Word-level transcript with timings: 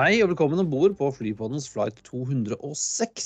Hei 0.00 0.22
og 0.24 0.30
velkommen 0.30 0.62
om 0.62 0.68
bord 0.70 0.94
på 0.96 1.10
Flypoddens 1.12 1.66
flight 1.68 1.98
206. 2.06 3.24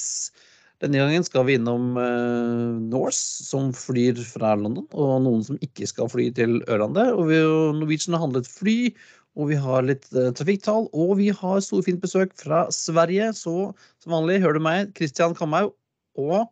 Denne 0.83 0.99
gangen 0.99 1.23
skal 1.23 1.45
vi 1.47 1.55
innom 1.55 1.93
uh, 1.95 2.81
Norse, 2.91 3.45
som 3.47 3.69
flyr 3.79 4.19
fra 4.27 4.57
London, 4.59 4.89
og 4.91 5.13
noen 5.23 5.45
som 5.47 5.61
ikke 5.63 5.87
skal 5.87 6.09
fly 6.11 6.25
til 6.35 6.57
Ørlandet. 6.65 7.13
Og 7.15 7.29
vi, 7.29 7.39
Norwegian 7.79 8.17
har 8.17 8.25
handlet 8.25 8.51
fly, 8.51 8.91
og 9.39 9.53
vi 9.53 9.59
har 9.63 9.87
litt 9.87 10.09
uh, 10.17 10.33
trafikktall, 10.35 10.89
og 10.91 11.13
vi 11.21 11.29
har 11.31 11.63
storfint 11.63 12.03
besøk 12.03 12.35
fra 12.41 12.65
Sverige. 12.75 13.31
Så 13.39 13.55
som 14.03 14.17
vanlig 14.17 14.41
hører 14.43 14.59
du 14.59 14.67
meg, 14.67 14.91
Christian 14.99 15.39
Kamhaug, 15.39 15.77
og 16.19 16.51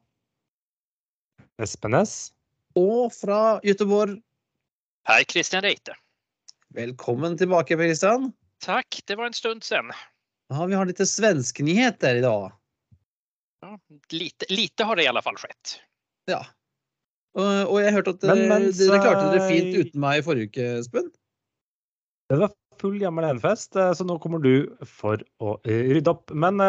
Espen 1.59 1.99
S. 1.99 2.31
Og 2.79 3.11
fra 3.17 3.59
Göteborg. 3.67 4.21
Hei, 5.11 5.19
Christian 5.27 5.67
Reite. 5.67 5.99
Velkommen 6.79 7.35
tilbake, 7.43 7.75
Per 7.75 7.91
Christian. 7.91 8.31
Takk, 8.63 9.03
det 9.11 9.19
var 9.19 9.33
en 9.33 9.41
stund 9.43 9.67
sen. 9.67 9.91
Ja, 10.53 10.67
vi 10.69 10.77
har 10.77 10.89
litt 10.89 11.01
svensknyheter 11.09 12.19
i 12.19 12.25
dag. 12.25 12.53
Ja, 13.63 13.77
lite, 14.13 14.49
lite, 14.51 14.85
har 14.85 14.99
det 14.99 15.07
i 15.07 15.09
alle 15.09 15.23
fall 15.25 15.39
skjedd. 15.41 15.77
Ja. 16.29 16.43
Og, 17.39 17.53
og 17.73 17.79
jeg 17.81 17.95
hørte 17.95 18.13
at 18.19 18.27
men, 18.29 18.43
men, 18.51 18.67
dere 18.77 18.99
klarte 19.01 19.31
dere 19.33 19.47
fint 19.49 19.79
uten 19.79 20.03
meg 20.03 20.21
i 20.21 20.25
forrige 20.27 20.51
uke, 20.51 20.67
Espen. 20.83 21.09
Det 22.29 22.41
var 22.43 22.53
full 22.83 22.99
gammel 23.01 23.31
enfest, 23.31 23.79
eh, 23.81 23.95
så 23.97 24.05
nå 24.05 24.19
kommer 24.21 24.43
du 24.45 24.67
for 24.89 25.23
å 25.41 25.57
rydde 25.65 26.13
opp. 26.13 26.35
Men 26.37 26.61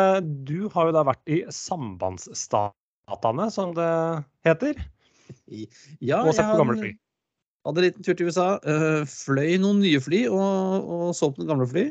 du 0.47 0.69
har 0.71 0.87
jo 0.87 0.95
da 0.95 1.03
vært 1.09 1.33
i 1.33 1.41
sambandsstatene, 1.51 3.49
som 3.51 3.73
det 3.75 3.89
heter. 4.47 4.79
Ja, 5.99 6.21
og 6.21 6.31
sett 6.37 6.47
på 6.47 6.61
gamle 6.61 6.77
fly. 6.79 6.93
Hadde 7.67 7.79
en 7.79 7.87
liten 7.89 8.05
tur 8.05 8.15
til 8.15 8.31
USA. 8.31 8.47
Fløy 9.09 9.57
noen 9.59 9.83
nye 9.83 9.99
fly 10.03 10.25
og, 10.29 10.87
og, 10.87 11.05
så 11.17 11.31
på 11.31 11.41
noen 11.41 11.51
gamle 11.51 11.67
fly. 11.73 11.89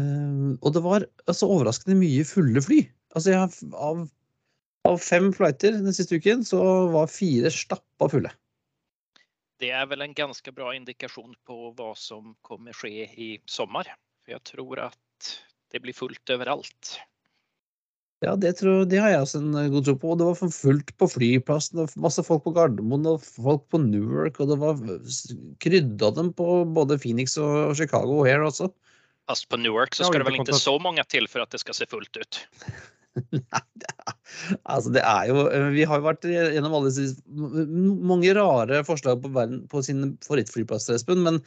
Uh, 0.00 0.56
og 0.64 0.74
det 0.76 0.82
var 0.84 1.06
altså, 1.26 1.48
overraskende 1.50 1.98
mye 2.00 2.24
fulle 2.28 2.62
fly. 2.64 2.80
Altså, 3.14 3.34
jeg, 3.34 3.72
av, 3.76 4.04
av, 4.88 5.00
fem 5.02 5.30
flighter 5.36 5.76
den 5.76 5.96
siste 5.96 6.20
uken, 6.20 6.46
så 6.46 6.62
var 6.94 7.12
fire 7.12 7.52
stappa 7.54 8.08
fulle. 8.12 8.32
Det 9.60 9.74
er 9.76 9.84
vel 9.90 10.06
en 10.06 10.16
ganske 10.16 10.54
bra 10.56 10.72
indikasjon 10.72 11.34
på 11.44 11.74
hva 11.76 11.92
som 11.98 12.32
kommer 12.46 12.76
skje 12.76 13.04
i 13.12 13.30
sommer. 13.50 13.90
For 14.24 14.38
jeg 14.38 14.46
tror 14.54 14.86
at 14.88 15.32
det 15.70 15.82
blir 15.84 15.96
fullt 15.96 16.32
overalt. 16.32 16.96
Ja, 18.20 18.34
det, 18.36 18.58
tror, 18.58 18.82
det, 18.84 18.98
har 19.00 19.14
jeg 19.14 19.24
også 19.24 19.40
en 19.40 19.54
god 19.72 19.84
tro 19.86 19.94
på. 19.96 20.12
Og 20.12 20.18
det 20.20 20.26
var 20.28 20.52
fullt 20.52 20.92
på 21.00 21.08
flyplassen. 21.08 21.80
og 21.80 21.92
masse 22.04 22.24
folk 22.24 22.44
på 22.44 22.52
Gardermoen 22.56 23.08
og 23.08 23.24
folk 23.24 23.64
på 23.72 23.80
Newark. 23.80 24.40
Og 24.40 24.52
det 24.52 24.58
var 24.60 24.80
krydda 25.64 26.10
dem 26.18 26.32
på 26.36 26.48
både 26.68 26.98
Phoenix 27.00 27.38
og 27.40 27.76
Chicago 27.80 28.20
og 28.20 28.28
her 28.28 28.44
også. 28.44 28.68
Fast 29.28 29.48
på 29.50 29.58
Newark 29.60 29.94
så 29.94 30.08
skal 30.08 30.22
det 30.22 30.28
vel 30.30 30.40
ikke 30.40 30.58
så 30.58 30.76
mange 30.82 31.04
til 31.10 31.28
for 31.30 31.44
at 31.44 31.52
det 31.52 31.60
skal 31.62 31.76
se 31.76 31.88
fullt 31.90 32.16
ut? 32.20 32.40
Nei, 33.34 33.62
altså 34.70 34.92
det 34.94 35.02
er 35.02 35.24
jo 35.26 35.42
Vi 35.74 35.82
har 35.88 35.98
jo 35.98 36.04
vært 36.06 36.26
gjennom 36.30 36.76
alle 36.78 36.92
disse 36.94 37.16
mange 37.26 38.30
rare 38.38 38.84
forslag 38.86 39.18
på, 39.24 39.32
verden, 39.34 39.64
på 39.70 39.82
sine 39.82 40.12
favorittflyplasser, 40.24 40.98
Espen. 40.98 41.24
Men 41.26 41.40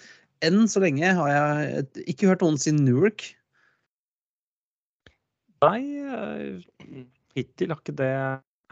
enn 0.44 0.67
så 0.71 0.83
lenge 0.83 1.13
har 1.17 1.31
jeg 1.31 2.05
ikke 2.13 2.33
hørt 2.33 2.44
noen 2.44 2.59
si 2.59 2.75
Newark. 2.75 3.25
Nei, 5.63 5.79
eh, 6.03 7.05
hittil 7.38 7.72
har 7.72 7.79
ikke 7.79 7.95
det 8.01 8.13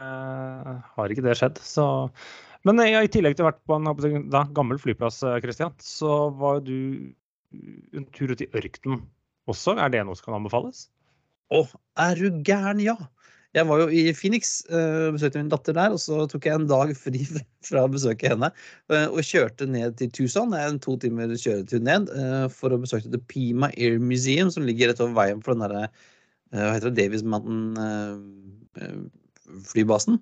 har 0.02 1.12
ikke 1.12 1.24
det 1.24 1.36
skjedd. 1.38 1.60
Så 1.62 1.84
Men 2.64 2.78
i 2.78 3.08
tillegg 3.10 3.34
til 3.36 3.44
å 3.44 3.48
ha 3.48 3.52
vært 3.52 3.64
på 3.66 3.74
en 3.74 4.30
da, 4.30 4.44
gammel 4.54 4.78
flyplass, 4.78 5.22
Kristian, 5.42 5.72
eh, 5.74 5.82
så 5.82 6.30
var 6.38 6.60
du 6.62 7.10
en 7.96 8.06
tur 8.16 8.32
ut 8.32 8.44
i 8.44 8.50
ørkenen 8.56 9.04
også. 9.50 9.76
Er 9.76 9.92
det 9.92 10.04
noe 10.06 10.18
som 10.18 10.30
kan 10.30 10.40
anbefales? 10.40 10.86
Å, 11.52 11.66
er 12.00 12.20
du 12.20 12.44
gæren, 12.46 12.80
ja! 12.82 12.96
Jeg 13.52 13.68
var 13.68 13.82
jo 13.82 13.90
i 13.92 14.06
Phoenix, 14.16 14.62
uh, 14.72 15.10
besøkte 15.12 15.42
min 15.42 15.50
datter 15.52 15.76
der, 15.76 15.92
og 15.92 16.00
så 16.00 16.22
tok 16.30 16.46
jeg 16.48 16.56
en 16.56 16.70
dag 16.70 16.94
fri 16.96 17.20
fra 17.68 17.82
å 17.84 17.90
besøke 17.92 18.30
henne. 18.32 18.48
Uh, 18.88 19.10
og 19.10 19.20
kjørte 19.28 19.68
ned 19.68 19.98
til 20.00 20.08
Tucson. 20.16 20.56
En 20.56 20.80
to 20.80 20.96
timer 21.02 21.34
kjøretur 21.36 21.84
ned 21.84 22.08
uh, 22.16 22.46
for 22.48 22.72
å 22.72 22.80
besøke 22.80 23.12
The 23.12 23.20
Pima 23.28 23.68
Air 23.76 24.00
Museum, 24.00 24.48
som 24.54 24.64
ligger 24.64 24.88
rett 24.88 25.04
over 25.04 25.18
veien 25.20 25.44
for 25.44 25.52
den 25.52 25.66
derre 25.66 25.90
Eh, 26.52 26.60
hva 26.60 26.74
heter 26.76 26.92
det, 26.92 27.00
Davis 27.00 27.22
Mountain-flybasen. 27.24 30.18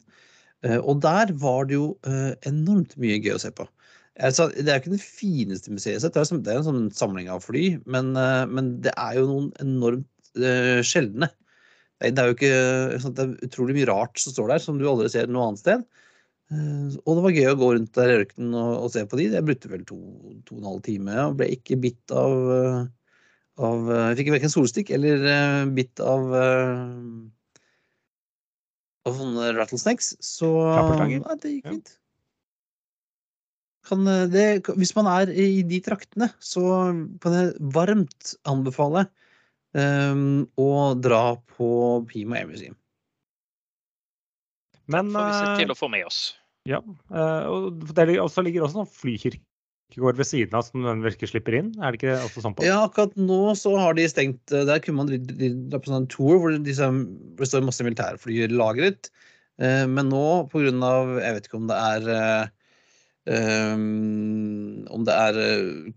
Eh, 0.63 0.71
eh, 0.71 0.79
og 0.79 1.03
der 1.03 1.33
var 1.43 1.67
det 1.67 1.75
jo 1.79 1.99
enormt 2.47 2.97
mye 3.01 3.19
gøy 3.19 3.35
å 3.35 3.43
se 3.43 3.51
på. 3.55 3.65
Altså, 4.19 4.49
det 4.53 4.67
er 4.67 4.79
jo 4.79 4.83
ikke 4.83 4.97
det 4.97 5.05
fineste 5.05 5.73
museet 5.73 6.03
sett, 6.03 6.17
det 6.17 6.51
er 6.51 6.59
en 6.59 6.67
sånn 6.67 6.89
samling 6.93 7.31
av 7.33 7.45
fly, 7.47 7.79
men, 7.89 8.11
men 8.51 8.73
det 8.85 8.91
er 8.99 9.21
jo 9.21 9.29
noen 9.29 9.47
enormt 9.63 10.09
uh, 10.41 10.81
sjeldne. 10.85 11.31
Det 12.01 12.19
er 12.19 12.31
jo 12.31 12.35
ikke, 12.35 12.53
det 13.07 13.25
er 13.25 13.33
utrolig 13.47 13.77
mye 13.77 13.89
rart 13.91 14.21
som 14.21 14.35
står 14.35 14.55
der, 14.55 14.63
som 14.65 14.79
du 14.81 14.87
aldri 14.89 15.09
ser 15.13 15.31
noe 15.31 15.51
annet 15.51 15.63
sted. 15.63 15.85
Uh, 16.51 16.91
og 17.05 17.17
det 17.17 17.25
var 17.25 17.37
gøy 17.37 17.49
å 17.53 17.59
gå 17.61 17.69
rundt 17.77 17.93
der 17.95 18.11
i 18.11 18.17
ørkenen 18.25 18.55
og, 18.59 18.71
og, 18.81 18.89
se 18.95 19.05
på 19.07 19.21
de. 19.21 19.29
Jeg 19.37 19.47
brukte 19.47 19.71
vel 19.71 19.85
to, 19.87 19.99
to 20.49 20.57
og 20.57 20.63
en 20.63 20.71
halv 20.73 20.81
time 20.87 21.19
og 21.29 21.37
ble 21.39 21.51
ikke 21.55 21.79
bitt 21.81 22.17
av 22.17 22.89
av 23.61 23.91
Jeg 23.91 24.01
eh, 24.01 24.17
fikk 24.17 24.31
verken 24.33 24.53
solstikk 24.53 24.91
eller 24.97 25.25
uh, 25.27 25.69
bitt 25.77 26.01
av 26.01 26.35
av 29.09 29.17
sånne 29.17 29.53
rattlesnakes. 29.57 30.15
Så 30.25 30.49
ja, 30.49 31.37
det 31.41 31.55
gikk 31.55 31.69
fint. 31.69 31.95
Kan 33.89 34.05
det, 34.05 34.61
hvis 34.77 34.93
man 34.97 35.09
er 35.09 35.31
i 35.33 35.63
de 35.67 35.79
traktene, 35.85 36.29
så 36.43 36.63
kan 37.23 37.37
jeg 37.37 37.55
varmt 37.73 38.35
anbefale 38.49 39.07
um, 39.73 40.45
å 40.61 40.71
dra 41.01 41.23
på 41.57 41.71
Pima 42.11 42.41
Air 42.41 42.51
Museum. 42.51 42.77
Men 44.91 45.13
får 45.15 45.29
vi 45.29 45.39
se 45.39 45.63
til 45.63 45.73
å 45.73 45.79
få 45.79 45.89
med 45.93 46.05
oss. 46.09 46.21
Ja, 46.69 46.81
og 47.49 47.81
det 47.95 48.05
ligger 48.05 48.27
også 48.27 48.43
noen 48.45 48.91
flykirkegård 48.91 50.19
ved 50.19 50.29
siden 50.29 50.57
av 50.59 50.67
som 50.67 50.85
den 50.85 51.05
virker 51.05 51.31
slipper 51.31 51.57
inn? 51.57 51.73
Er 51.81 51.95
det 51.95 52.01
ikke 52.01 52.19
også 52.27 52.45
sånn 52.45 52.57
på? 52.59 52.67
Ja, 52.67 52.83
akkurat 52.85 53.15
nå 53.17 53.55
så 53.59 53.77
har 53.81 53.97
de 53.97 54.05
stengt 54.11 54.53
eh, 54.53 54.67
Der 54.69 54.83
kunne 54.85 55.05
man 55.05 55.11
dra 55.71 55.81
på 55.81 55.93
sånn 55.93 56.09
tour 56.13 56.43
hvor 56.43 56.57
det 56.59 56.77
står 56.77 57.67
masse 57.67 57.87
militærfly 57.87 58.43
lagret. 58.53 59.09
Eh, 59.63 59.87
men 59.89 60.11
nå 60.13 60.25
på 60.53 60.65
grunn 60.65 60.85
av 60.85 61.17
Jeg 61.23 61.39
vet 61.39 61.49
ikke 61.49 61.63
om 61.63 61.71
det 61.71 61.81
er 61.81 62.51
Um, 63.29 64.87
om 64.89 65.05
det 65.05 65.13
er 65.13 65.37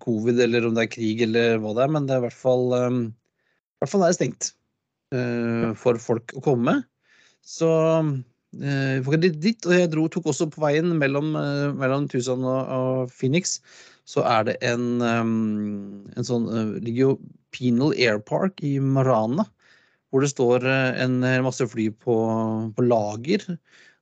covid 0.03 0.41
eller 0.43 0.67
om 0.67 0.75
det 0.75 0.83
er 0.83 0.91
krig 0.91 1.21
eller 1.23 1.55
hva 1.63 1.71
det 1.77 1.85
er, 1.85 1.93
men 1.95 2.09
det 2.09 2.17
er 2.17 2.19
i 2.19 2.25
hvert 2.25 2.35
fall, 2.35 2.65
um, 2.75 2.99
i 3.07 3.83
hvert 3.83 3.91
fall 3.93 4.03
er 4.03 4.11
det 4.11 4.17
stengt 4.17 4.49
uh, 5.15 5.71
for 5.79 5.99
folk 6.03 6.35
å 6.35 6.43
komme. 6.43 6.81
Så 7.43 7.69
uh, 8.03 8.97
folk 9.05 9.17
er 9.17 9.23
dit, 9.23 9.67
og 9.67 9.75
jeg 9.75 9.91
dro, 9.93 10.09
tok 10.11 10.27
også 10.33 10.49
på 10.51 10.63
veien 10.65 10.91
mellom, 10.99 11.31
uh, 11.39 11.71
mellom 11.79 12.09
Tucson 12.11 12.43
og, 12.43 12.61
og 12.75 13.15
Phoenix 13.15 13.57
så 14.09 14.25
er 14.27 14.49
det 14.49 14.57
en, 14.67 14.99
um, 14.99 16.03
en 16.19 16.27
sånn 16.27 16.49
uh, 16.51 16.75
ligger 16.83 17.05
jo 17.05 17.17
Penal 17.55 17.95
Air 17.95 18.19
Park 18.19 18.59
i 18.65 18.75
Marana, 18.83 19.47
hvor 20.11 20.21
det 20.21 20.33
står 20.33 20.65
en 20.69 21.21
masse 21.45 21.65
fly 21.69 21.87
på, 22.03 22.15
på, 22.77 22.83
lager. 22.85 23.45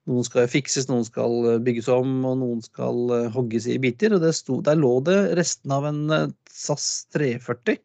Noen 0.10 0.26
skal 0.26 0.50
fikses, 0.50 0.88
noen 0.90 1.06
skal 1.06 1.36
uh, 1.46 1.60
bygges 1.62 1.90
om, 1.94 2.14
og 2.26 2.40
noen 2.42 2.64
skal 2.66 3.30
hogges 3.36 3.68
i 3.70 3.78
biter. 3.82 4.16
og 4.18 4.26
sto, 4.36 4.60
Der 4.66 4.80
lå 4.80 4.96
det 5.06 5.20
resten 5.40 5.74
av 5.76 5.88
en 5.90 6.04
SAS 6.50 7.08
340. 7.14 7.82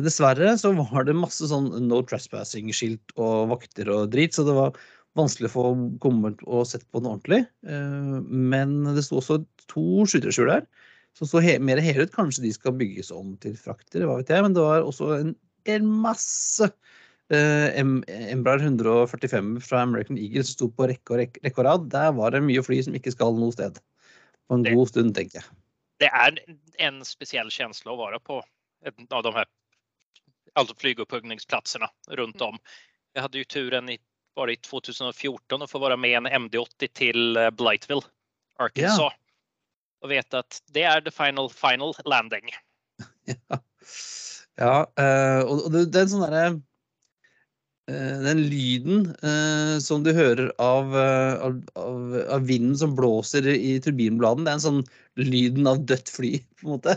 Dessverre 0.00 0.52
så 0.56 0.70
var 0.78 1.04
det 1.04 1.12
masse 1.18 1.44
sånn 1.50 1.66
no 1.88 1.98
trespassing-skilt 2.06 3.12
og 3.18 3.50
vakter 3.50 3.90
og 3.92 4.12
drit, 4.12 4.32
så 4.32 4.44
det 4.46 4.54
var 4.56 4.78
vanskelig 5.18 5.50
å 5.50 5.52
få 5.52 5.64
kommet 6.00 6.40
og 6.46 6.68
sett 6.70 6.86
på 6.94 7.02
den 7.02 7.10
ordentlig. 7.10 7.40
Men 7.66 8.76
det 8.96 9.04
sto 9.04 9.18
også 9.18 9.40
to 9.66 10.06
skytterskjul 10.06 10.52
der 10.54 10.68
som 11.16 11.28
så 11.28 11.40
he 11.44 11.56
mer 11.62 11.80
hele 11.82 12.06
ut. 12.06 12.14
Kanskje 12.14 12.44
de 12.44 12.52
skal 12.54 12.76
bygges 12.76 13.12
om 13.14 13.34
til 13.42 13.56
frakter, 13.58 14.04
hva 14.04 14.18
vet 14.20 14.32
jeg. 14.32 14.44
Men 14.44 14.56
det 14.56 14.64
var 14.64 14.84
også 14.84 15.12
en, 15.16 15.34
en 15.72 15.92
masse 16.04 16.70
Embraer 17.34 18.62
145 18.62 19.60
fra 19.66 19.80
American 19.82 20.18
Eagle 20.18 20.44
sto 20.46 20.68
på 20.70 20.86
rekke 20.86 21.14
og, 21.14 21.20
rekke, 21.22 21.42
og 21.50 21.64
rad. 21.66 21.86
Der 21.90 22.12
var 22.14 22.34
det 22.34 22.44
mye 22.46 22.62
fly 22.62 22.78
som 22.86 22.94
ikke 22.94 23.14
skal 23.14 23.34
noe 23.34 23.54
sted. 23.54 23.80
På 24.46 24.58
en 24.58 24.66
det, 24.66 24.76
god 24.78 24.92
stund, 24.92 25.14
tenker 25.16 25.40
jeg. 25.40 25.56
Det 26.02 26.10
er 26.12 26.38
en 26.86 27.00
spesiell 27.08 27.50
følelse 27.50 27.90
å 27.90 27.98
være 27.98 28.20
på 28.22 28.40
en 28.86 29.08
av 29.10 29.24
de 29.26 29.32
her 29.34 29.48
altså 30.56 30.76
flygopphuggningsplassene 30.80 31.88
rundt 32.20 32.42
om. 32.44 32.58
Jeg 33.16 33.24
hadde 33.24 33.42
jo 33.42 33.48
turen 33.48 33.90
i, 33.92 33.98
bare 34.36 34.54
i 34.54 34.60
2014 34.64 35.64
å 35.64 35.68
få 35.68 35.80
være 35.82 35.98
med 36.00 36.20
en 36.20 36.46
MD80 36.46 36.92
til 36.96 37.40
eh, 37.40 37.52
Blightville, 37.52 38.06
Arkansas. 38.62 39.12
Yeah. 39.12 39.22
og 40.04 40.12
vet 40.12 40.36
at 40.36 40.60
det 40.76 40.84
er 40.86 41.02
the 41.04 41.12
final, 41.12 41.50
final 41.50 41.96
landing. 42.04 42.52
Ja, 43.26 43.58
ja 44.56 44.74
uh, 44.86 45.40
og 45.50 45.66
det, 45.74 45.82
er 45.90 46.04
en 46.06 46.10
sånn 46.12 46.22
derre 46.22 46.44
Den 47.86 48.40
lyden 48.50 49.04
eh, 49.22 49.76
som 49.78 50.02
du 50.02 50.10
hører 50.10 50.48
av, 50.58 50.90
av, 50.98 51.60
av, 51.78 52.46
vinden 52.48 52.74
som 52.80 52.96
blåser 52.98 53.46
i 53.52 53.76
turbinbladene, 53.84 54.42
det 54.48 54.50
er 54.50 54.58
en 54.58 54.64
sånn 54.64 54.80
lyden 55.22 55.70
av 55.70 55.84
dødt 55.86 56.10
fly, 56.10 56.32
på 56.58 56.66
en 56.66 56.72
måte. 56.72 56.96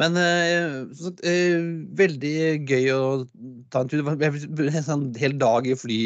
Men 0.00 0.16
eh, 0.16 0.94
så, 0.96 1.12
eh, 1.26 1.58
veldig 1.98 2.36
gøy 2.70 2.86
å 2.94 3.02
ta 3.72 3.82
en 3.82 3.90
tur. 3.90 4.00
Det 4.00 4.30
var 4.30 4.70
en 4.70 4.86
sånn 4.86 5.08
hel 5.20 5.36
dag 5.40 5.68
i, 5.68 5.76
fly, 5.76 5.98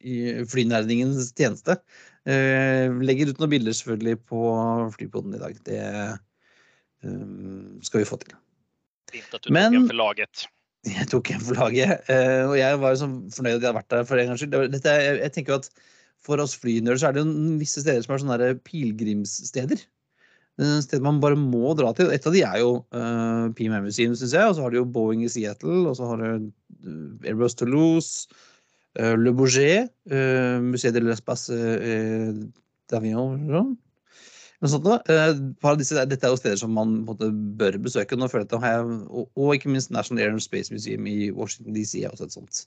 i 0.00 0.16
flynerdingens 0.50 1.30
tjeneste. 1.38 1.78
Eh, 2.26 2.88
legger 3.04 3.30
ut 3.30 3.40
noen 3.42 3.52
bilder 3.52 3.76
selvfølgelig 3.76 4.18
på 4.32 4.42
flypoden 4.96 5.36
i 5.36 5.42
dag. 5.42 5.60
Det 5.68 5.78
eh, 5.84 6.16
skal 7.86 8.02
vi 8.02 8.08
få 8.08 8.18
til. 8.24 8.34
Fint 9.12 9.36
at 9.36 9.46
du 9.46 9.52
Men- 9.54 9.72
tok 9.72 9.82
en 9.82 9.88
for 9.92 10.00
laget. 10.00 10.46
Jeg 10.84 11.08
tok 11.08 11.30
en 11.32 11.42
for 11.42 11.56
laget, 11.56 12.04
eh, 12.12 12.44
og 12.44 12.54
jeg 12.58 12.78
var 12.82 12.96
sånn 13.00 13.16
fornøyd 13.32 13.56
at 13.56 13.62
jeg 13.62 13.68
hadde 13.68 13.78
vært 13.78 13.92
der 13.94 14.06
for 14.08 14.20
en 14.20 14.30
gangs 14.30 14.42
skyld. 14.42 14.56
Dette, 14.74 14.94
jeg, 15.00 15.18
jeg 15.22 15.34
tenker 15.36 15.54
jo 15.54 15.60
at 15.62 15.70
For 16.24 16.40
oss 16.40 16.54
flynerder 16.56 16.96
så 17.00 17.10
er 17.10 17.16
det 17.16 17.20
jo 17.20 17.56
visse 17.60 17.82
steder 17.84 18.04
som 18.04 18.14
er 18.14 18.20
sånne 18.22 18.38
der 18.40 18.54
pilegrimssteder. 18.64 19.82
Eh, 20.60 20.78
Steder 20.80 21.04
man 21.04 21.20
bare 21.20 21.36
må 21.36 21.74
dra 21.76 21.90
til. 21.96 22.08
Et 22.14 22.26
av 22.26 22.32
de 22.32 22.40
er 22.46 22.60
jo 22.62 22.70
uh, 22.96 23.50
PMM 23.58 23.84
Museum, 23.88 24.14
syns 24.16 24.32
jeg. 24.32 24.48
Og 24.48 24.56
så 24.56 24.64
har 24.64 24.72
du 24.72 24.78
jo 24.78 24.86
Boeing 24.88 25.24
i 25.26 25.28
Seattle, 25.28 25.82
og 25.90 25.98
så 25.98 26.08
har 26.08 26.22
du 26.22 26.48
uh, 26.48 27.28
Airbus 27.28 27.58
Toulouse, 27.60 28.28
uh, 29.00 29.12
Le 29.20 29.34
Bourget, 29.36 29.92
uh, 30.08 30.62
Musée 30.64 30.94
de 30.94 31.04
l'Espace 31.04 31.52
uh, 31.52 32.32
d'Avion 32.88 33.76
Noe 34.64 34.70
sånt 34.72 34.86
noe. 34.88 34.96
Eh, 35.12 35.74
disse, 35.76 36.02
dette 36.08 36.24
er 36.24 36.30
jo 36.32 36.38
steder 36.40 36.56
som 36.56 36.70
man 36.72 37.02
på 37.04 37.12
måte, 37.12 37.26
bør 37.60 37.76
besøke. 37.84 38.16
Nå 38.16 38.30
føler 38.32 38.46
jeg 38.46 38.62
at 38.62 38.64
jeg, 38.64 38.94
og, 39.12 39.26
og 39.36 39.50
ikke 39.52 39.68
minst 39.68 39.92
National 39.92 40.22
Air 40.24 40.32
and 40.32 40.40
Space 40.40 40.72
Museum 40.72 41.04
i 41.10 41.28
Washington 41.36 41.76
DC 41.76 42.00
er 42.00 42.14
også 42.14 42.30
et 42.30 42.36
sånt. 42.38 42.62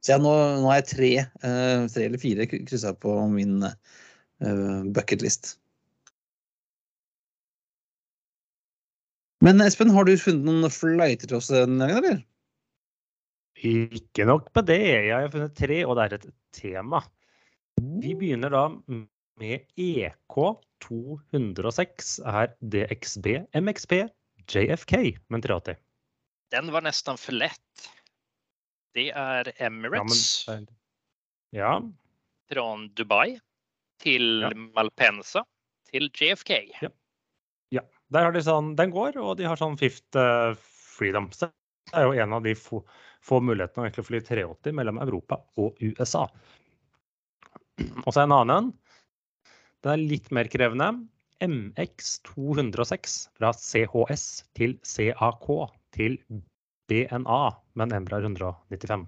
Så 0.00 0.14
jeg, 0.14 0.22
nå, 0.24 0.32
nå 0.62 0.72
har 0.72 0.80
jeg 0.80 0.88
tre, 0.94 1.12
uh, 1.44 1.84
tre 1.92 2.08
eller 2.08 2.22
fire 2.22 2.48
kryssa 2.48 2.94
på 2.96 3.18
min 3.28 3.60
uh, 3.60 4.80
bucketlist. 4.96 5.58
Men 9.44 9.60
Espen, 9.60 9.92
har 9.92 10.08
du 10.08 10.16
funnet 10.16 10.48
noen 10.48 10.72
flighter 10.72 11.28
til 11.28 11.42
oss 11.42 11.52
denne 11.52 11.92
gangen, 11.92 12.00
eller? 12.00 12.22
Ikke 13.60 14.24
nok 14.32 14.48
med 14.56 14.72
det. 14.72 14.84
Jeg 15.10 15.12
har 15.12 15.32
funnet 15.36 15.58
tre, 15.60 15.84
og 15.84 16.00
det 16.00 16.08
er 16.08 16.22
et 16.22 16.30
tema. 16.56 17.04
Vi 18.00 18.16
begynner 18.16 18.52
da 18.52 18.70
med 19.40 19.60
E 19.76 19.88
EK 20.06 20.36
206 20.84 22.18
er 22.26 22.52
DXB 22.60 23.26
MXP 23.56 23.96
JFK 24.50 24.96
en 25.30 25.42
380. 25.42 25.76
Den 26.52 26.70
var 26.72 26.84
nesten 26.84 27.18
for 27.18 27.34
lett. 27.34 27.88
Det 28.94 29.08
er 29.10 29.50
Emirates 29.58 30.44
Ja, 30.46 30.54
men, 30.54 30.68
ja, 31.50 31.72
från 32.50 32.88
Dubai 32.94 33.38
til 34.02 34.42
Ja. 34.42 34.50
Malpensa 34.54 35.44
til 35.90 36.10
JFK. 36.14 36.50
der 38.14 38.24
har 38.28 38.32
de 38.32 38.42
sånn, 38.42 38.74
den 38.76 38.90
går, 38.90 39.16
og 39.18 39.36
de 39.38 39.48
har 39.48 39.58
sånn 39.58 39.78
fifth 39.80 40.18
eh, 40.18 40.54
freedom. 40.98 41.30
Så 41.32 41.48
det 41.90 41.98
er 41.98 42.06
jo 42.06 42.14
en 42.22 42.36
av 42.36 42.44
de 42.44 42.54
få, 42.54 42.82
få 43.24 43.40
mulighetene 43.40 43.90
å 43.90 44.06
fly 44.06 44.20
380 44.20 44.76
mellom 44.76 45.00
Europa 45.02 45.40
og 45.56 45.80
USA. 45.82 46.28
Og 48.04 48.10
så 48.14 48.22
en 48.22 48.36
annen. 48.36 48.72
Den 49.84 49.92
er 49.92 50.00
litt 50.00 50.30
mer 50.32 50.48
krevende. 50.48 50.86
MX 51.44 52.14
206 52.24 53.16
fra 53.36 53.50
CHS 53.52 54.24
til 54.56 54.78
CAK 54.80 55.50
til 55.92 56.16
BNA 56.88 57.42
med 57.76 57.84
en 57.84 57.96
Embra 57.98 58.22
195. 58.22 59.04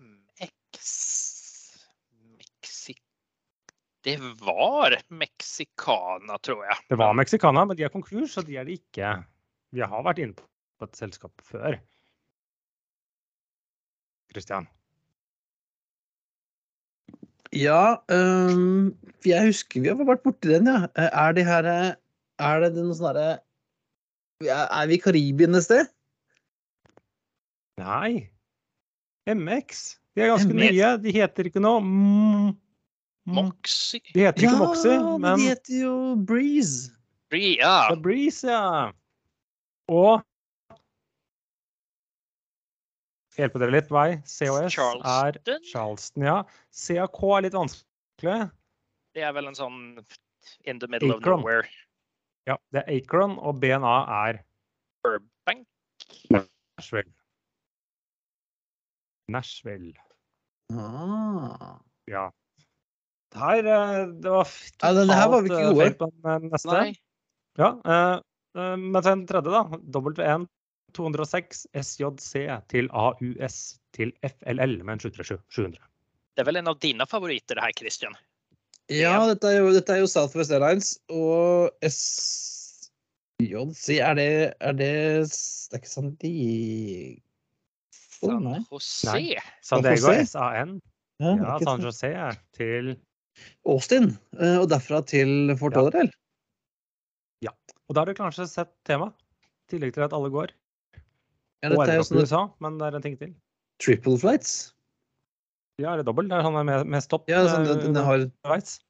MX. 0.00 0.90
Mexi 2.40 2.98
det 4.02 4.18
var 4.42 4.98
Mexicana 5.14 6.42
tror 6.42 6.64
jeg. 6.66 6.82
Det 6.90 6.98
var 6.98 7.14
Mexicana, 7.14 7.62
men 7.64 7.78
de 7.78 7.86
er 7.86 7.94
konkurs, 7.94 8.34
så 8.34 8.42
de 8.42 8.58
er 8.58 8.66
det 8.66 8.80
ikke. 8.80 9.14
Vi 9.70 9.86
har 9.86 10.02
vært 10.02 10.18
inne 10.24 10.34
på 10.34 10.88
et 10.88 10.98
selskap 10.98 11.46
før. 11.46 11.78
Christian. 14.34 14.66
Ja, 17.52 18.00
um, 18.08 18.92
jeg 19.28 19.50
husker 19.50 19.82
vi 19.84 19.90
har 19.90 19.98
vært 20.08 20.22
borti 20.24 20.54
den, 20.54 20.70
ja. 20.70 20.86
Eh, 20.96 21.10
Er 21.12 21.34
det 21.36 21.44
her 21.44 21.66
eh, 21.68 21.90
Er 22.40 22.62
det 22.64 22.72
noe 22.78 22.96
sånn 22.96 23.10
herre 23.10 23.42
Er 24.48 24.88
vi 24.88 24.96
i 24.96 25.02
Karibien 25.02 25.58
et 25.58 25.66
sted? 25.66 25.90
Nei. 27.80 28.30
MX. 29.28 29.84
De 30.16 30.24
er 30.24 30.32
ganske 30.32 30.50
MX. 30.52 30.58
nye. 30.64 30.88
De 31.04 31.14
heter 31.14 31.48
ikke 31.48 31.62
noe 31.62 31.84
mm. 31.84 32.48
Moxie. 33.36 34.02
De 34.12 34.24
heter 34.26 34.48
ikke 34.48 34.58
Moxie, 34.58 34.96
men 34.98 35.22
men 35.22 35.38
de 35.38 35.52
heter 35.52 35.76
jo 35.84 35.94
Breeze. 36.26 36.90
Ja, 37.32 37.94
Breeze, 38.02 38.50
ja. 38.50 38.90
Og 39.92 40.24
Hjelpe 43.38 43.62
dere 43.62 43.72
litt 43.72 43.88
på 43.88 43.96
vei. 43.96 44.08
COS 44.28 44.58
er 44.58 44.74
Charleston. 44.74 45.62
Charleston, 45.70 46.26
ja. 46.26 46.36
CAK 46.76 47.22
er 47.38 47.46
litt 47.46 47.56
vanskelig. 47.56 48.50
det 49.16 49.24
er 49.24 49.32
vel 49.36 49.48
en 49.48 49.56
sånn 49.56 49.80
in 50.64 50.78
the 50.82 50.88
middle 50.88 51.14
of 51.14 51.24
nowhere. 51.24 51.64
Ja, 52.48 52.58
det 52.74 52.82
er 52.82 52.98
Acron, 52.98 53.38
og 53.38 53.60
BNA 53.62 53.96
er 54.26 54.42
Burbank. 55.04 55.66
Nashville. 56.30 57.12
Nashville. 59.30 59.92
Ah. 60.74 61.78
Ja. 62.10 62.30
Her 63.32 63.64
eh, 63.64 64.08
Det 64.20 64.32
var 64.32 64.48
totalt 64.48 64.82
Ja, 64.82 65.04
det 65.06 65.16
her 65.16 65.28
var 65.32 65.44
vi 65.44 65.50
ikke 65.50 65.60
eh, 65.60 65.68
gode. 65.70 65.84
feil 65.84 65.94
på 66.00 66.08
den 66.10 66.30
eh, 66.32 66.48
neste. 66.52 66.82
Ja, 67.60 67.68
uh, 67.84 68.18
eh, 68.58 68.76
men 68.80 69.04
den 69.04 69.24
tredje, 69.28 69.52
da. 69.52 69.62
WN 69.94 70.48
206 70.96 71.66
SJC 71.74 72.32
til 72.68 72.88
AUS 72.92 73.56
til 73.96 74.12
FLL 74.26 74.78
med 74.84 74.92
en 74.94 75.00
737 75.00 75.40
700. 75.50 75.80
det 76.36 76.40
er 76.40 76.46
vel 76.48 76.56
en 76.56 76.68
av 76.68 76.78
dine 76.80 77.06
favoriter 77.06 77.54
det 77.54 77.62
här 77.62 77.72
Christian? 77.78 78.14
Ja, 78.88 79.26
dette 79.28 79.46
er, 79.48 79.60
jo, 79.62 79.72
dette 79.72 79.92
er 79.94 79.98
jo 80.02 80.06
Southwest 80.10 80.50
Airlines 80.52 80.98
og 81.08 81.70
SJC 81.86 82.72
Er 84.00 84.14
det 84.18 84.54
Er 84.60 84.72
det 84.72 85.28
Det 85.28 85.72
er 85.72 85.78
ikke 85.78 85.88
San 85.88 86.14
Diego? 86.16 87.20
San 88.22 88.42
José. 88.42 88.64
Jose. 88.70 89.06
Nei. 89.12 89.36
San 89.62 89.82
Diego 89.82 90.24
SAN. 90.26 90.80
Ja, 91.20 91.36
Ja, 91.36 91.58
San 91.62 91.80
José 91.80 92.10
Jose 92.12 92.38
til 92.56 92.96
Austin, 93.66 94.10
eh, 94.40 94.58
og 94.60 94.68
derfra 94.70 95.00
til 95.06 95.56
Fort 95.58 95.74
Ja. 95.74 96.02
ja. 97.42 97.50
Og 97.88 97.94
da 97.94 98.00
har 98.00 98.06
du 98.06 98.14
kanskje 98.14 98.46
sett 98.46 98.72
temaet. 98.84 99.12
I 99.68 99.76
tillegg 99.76 99.94
til 99.94 100.04
at 100.04 100.12
alle 100.12 100.30
går. 100.30 100.52
Ja, 101.62 101.70
Og 101.70 101.78
dette 101.78 101.98
er 102.00 102.06
sånne 102.06 102.22
USA, 102.26 102.44
men 102.64 102.78
det 102.80 102.88
er 102.88 102.96
en 102.98 103.04
ting 103.04 103.18
til. 103.20 103.34
triple 103.82 104.18
flights. 104.18 104.72
Ja, 105.80 105.92
eller 105.94 106.04
dobbelt. 106.06 106.28
Det 106.30 106.36
er 106.38 106.44
sånn 106.46 106.58
med, 106.66 106.88
med 106.90 107.02
stopp 107.04 107.30
Ja, 107.30 107.44
sånn, 107.48 107.64
eh, 107.66 107.76
den, 107.80 107.94
den 107.96 108.04
har 108.06 108.24
underveis. 108.26 108.80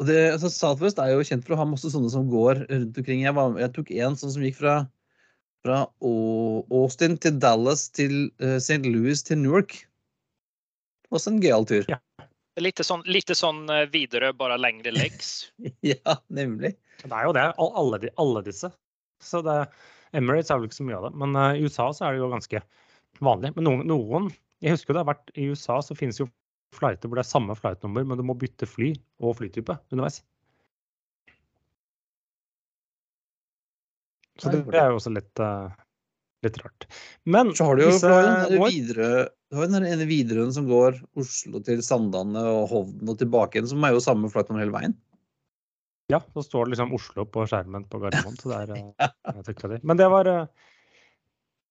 Og 0.00 0.06
det, 0.08 0.16
altså 0.32 0.48
Southwest 0.48 0.98
er 1.02 1.12
jo 1.12 1.26
kjent 1.26 1.44
for 1.44 1.54
å 1.54 1.60
ha 1.60 1.66
masse 1.68 1.90
sånne 1.92 2.08
som 2.12 2.30
går 2.32 2.62
rundt 2.70 2.96
omkring. 3.02 3.20
Jeg, 3.26 3.36
var, 3.36 3.52
jeg 3.60 3.72
tok 3.76 3.90
en 3.92 4.16
sånn 4.16 4.32
som 4.32 4.46
gikk 4.46 4.56
fra, 4.62 4.76
fra 5.66 5.82
Austin 6.00 7.18
til 7.20 7.36
Dallas 7.42 7.88
til 7.92 8.30
eh, 8.40 8.56
St. 8.56 8.80
Louis 8.86 9.20
til 9.26 9.42
Newark. 9.42 9.76
Også 11.12 11.34
en 11.34 11.42
gøyal 11.42 11.68
tur. 11.68 11.84
Ja. 11.90 12.00
Litt 12.60 12.80
sånn, 12.84 13.04
lite 13.08 13.36
sånn 13.36 13.66
eh, 13.72 13.84
Widerøe, 13.92 14.32
bare 14.38 14.56
lengre 14.60 14.94
legs. 14.96 15.50
Ja, 15.92 16.16
nemlig. 16.32 16.74
Det 17.04 17.12
er 17.12 17.28
jo 17.28 17.36
det. 17.36 17.46
Alle, 17.60 18.00
alle 18.20 18.42
disse. 18.48 18.72
Så 19.24 19.42
det, 19.46 19.56
Emirates 20.16 20.50
er 20.50 20.60
vel 20.60 20.68
ikke 20.68 20.80
så 20.80 20.86
mye 20.88 20.98
av 20.98 21.08
det. 21.08 21.12
Men 21.22 21.38
uh, 21.38 21.50
i 21.54 21.64
USA 21.64 21.90
så 21.94 22.06
er 22.06 22.16
det 22.16 22.22
jo 22.22 22.30
ganske 22.32 22.62
vanlig. 23.24 23.52
Men 23.56 23.68
noen, 23.68 23.84
noen 23.90 24.30
Jeg 24.60 24.76
husker 24.76 24.96
det 24.96 25.04
har 25.04 25.12
vært 25.14 25.32
i 25.40 25.48
USA 25.52 25.78
så 25.84 25.96
finnes 25.96 26.20
jo 26.20 26.28
flighter 26.76 27.10
hvor 27.10 27.18
det 27.18 27.24
er 27.24 27.30
samme 27.32 27.56
flightnummer, 27.58 28.04
men 28.06 28.20
du 28.20 28.24
må 28.26 28.36
bytte 28.38 28.68
fly 28.68 28.92
og 29.24 29.38
flytype 29.40 29.78
underveis. 29.90 30.20
Så 34.40 34.52
det, 34.52 34.64
det 34.72 34.80
er 34.80 34.92
jo 34.92 35.00
også 35.00 35.12
litt, 35.12 35.42
uh, 35.42 35.72
litt 36.46 36.56
rart. 36.62 36.86
Men 37.28 37.52
Så 37.56 37.66
har 37.68 37.76
du 37.76 37.84
jo 37.84 37.92
disse 37.92 39.28
du 39.50 39.58
har 39.58 39.66
den 39.66 39.82
ene 39.82 40.06
Widerøen 40.06 40.52
som 40.54 40.68
går 40.70 41.00
Oslo 41.18 41.58
til 41.66 41.80
Sandane 41.82 42.42
og 42.46 42.68
Hovden 42.70 43.10
og 43.10 43.16
tilbake 43.18 43.58
igjen, 43.58 43.66
som 43.72 43.82
er 43.82 43.96
jo 43.96 44.02
samme 44.04 44.30
flightnummer 44.30 44.62
hele 44.62 44.76
veien. 44.76 44.94
Ja, 46.10 46.20
så 46.34 46.44
står 46.44 46.66
det 46.66 46.74
liksom 46.74 46.94
Oslo 46.96 47.26
på 47.28 47.44
skjermen 47.50 47.86
på 47.90 48.00
Gardermoen. 48.02 48.38
Så 48.40 48.50
det 48.50 48.58
er 48.64 48.74
eh, 48.78 49.14
jeg 49.36 49.46
tenker 49.50 49.74
det. 49.74 49.82
Men 49.86 50.00
det 50.00 50.08
var, 50.12 50.28
eh, 50.30 50.72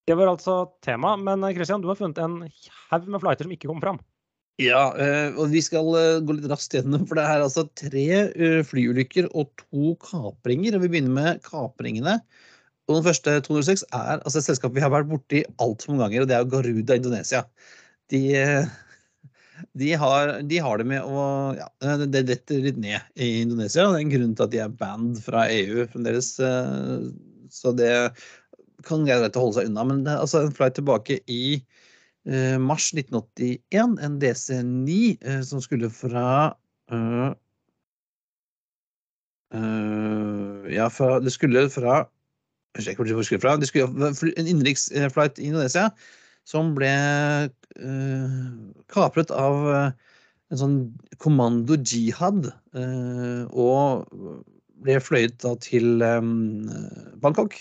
det 0.07 0.17
var 0.19 0.31
altså 0.31 0.61
tema. 0.85 1.15
Men 1.19 1.43
eh, 1.43 1.55
Christian, 1.57 1.83
du 1.83 1.89
har 1.91 1.99
funnet 1.99 2.21
en 2.23 2.41
haug 2.89 3.09
med 3.09 3.23
flighter 3.23 3.47
som 3.47 3.55
ikke 3.55 3.71
kom 3.71 3.83
fram. 3.83 3.99
Ja, 4.59 4.89
eh, 4.99 5.29
og 5.39 5.53
vi 5.53 5.61
skal 5.63 5.87
eh, 5.95 6.19
gå 6.27 6.35
litt 6.35 6.49
raskt 6.51 6.73
gjennom, 6.75 7.05
for 7.07 7.15
det 7.15 7.23
er 7.23 7.45
altså 7.45 7.63
tre 7.79 8.07
eh, 8.27 8.59
flyulykker 8.67 9.29
og 9.31 9.53
to 9.61 9.93
kapringer. 10.03 10.75
Og 10.75 10.83
vi 10.83 10.91
begynner 10.91 11.15
med 11.15 11.43
kapringene. 11.45 12.17
Og 12.89 12.97
den 12.97 13.05
første 13.05 13.37
206 13.45 13.85
er 13.93 14.17
altså 14.17 14.41
et 14.41 14.47
selskap 14.49 14.73
vi 14.75 14.83
har 14.83 14.91
vært 14.91 15.07
borti 15.11 15.43
altfor 15.61 15.93
mange 15.93 16.07
ganger, 16.07 16.25
og 16.25 16.31
det 16.31 16.35
er 16.35 16.51
Garuda 16.51 16.97
Indonesia. 16.99 17.43
De, 18.11 18.21
eh, 18.35 18.71
de, 19.77 19.93
har, 19.99 20.33
de 20.47 20.59
har 20.63 20.79
det 20.79 20.87
med 20.89 21.05
å 21.05 21.23
ja, 21.57 21.67
Det 22.05 22.23
detter 22.27 22.61
litt 22.63 22.79
ned 22.81 22.99
i 23.19 23.41
Indonesia. 23.43 23.85
og 23.85 23.95
Det 23.95 23.99
er 23.99 24.05
en 24.05 24.13
grunn 24.13 24.35
til 24.35 24.45
at 24.45 24.53
de 24.53 24.61
er 24.63 24.77
banned 24.81 25.21
fra 25.23 25.45
EU 25.51 25.85
fremdeles. 25.91 26.31
eh, 26.43 27.09
Så 27.53 27.73
det 27.77 27.91
kan 28.87 29.05
greit 29.05 29.35
å 29.35 29.45
holde 29.45 29.59
seg 29.59 29.69
unna. 29.71 29.85
Men 29.89 30.03
det 30.05 30.13
er 30.13 30.23
altså 30.23 30.43
en 30.45 30.55
flight 30.55 30.77
tilbake 30.79 31.19
i 31.31 31.43
eh, 32.29 32.57
mars 32.61 32.91
1981, 32.95 33.97
en 34.05 34.19
DC9 34.21 34.99
eh, 35.19 35.41
som 35.47 35.63
skulle 35.63 35.91
fra 35.93 36.29
eh, 36.93 37.27
eh, 39.57 40.71
Ja, 40.75 40.87
fra, 40.93 41.17
det 41.23 41.33
skulle 41.35 41.67
fra 41.73 42.05
jeg 42.77 42.83
husker 42.83 42.91
ikke 42.91 43.13
hvor 43.15 43.23
det 43.23 43.25
skulle 43.25 43.41
fra. 43.41 43.55
Det 43.57 43.67
skulle 43.67 44.09
en 44.37 44.47
innenriksflight 44.47 45.39
i 45.41 45.47
Indonesia 45.49 45.89
som 46.49 46.73
ble 46.77 46.89
eh, 46.89 48.37
kapret 48.89 49.33
av 49.35 49.67
eh, 49.69 50.15
en 50.49 50.61
sånn 50.61 50.77
kommando 51.21 51.77
jihad, 51.77 52.49
eh, 52.73 53.43
og 53.53 54.09
ble 54.79 54.97
fløyet 55.03 55.37
da 55.43 55.53
til 55.61 56.01
eh, 56.05 56.31
Bangkok, 57.21 57.57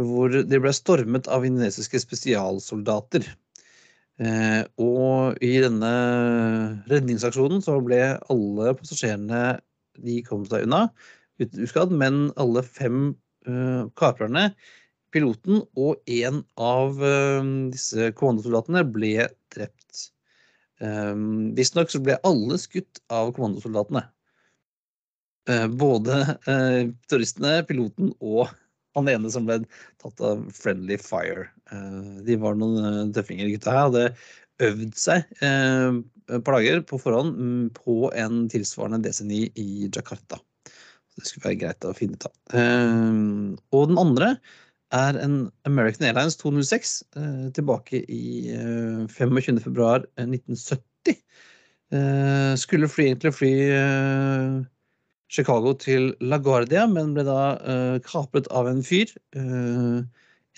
hvor 0.00 0.32
de 0.32 0.60
ble 0.62 0.72
stormet 0.74 1.28
av 1.30 1.46
indonesiske 1.46 2.00
spesialsoldater. 2.02 3.26
Eh, 4.20 4.62
og 4.82 5.38
i 5.44 5.54
denne 5.62 5.92
redningsaksjonen 6.90 7.62
så 7.64 7.78
ble 7.84 8.02
alle 8.32 8.74
passasjerene 8.76 9.60
de 10.00 10.20
kom 10.26 10.44
seg 10.48 10.66
unna 10.66 10.88
uten 11.40 11.64
uskadd, 11.64 11.92
men 11.94 12.28
alle 12.40 12.62
fem 12.66 13.14
eh, 13.48 13.86
kaprerne 13.96 14.50
piloten 15.14 15.62
og 15.78 16.00
en 16.10 16.42
av 16.60 17.02
eh, 17.04 17.50
disse 17.74 18.10
kommandosoldatene 18.18 18.84
ble 18.94 19.28
drept. 19.54 20.06
Um, 20.80 21.52
Visstnok 21.58 21.92
så 21.92 22.00
ble 22.00 22.16
alle 22.26 22.56
skutt 22.60 23.02
av 23.12 23.34
kommandosoldatene. 23.36 24.06
Eh, 25.50 25.66
både 25.80 26.22
turistene, 27.10 27.60
piloten 27.68 28.14
og 28.20 28.50
han 28.98 29.10
ene 29.12 29.30
som 29.30 29.46
ble 29.46 29.60
tatt 30.02 30.22
av 30.24 30.42
friendly 30.54 30.96
fire. 30.98 31.46
De 32.26 32.34
var 32.42 32.56
noen 32.58 33.12
tøffinger, 33.14 33.52
gutta 33.52 33.70
her. 33.70 33.84
Hadde 33.86 34.66
øvd 34.66 34.96
seg 34.98 35.28
et 35.46 36.46
dager 36.48 36.82
på 36.90 36.98
forhånd 36.98 37.36
mm, 37.38 37.68
på 37.76 38.10
en 38.18 38.42
tilsvarende 38.50 38.98
DC9 39.06 39.38
i 39.62 39.68
Jakarta. 39.86 40.40
Det 41.14 41.22
skulle 41.28 41.52
være 41.52 41.60
greit 41.62 41.86
å 41.86 41.94
finne 41.94 42.18
ut 42.18 42.26
av. 42.26 42.34
Og 43.78 43.86
den 43.92 44.02
andre 44.02 44.32
er 44.96 45.18
en 45.22 45.36
American 45.68 46.06
Airlines 46.08 46.36
206 46.40 47.02
eh, 47.16 47.46
tilbake 47.54 48.02
i 48.10 48.50
eh, 48.54 49.06
25. 49.08 49.60
februar 49.64 50.04
eh, 50.18 50.26
1970. 50.26 51.20
Eh, 51.90 52.54
skulle 52.58 52.88
fly, 52.88 53.10
egentlig 53.10 53.34
fly 53.34 53.52
eh, 53.74 54.56
Chicago 55.30 55.72
til 55.78 56.12
LaGuardia, 56.20 56.86
men 56.90 57.14
ble 57.14 57.24
da 57.26 57.42
eh, 57.60 58.00
kapret 58.06 58.50
av 58.50 58.70
en 58.70 58.82
fyr. 58.86 59.12
eh, 59.36 60.02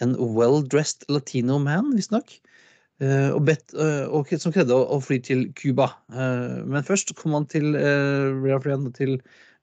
en 0.00 0.16
well-dressed 0.16 1.04
latino 1.12 1.58
man, 1.60 1.92
visstnok. 1.94 2.32
eh, 3.02 3.30
og, 3.34 3.44
bedt, 3.44 3.74
og 4.08 4.32
som 4.40 4.52
krevde 4.54 4.74
å, 4.74 4.86
å 4.96 5.00
fly 5.04 5.18
til 5.20 5.48
Cuba. 5.58 5.90
Men 6.08 6.84
først 6.86 7.12
kom 7.18 7.34
han 7.36 7.46
til, 7.50 7.74
ble 7.74 8.92
til 8.96 9.18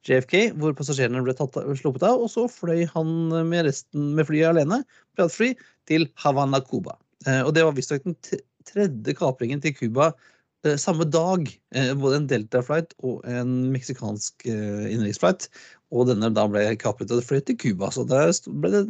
JFK, 0.08 0.53
hvor 0.60 0.75
passasjerene 0.77 1.22
ble 1.25 1.36
tatt, 1.36 1.58
sluppet 1.79 2.06
av, 2.08 2.22
og 2.24 2.32
så 2.32 2.46
fløy 2.51 2.86
han 2.94 3.12
med 3.50 3.68
resten 3.68 4.13
med 4.15 4.29
flyet 4.29 4.53
alene, 4.53 4.82
privatfly, 5.18 5.53
til 5.89 6.08
Havana, 6.22 6.62
Cuba. 6.63 6.96
Eh, 7.27 7.41
og 7.44 7.53
det 7.56 7.65
var 7.68 7.75
visstnok 7.75 8.06
den 8.08 8.18
tredje 8.70 9.15
kapringen 9.18 9.62
til 9.63 9.75
Cuba 9.75 10.12
eh, 10.63 10.77
samme 10.79 11.08
dag. 11.10 11.50
Eh, 11.75 11.91
både 12.00 12.22
en 12.22 12.29
Delta-flight 12.32 12.96
og 13.03 13.25
en 13.27 13.56
meksikansk 13.74 14.48
innenriksflight. 14.48 15.50
Og 15.91 16.08
denne 16.12 16.32
da 16.36 16.46
ble 16.51 16.68
kapret 16.79 17.12
og 17.12 17.25
fløy 17.25 17.41
til 17.44 17.58
Cuba, 17.60 17.91
så 17.91 18.06
der 18.08 18.32
ble 18.62 18.74
det, 18.75 18.86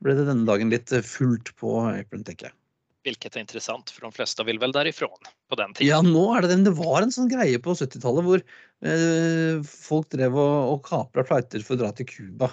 ble 0.00 0.16
det 0.16 0.26
denne 0.30 0.48
dagen 0.48 0.72
litt 0.72 0.92
fullt 1.06 1.52
på 1.60 1.76
Apron, 1.92 2.24
tenker 2.26 2.50
jeg. 2.50 2.59
Vilket 3.06 3.36
er 3.36 3.40
interessant, 3.40 3.88
for 3.94 4.04
de 4.04 4.12
fleste 4.12 4.44
vil 4.44 4.58
vel 4.60 4.74
derifrån 4.76 5.28
på 5.48 5.56
den 5.56 5.72
tiden. 5.72 5.88
Ja, 5.88 6.00
nå 6.04 6.24
er 6.36 6.44
det 6.44 6.50
den. 6.52 6.66
Det 6.66 6.74
var 6.76 7.00
en 7.00 7.14
sånn 7.14 7.30
greie 7.32 7.60
på 7.62 7.72
70-tallet 7.72 8.26
hvor 8.26 8.42
eh, 8.44 9.62
folk 9.64 10.10
drev 10.12 10.36
og, 10.36 10.56
og 10.74 10.82
kapra 10.84 11.24
flighter 11.24 11.64
for 11.64 11.78
å 11.78 11.84
dra 11.84 11.94
til 11.96 12.10
Cuba. 12.10 12.50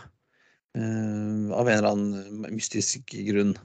Eh, 0.77 1.51
av 1.51 1.67
en 1.67 1.75
eller 1.75 1.89
annen 1.91 2.47
mystisk 2.55 3.11
grunn. 3.27 3.57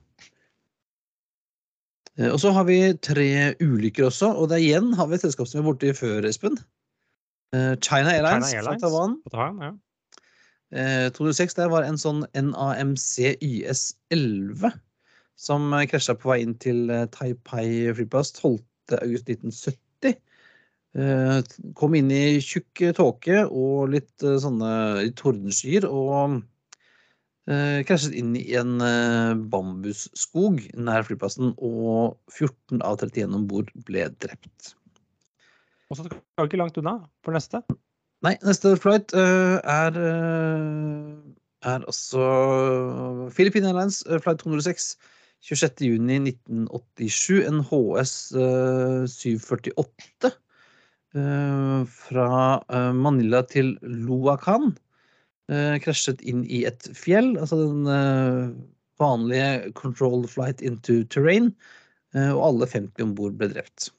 Eh, 2.19 2.29
og 2.33 2.41
så 2.43 2.51
har 2.57 2.67
vi 2.67 2.81
tre 2.99 3.31
ulykker 3.63 4.11
også, 4.11 4.35
og 4.35 4.51
det 4.51 4.59
er 4.59 4.67
igjen 4.67 4.93
har 4.99 5.11
vi 5.11 5.21
et 5.21 5.25
selskap 5.29 5.49
som 5.49 5.61
vi 5.61 5.63
er 5.63 5.71
borti 5.71 5.95
før, 5.97 6.27
Espen. 6.29 6.59
Eh, 7.55 7.75
China 7.79 8.11
Airlines, 8.17 8.51
China 8.51 8.63
fra 8.67 8.75
Airlines 8.75 8.83
Taiwan. 8.83 9.19
på 9.23 9.37
Taiwan, 9.37 9.63
ja. 9.63 9.73
Eh, 10.73 11.11
206 11.13 11.55
der 11.59 11.69
var 11.69 11.85
en 11.85 12.01
sånn 12.01 12.25
NAMC 12.33 13.37
YS11 13.45 14.73
som 15.39 15.73
eh, 15.75 15.87
krasja 15.91 16.17
på 16.19 16.33
vei 16.33 16.43
inn 16.45 16.55
til 16.63 16.91
eh, 16.93 17.09
Taipei 17.13 17.93
flyplass 17.97 18.33
12.8.1970. 18.39 20.17
Eh, 20.93 21.39
kom 21.79 21.97
inn 21.97 22.11
i 22.13 22.41
tjukk 22.45 22.85
tåke 22.99 23.45
og 23.49 23.93
litt 23.95 24.15
sånne 24.21 24.73
tordenskyer 25.19 25.89
og 25.89 26.43
krasjet 27.43 28.13
inn 28.15 28.37
i 28.39 28.53
en 28.55 28.77
bambusskog 29.51 30.61
nær 30.79 31.03
flyplassen, 31.09 31.49
og 31.59 32.15
14 32.31 32.85
av 32.87 33.01
31 33.03 33.35
om 33.35 33.49
bord 33.51 33.73
ble 33.89 34.05
drept. 34.23 34.77
Og 35.91 35.99
så 35.99 36.05
skal 36.07 36.21
vi 36.39 36.47
ikke 36.47 36.61
langt 36.61 36.79
unna 36.79 36.93
for 37.27 37.35
neste. 37.35 37.65
Nei, 38.23 38.37
neste 38.47 38.77
flight 38.79 39.11
er 39.19 39.99
er 39.99 41.83
altså 41.83 42.29
Philippine 43.35 43.73
Airlines 43.73 44.05
flight 44.23 44.47
206 44.47 44.93
26.6.1987, 45.43 47.41
en 47.49 47.59
HS 47.67 48.13
eh, 48.39 49.03
748 49.11 50.31
eh, 51.19 51.81
fra 51.91 52.29
eh, 52.71 52.93
Manila 52.95 53.43
til 53.51 53.75
Luacan. 53.83 54.71
eh, 55.51 55.79
krasjet 55.83 56.23
inn 56.29 56.45
i 56.47 56.63
et 56.69 56.87
fjell, 56.97 57.35
altså 57.41 57.59
den 57.63 57.89
eh, 57.91 58.53
vanlige 59.03 59.73
controlled 59.79 60.31
flight 60.31 60.63
into 60.63 61.01
terrain, 61.11 61.51
eh, 62.15 62.31
og 62.31 62.45
alle 62.53 62.71
50 62.71 63.09
om 63.09 63.17
bord 63.19 63.35
ble 63.41 63.51
drept. 63.53 63.91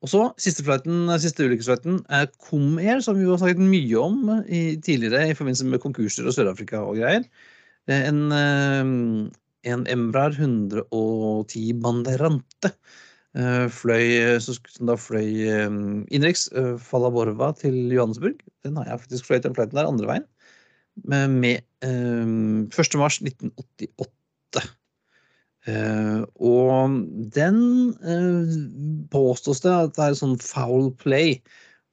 Og 0.00 0.08
så, 0.08 0.20
siste, 0.40 0.64
flighten, 0.64 1.10
siste 1.20 1.44
ulykkesflighten 1.44 1.98
er 2.08 2.30
Comair, 2.40 3.02
som 3.04 3.18
vi 3.18 3.26
har 3.28 3.36
snakket 3.42 3.60
mye 3.60 3.98
om 4.00 4.22
tidligere 4.48 5.26
i 5.28 5.34
forbindelse 5.36 5.66
med 5.68 5.82
konkurser 5.82 6.24
og 6.24 6.32
Sør-Afrika 6.32 6.80
og 6.80 6.96
greier. 7.02 7.26
Eh, 7.90 8.06
En, 8.10 8.20
eh, 8.32 9.30
en 9.72 9.86
Embraer 9.92 10.36
110 10.38 11.72
Banderante 11.82 12.70
eh, 13.34 13.66
fløy, 13.68 14.38
sk- 14.40 14.70
som 14.72 14.88
da 14.88 14.96
fløy 14.96 15.26
eh, 15.50 15.66
innenriks 16.08 16.46
eh, 16.56 16.76
Falaborva 16.80 17.50
til 17.58 17.76
Johannesburg. 17.92 18.40
Den 18.64 18.78
har 18.80 18.88
jeg 18.92 19.02
faktisk 19.04 19.28
fløyet 19.28 19.48
den 19.48 19.56
fløyten 19.58 19.76
der 19.80 19.90
andre 19.90 20.08
veien. 20.12 20.28
Med, 21.04 21.34
med 21.42 21.60
eh, 21.86 22.30
1. 22.70 22.96
mars 23.00 23.20
1988. 23.24 24.64
Eh, 25.68 26.22
og 26.40 26.94
den 27.36 27.58
eh, 28.00 28.54
påstås 29.12 29.60
det 29.66 29.74
at 29.76 29.92
det 29.98 30.06
er 30.06 30.16
sånn 30.22 30.38
foul 30.40 30.88
play. 31.02 31.36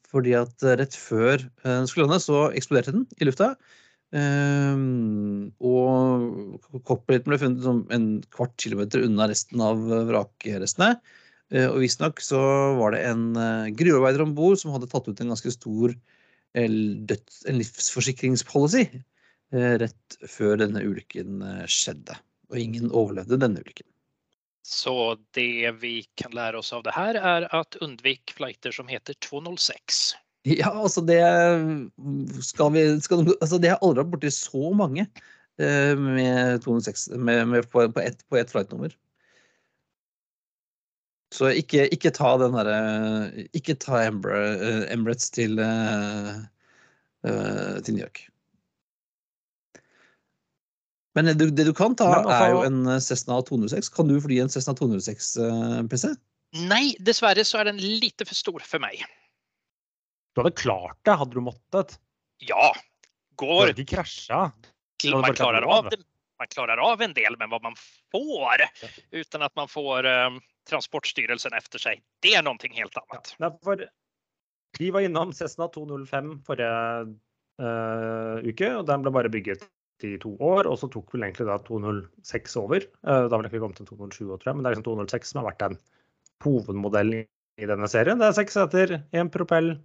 Fordi 0.08 0.38
at 0.40 0.64
eh, 0.64 0.78
rett 0.80 0.96
før 0.96 1.36
eh, 1.42 1.74
den 1.74 1.90
skulle 1.90 2.08
lande, 2.08 2.22
så 2.24 2.48
eksploderte 2.56 2.96
den 2.96 3.04
i 3.20 3.28
lufta. 3.28 3.56
Eh, 4.16 4.84
og 5.68 6.84
cockpiten 6.88 7.32
ble 7.32 7.40
funnet 7.42 7.66
som 7.66 7.84
en 7.94 8.10
kvart 8.34 8.56
kilometer 8.62 9.04
unna 9.08 9.28
resten 9.32 9.64
av 9.64 9.82
vrakrestene. 10.12 10.96
Eh, 11.52 11.68
og 11.68 11.82
visstnok 11.84 12.20
så 12.24 12.40
var 12.76 12.96
det 12.96 13.06
en 13.08 13.30
uh, 13.40 13.72
gruvearbeider 13.72 14.26
om 14.26 14.34
bord 14.36 14.60
som 14.60 14.74
hadde 14.76 14.90
tatt 14.92 15.08
ut 15.08 15.22
en 15.24 15.32
ganske 15.32 15.54
stor 15.56 15.94
døds, 16.58 17.44
en 17.46 17.60
livsforsikringspolicy 17.60 18.88
eh, 18.88 19.76
rett 19.82 20.18
før 20.28 20.58
denne 20.64 20.82
ulykken 20.82 21.42
eh, 21.42 21.66
skjedde. 21.70 22.18
Og 22.50 22.60
ingen 22.60 22.92
overlevde 22.92 23.40
denne 23.40 23.62
ulykken. 23.62 23.86
Så 24.68 25.18
det 25.36 25.72
vi 25.80 26.02
kan 26.20 26.34
lære 26.36 26.60
oss 26.60 26.74
av 26.76 26.84
det 26.84 26.96
her, 26.96 27.16
er 27.16 27.48
at 27.56 27.78
undvik 27.84 28.34
flighter 28.36 28.74
som 28.76 28.90
heter 28.92 29.16
206. 29.24 30.16
Ja, 30.46 30.72
altså 30.72 31.02
det 31.02 31.20
skal 32.46 32.72
vi 32.72 32.84
skal, 33.02 33.26
altså 33.42 33.58
Det 33.60 33.74
har 33.74 33.82
aldri 33.82 34.04
vært 34.04 34.14
borti 34.14 34.32
så 34.32 34.70
mange 34.78 35.08
eh, 35.60 35.94
med 35.98 36.62
206 36.64 37.10
med, 37.18 37.48
med 37.48 37.68
på, 37.72 37.88
på 37.92 38.04
ett 38.04 38.22
et 38.22 38.40
ett 38.42 38.52
flightnummer. 38.52 38.94
Så 41.36 41.50
ikke, 41.52 41.90
ikke 41.92 42.14
ta 42.16 42.38
den 42.40 42.56
derre 42.56 43.48
Ikke 43.58 43.76
ta 43.76 44.06
eh, 44.06 44.86
Emirates 44.94 45.30
til, 45.36 45.60
eh, 45.60 46.34
eh, 47.28 47.76
til 47.84 47.98
New 47.98 48.06
York. 48.06 48.28
Men 51.18 51.26
det 51.26 51.40
du, 51.42 51.50
det 51.50 51.66
du 51.66 51.74
kan 51.74 51.96
ta, 51.98 52.22
altså- 52.22 52.38
er 52.38 52.52
jo 52.54 52.64
en 52.64 53.02
Cessna 53.02 53.42
206. 53.42 53.90
Kan 53.90 54.08
du 54.08 54.20
fly 54.22 54.38
en 54.40 54.50
Cessna 54.54 54.74
206, 54.78 55.36
eh, 55.38 55.84
PC? 55.90 56.14
Nei, 56.70 56.96
dessverre 57.04 57.44
så 57.44 57.60
er 57.60 57.72
den 57.72 57.82
lite 57.82 58.26
for 58.26 58.38
stor 58.38 58.64
for 58.64 58.80
mig. 58.80 59.02
Du 60.38 60.44
hadde 60.44 60.54
klart 60.54 60.98
det, 61.02 61.16
hadde 61.18 61.34
du 61.34 61.42
måttet. 61.42 61.96
Ja, 62.46 62.70
Du 63.34 63.42
går. 63.42 63.72
hadde 63.72 63.82
ikke 63.82 63.96
krasja. 63.96 64.52
Man 65.10 65.24
var 65.26 65.64
av 65.66 65.90
det. 65.90 65.98
Man 66.38 66.48
klarar 66.48 66.78
av 66.78 67.02
en 67.02 67.14
del, 67.14 67.38
men 67.40 67.50
vad 67.50 67.64
man 67.64 67.74
får 68.12 68.62
utan 69.12 69.42
att 69.42 69.56
man 69.56 69.68
får 69.68 70.06
um, 70.06 70.42
Transportstyrelsen 70.70 71.54
efter 71.54 71.80
sig, 71.80 72.02
det 72.20 72.34
är 72.34 72.44
någonting 72.44 72.74
helt 72.74 72.98
annat. 72.98 73.36
Ja, 73.38 73.78
vi 74.80 74.92
var 74.92 75.02
innom 75.02 75.34
Cessna 75.34 75.68
205 75.68 76.44
forrige 76.46 77.02
uh, 77.62 78.38
uke, 78.46 78.70
og 78.76 78.86
den 78.86 79.02
ble 79.02 79.16
bare 79.18 79.34
bygget 79.34 79.66
i 80.06 80.18
to 80.22 80.36
år. 80.38 80.70
Og 80.70 80.78
så 80.78 80.92
tok 80.94 81.10
vel 81.16 81.26
egentlig 81.26 81.50
da 81.50 81.58
206 81.66 82.58
over. 82.62 82.86
Uh, 83.02 83.26
da 83.26 83.42
ble 83.42 83.50
vi 83.50 83.58
ikke 83.58 83.66
komme 83.66 83.80
til 83.80 83.90
207, 83.90 84.22
tror 84.22 84.52
jeg, 84.52 84.54
men 84.60 84.62
det 84.62 84.70
er 84.70 84.78
liksom 84.78 84.90
206 84.92 85.34
som 85.34 85.42
har 85.42 85.50
vært 85.50 85.66
en 85.72 85.82
hovedmodell 86.46 87.14
i, 87.24 87.26
i 87.58 87.70
denne 87.74 87.90
serien. 87.90 88.22
Det 88.22 88.30
er 88.30 88.38
seks 88.38 88.60
seter, 88.60 89.00
én 89.18 89.34
propell 89.34 89.80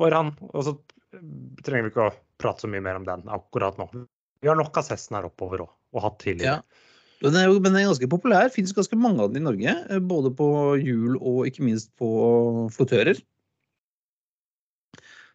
foran. 0.00 0.32
Og 0.52 0.66
så 0.66 0.76
trenger 1.64 1.86
vi 1.88 1.92
ikke 1.92 2.06
å 2.08 2.14
prate 2.40 2.64
så 2.64 2.70
mye 2.70 2.84
mer 2.84 3.00
om 3.00 3.06
den 3.08 3.26
akkurat 3.32 3.78
nå. 3.80 3.88
Vi 4.42 4.50
har 4.50 4.58
nok 4.58 4.76
av 4.80 4.86
Cessnaer 4.88 5.28
oppover 5.28 5.62
òg, 5.66 5.74
og 5.94 6.06
hatt 6.06 6.18
tidligere. 6.22 6.62
Den 7.22 7.36
er 7.38 7.52
men 7.54 7.68
den 7.70 7.76
er 7.84 7.90
ganske 7.92 8.08
populær. 8.10 8.50
Finnes 8.50 8.74
ganske 8.74 8.98
mange 8.98 9.22
av 9.22 9.30
den 9.30 9.44
i 9.44 9.46
Norge. 9.46 9.74
eh, 9.94 10.00
Både 10.02 10.32
på 10.34 10.46
hjul 10.80 11.20
og 11.20 11.46
ikke 11.46 11.62
minst 11.62 11.92
på 12.00 12.08
flottører. 12.74 13.20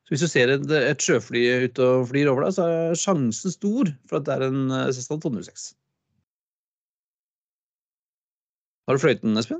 Så 0.07 0.13
hvis 0.13 0.23
du 0.23 0.27
ser 0.31 0.51
et, 0.51 0.63
et 0.71 1.03
sjøfly 1.03 1.45
ute 1.67 1.83
og 1.83 2.09
flyr 2.11 2.29
over 2.31 2.45
deg, 2.45 2.53
så 2.55 2.67
er 2.67 2.99
sjansen 2.99 3.51
stor 3.51 3.89
for 4.07 4.19
at 4.19 4.27
det 4.27 4.35
er 4.35 4.45
en 4.49 4.71
eh, 4.71 4.91
Cessna 4.95 5.17
206. 5.23 5.69
Har 8.87 8.95
du 8.95 9.03
fløyten, 9.03 9.35
Espen? 9.39 9.59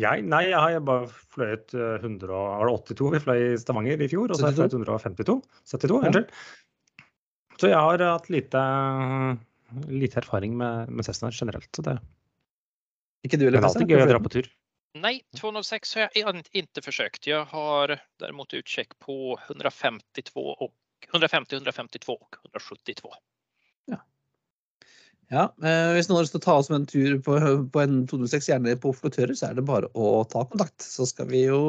Jeg, 0.00 0.24
nei, 0.26 0.40
jeg 0.50 0.58
har 0.58 0.80
bare 0.82 1.06
fløyet 1.06 1.74
eh, 1.78 2.00
100 2.02 2.32
og, 2.34 2.48
var 2.58 2.66
det 2.66 2.96
82 2.98 3.12
vi 3.14 3.20
fløy 3.22 3.42
i 3.52 3.58
Stavanger 3.62 4.00
i 4.02 4.08
fjor, 4.10 4.32
og 4.32 4.36
så 4.40 4.48
har 4.48 4.50
jeg 4.50 4.58
fløyet 4.58 4.74
152. 4.74 5.36
72, 5.70 6.00
Ja. 6.02 6.08
unnskyld. 6.10 6.28
Så 7.62 7.70
jeg 7.70 7.78
har 7.78 8.02
hatt 8.02 8.26
lite, 8.34 8.60
lite 9.86 10.18
erfaring 10.18 10.56
med, 10.58 10.90
med 10.90 11.06
Cessna 11.06 11.30
generelt. 11.30 11.68
Så 11.76 11.82
det, 11.86 11.94
Ikke 13.24 13.38
du 13.38 13.44
det 13.46 13.52
heller? 13.54 13.62
er 13.62 13.68
alltid 13.70 13.88
gøy 13.94 14.02
å 14.02 14.08
dra 14.10 14.18
på 14.24 14.32
tur. 14.34 14.48
Nej, 14.98 15.20
206 15.38 15.94
har 15.94 16.02
jag 16.02 16.10
ikke 16.34 16.42
inte 16.58 16.82
försökt. 16.82 17.26
Jag 17.26 17.44
har 17.44 17.98
däremot 18.18 18.54
utcheck 18.54 18.98
på 18.98 19.38
152 19.46 20.40
och 20.40 20.74
150, 21.12 21.54
152 21.56 22.12
och 22.12 22.36
172. 22.44 23.10
Ja, 25.34 25.48
eh, 25.66 25.90
Hvis 25.96 26.08
noen 26.08 26.20
har 26.20 26.26
lyst 26.26 26.36
til 26.36 26.42
å 26.42 26.46
ta 26.46 26.54
oss 26.60 26.70
med 26.70 26.82
en 26.82 26.88
tur 26.90 27.18
på, 27.26 27.36
på 27.74 27.82
en 27.82 28.04
206, 28.10 28.48
gjerne 28.52 28.76
på 28.80 28.94
flottører, 28.94 29.34
så 29.38 29.48
er 29.48 29.58
det 29.58 29.66
bare 29.66 29.90
å 29.98 30.22
ta 30.30 30.44
kontakt. 30.46 30.78
Så 30.84 31.08
skal 31.10 31.26
vi 31.32 31.44
jo 31.48 31.60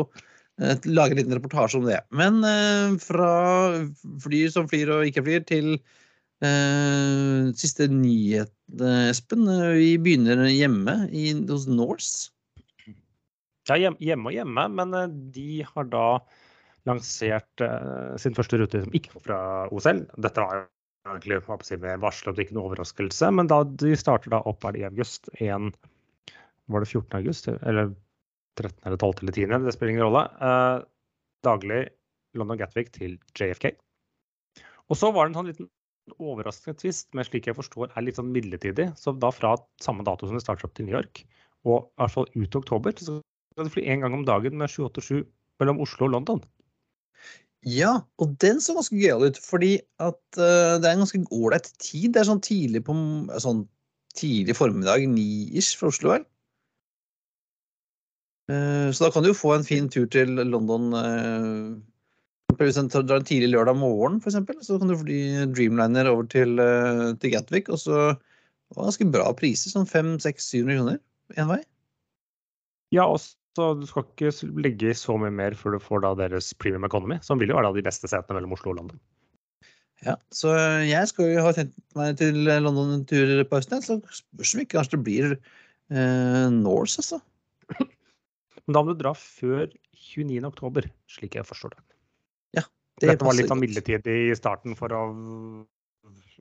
eh, 0.62 0.78
lage 0.86 1.16
en 1.16 1.22
liten 1.24 1.38
reportasje 1.38 1.82
om 1.82 1.90
det. 1.90 2.00
Men 2.14 2.44
eh, 2.46 2.96
fra 3.02 3.32
fly 4.24 4.46
som 4.54 4.70
flyr 4.70 4.94
og 4.94 5.10
ikke 5.10 5.26
flyr, 5.26 5.48
til 5.50 5.74
eh, 6.46 7.52
siste 7.58 7.90
nyhet, 7.90 8.54
Espen. 9.10 9.50
Vi 9.80 9.96
begynner 10.02 10.46
hjemme 10.52 11.04
i, 11.10 11.32
hos 11.50 11.66
Norse. 11.72 12.32
Ja, 13.66 13.80
hjemme 13.82 14.30
og 14.30 14.36
hjemme, 14.36 14.68
men 14.78 14.94
de 15.34 15.64
har 15.66 15.88
da 15.90 16.08
lansert 16.86 17.66
eh, 17.66 18.14
sin 18.22 18.38
første 18.38 18.60
rute 18.62 18.84
som 18.84 18.96
ikke 18.96 19.16
var 19.18 19.26
fra 19.26 19.42
OSL. 19.74 20.06
Dette 20.22 20.44
var 20.44 20.60
jo 20.60 20.66
egentlig 21.06 21.38
og 21.46 22.40
ikke 22.42 22.56
noe 22.58 22.70
overraskelse, 22.70 23.30
men 23.38 23.50
da 23.52 23.62
de 23.64 23.94
starter 24.00 24.34
da 24.34 24.42
opp 24.50 24.66
er 24.66 24.76
det 24.76 24.82
i 24.82 24.88
august. 24.88 25.30
En, 25.44 25.72
var 26.72 26.84
det 26.84 26.90
14. 26.90 27.20
august? 27.20 27.50
Eller 27.54 27.94
13. 28.58 28.80
eller 28.86 28.98
12. 28.98 29.14
eller 29.22 29.36
10. 29.36 29.66
Det 29.66 29.76
spiller 29.76 29.94
ingen 29.94 30.08
rolle. 30.08 30.26
Eh, 30.50 30.78
daglig 31.46 31.82
London 32.36 32.60
Gatwick 32.60 32.92
til 32.96 33.18
JFK. 33.38 33.76
Og 34.90 35.00
så 35.00 35.12
var 35.14 35.26
det 35.26 35.34
en 35.34 35.40
sånn 35.40 35.52
liten 35.52 35.72
overraskende 36.22 36.78
tvist, 36.80 37.08
men 37.18 37.26
slik 37.26 37.48
jeg 37.50 37.58
forstår 37.58 37.94
er 37.94 38.06
litt 38.06 38.20
sånn 38.20 38.34
midlertidig. 38.34 38.92
Så 39.00 39.16
da 39.18 39.32
fra 39.34 39.56
samme 39.82 40.06
dato 40.06 40.28
som 40.28 40.38
det 40.38 40.44
starter 40.46 40.68
opp 40.68 40.76
til 40.78 40.88
New 40.88 40.98
York, 40.98 41.24
og 41.66 41.88
i 41.88 42.04
hvert 42.04 42.14
fall 42.14 42.30
ut 42.36 42.60
oktober, 42.62 42.94
så 43.02 43.20
skal 43.56 43.68
det 43.68 43.74
fly 43.74 43.86
én 43.90 44.04
gang 44.04 44.14
om 44.14 44.26
dagen 44.28 44.58
med 44.60 44.70
787 44.70 45.26
mellom 45.62 45.82
Oslo 45.82 46.10
og 46.10 46.14
London. 46.18 46.44
Ja, 47.66 47.96
og 48.22 48.36
den 48.44 48.60
så 48.62 48.76
ganske 48.78 48.98
gøyal 49.00 49.26
ut, 49.26 49.40
fordi 49.42 49.80
at 50.04 50.20
uh, 50.38 50.78
det 50.78 50.86
er 50.86 50.94
en 50.94 51.02
ganske 51.02 51.24
ålreit 51.34 51.72
tid. 51.82 52.12
Det 52.14 52.22
er 52.22 52.30
sånn 52.30 52.44
tidlig 52.46 52.84
på 52.86 52.94
sånn 53.42 53.64
tidlig 54.16 54.56
formiddag, 54.56 55.08
ni-ish 55.10 55.74
fra 55.80 55.90
Oslo, 55.90 56.14
vel? 56.14 56.28
Uh, 58.52 58.94
Så 58.94 59.08
da 59.08 59.12
kan 59.14 59.26
du 59.26 59.32
jo 59.32 59.38
få 59.38 59.56
en 59.56 59.66
fin 59.66 59.90
tur 59.90 60.06
til 60.14 60.38
London 60.38 60.92
Hvis 62.60 62.78
du 62.78 63.00
drar 63.02 63.18
en 63.18 63.26
tidlig 63.26 63.50
lørdag 63.56 63.80
morgen, 63.80 64.22
f.eks., 64.22 64.38
så 64.68 64.78
kan 64.78 64.92
du 64.92 65.00
fly 65.02 65.20
Dreamliner 65.50 66.12
over 66.12 66.30
til, 66.30 66.62
uh, 66.62 67.18
til 67.18 67.34
Gatwick, 67.34 67.74
og 67.74 67.82
så 67.82 68.14
det 68.14 68.78
ganske 68.82 69.10
bra 69.14 69.32
priser, 69.38 69.74
sånn 69.74 69.90
500-700 69.90 70.78
kroner 70.78 71.02
én 71.38 71.50
vei. 71.50 71.60
Ja, 72.94 73.08
og 73.10 73.22
så 73.56 73.72
du 73.80 73.86
skal 73.90 74.06
ikke 74.06 74.32
legge 74.62 74.92
i 74.92 74.98
så 74.98 75.16
mye 75.20 75.34
mer 75.34 75.56
før 75.58 75.78
du 75.78 75.84
får 75.84 76.04
da 76.06 76.14
deres 76.26 76.52
premium 76.60 76.88
economy, 76.88 77.20
som 77.26 77.42
vil 77.42 77.54
jo 77.54 77.60
være 77.60 77.72
da 77.72 77.80
de 77.80 77.86
beste 77.86 78.12
setene 78.12 78.40
mellom 78.40 78.56
Oslo 78.58 78.74
og 78.74 78.82
London. 78.82 79.02
Ja, 80.04 80.18
så 80.36 80.52
jeg 80.86 81.08
skal 81.10 81.32
jo 81.32 81.46
ha 81.46 81.54
tenkt 81.56 81.78
meg 81.98 82.20
til 82.20 82.44
London 82.46 82.98
en 82.98 83.06
tur 83.10 83.32
på 83.48 83.62
høsten, 83.62 83.82
så 83.82 83.98
spørs 84.04 84.54
om 84.54 84.62
ikke 84.66 84.78
kanskje 84.78 84.98
det 84.98 85.06
blir 85.08 85.32
eh, 85.34 86.46
Norse, 86.54 87.02
altså. 87.02 87.22
Men 88.66 88.76
da 88.78 88.82
må 88.82 88.94
du 88.94 89.00
dra 89.00 89.16
før 89.18 89.70
29. 89.96 90.44
oktober, 90.50 90.90
slik 91.10 91.40
jeg 91.40 91.48
forstår 91.48 91.78
det. 91.78 91.86
Det 93.02 93.12
Dette 93.12 93.28
var 93.28 93.36
litt 93.36 93.52
sånn 93.52 93.60
midlertidig 93.60 94.16
i 94.30 94.36
starten 94.38 94.76
for 94.80 94.94
å 94.96 95.02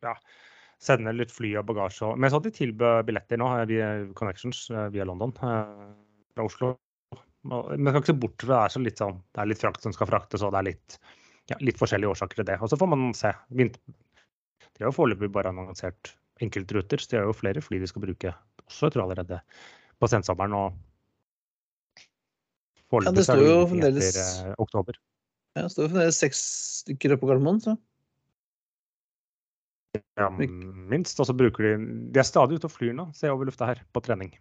ja, 0.04 0.12
sende 0.82 1.14
litt 1.16 1.32
fly 1.34 1.54
og 1.58 1.66
bagasje. 1.70 2.12
Men 2.14 2.30
så 2.30 2.38
at 2.38 2.46
de 2.46 2.54
tilbød 2.54 3.08
billetter 3.08 3.40
nå 3.40 3.48
eh, 3.56 3.66
via 3.70 3.88
Connections 4.18 4.68
eh, 4.70 4.86
via 4.94 5.06
London 5.08 5.34
eh, 5.34 5.88
fra 6.36 6.46
Oslo. 6.46 6.74
Men 7.44 7.84
jeg 7.84 7.92
skal 7.92 8.00
ikke 8.00 8.12
se 8.12 8.20
bort 8.24 8.40
fra 8.40 8.54
det 8.54 8.60
er, 8.62 8.72
så 8.72 8.80
litt 8.80 9.00
sånn, 9.02 9.20
det 9.36 9.42
er 9.42 9.48
litt 9.50 9.60
frakt 9.60 9.84
som 9.84 9.92
skal 9.92 10.08
fraktes, 10.08 10.44
og 10.46 10.54
det 10.54 10.60
er 10.60 10.68
litt, 10.70 10.98
ja, 11.52 11.58
litt 11.60 11.80
forskjellige 11.80 12.14
årsaker 12.14 12.40
til 12.40 12.48
det. 12.48 12.56
Og 12.64 12.70
så 12.72 12.78
får 12.80 12.88
man 12.88 13.12
se. 13.16 13.32
De 13.52 13.68
har 14.80 14.88
jo 14.88 14.96
foreløpig 14.96 15.28
bare 15.34 15.52
annonsert 15.52 16.14
enkeltruter, 16.42 16.98
så 16.98 17.10
de 17.10 17.20
har 17.20 17.28
jo 17.28 17.36
flere 17.36 17.62
fly 17.62 17.78
de 17.82 17.90
skal 17.90 18.02
bruke 18.06 18.32
også, 18.64 18.88
jeg 18.88 18.94
tror 18.94 19.04
allerede 19.04 19.40
på 20.00 20.10
sensommeren. 20.10 20.56
og 20.56 20.80
Ja, 22.94 23.10
det 23.12 23.26
står 23.26 23.42
jo 23.42 23.66
fremdeles- 23.66 24.08
etter 24.14 24.50
eh, 24.50 24.54
oktober. 24.62 24.98
Ja, 25.54 25.62
det 25.66 25.72
står 25.74 25.86
jo 25.86 25.92
fremdeles 25.92 26.18
seks 26.20 26.40
stykker 26.84 27.14
oppe 27.14 27.26
på 27.26 27.32
Gardermoen, 27.32 27.60
så 27.60 27.76
Ja, 30.18 30.28
minst. 30.30 31.18
Og 31.20 31.26
så 31.26 31.34
bruker 31.36 31.62
de 31.62 32.10
De 32.12 32.18
er 32.18 32.26
stadig 32.26 32.58
ute 32.58 32.66
og 32.66 32.72
flyr 32.74 32.94
nå, 32.94 33.12
ser 33.14 33.28
jeg 33.28 33.34
over 33.36 33.46
lufta 33.46 33.66
her, 33.66 33.82
på 33.92 34.02
trening. 34.02 34.32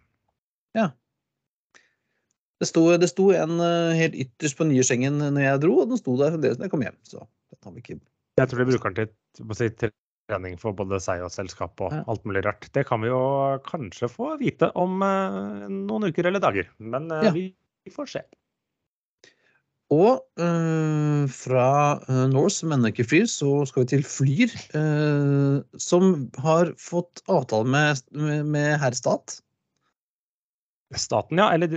Det 2.62 2.68
sto, 2.70 2.84
det 3.00 3.10
sto 3.10 3.30
en 3.34 3.58
eh, 3.62 3.96
helt 3.98 4.16
ytterst 4.26 4.58
på 4.58 4.66
nye 4.68 4.84
Schengen 4.86 5.18
når 5.22 5.42
jeg 5.42 5.62
dro, 5.64 5.80
og 5.82 5.90
den 5.90 6.00
sto 6.00 6.14
der 6.20 6.34
fremdeles 6.34 6.60
når 6.60 6.68
jeg 6.68 6.74
kom 6.74 6.86
hjem. 6.86 6.98
Så 7.06 7.20
den 7.24 7.60
har 7.66 7.74
vi 7.74 7.84
ikke 7.84 7.98
Jeg 8.40 8.50
tror 8.50 8.62
de 8.62 8.70
bruker 8.70 8.94
den 8.94 9.12
til, 9.34 9.56
si, 9.58 9.90
trening 10.30 10.56
for 10.60 10.76
både 10.76 11.00
seg 11.02 11.24
og 11.24 11.32
selskap 11.34 11.82
og 11.84 11.92
alt 12.00 12.24
mulig 12.28 12.44
rart. 12.46 12.70
Det 12.76 12.86
kan 12.88 13.02
vi 13.04 13.10
jo 13.10 13.20
kanskje 13.66 14.08
få 14.12 14.34
vite 14.40 14.70
om 14.78 15.02
eh, 15.04 15.66
noen 15.68 16.08
uker 16.08 16.30
eller 16.30 16.42
dager, 16.42 16.70
men 16.78 17.10
eh, 17.12 17.28
Ja. 17.28 17.34
vi, 17.34 17.50
får 17.92 18.10
se. 18.14 18.24
Og 19.92 20.24
eh, 20.40 21.24
fra 21.28 21.68
uh, 22.08 22.24
Norse, 22.32 22.62
som 22.62 22.72
ennå 22.72 22.88
ikke 22.90 23.04
flyr, 23.06 23.26
så 23.28 23.50
skal 23.68 23.84
vi 23.84 23.90
til 23.92 24.04
Flyr, 24.08 24.54
eh, 24.80 25.58
som 25.76 26.30
har 26.40 26.72
fått 26.80 27.20
avtale 27.28 27.68
med, 27.68 28.00
med, 28.16 28.48
med 28.48 28.78
herr 28.80 28.96
stat. 28.96 29.42
Staten, 31.00 31.40
ja. 31.40 31.50
Eller 31.54 31.70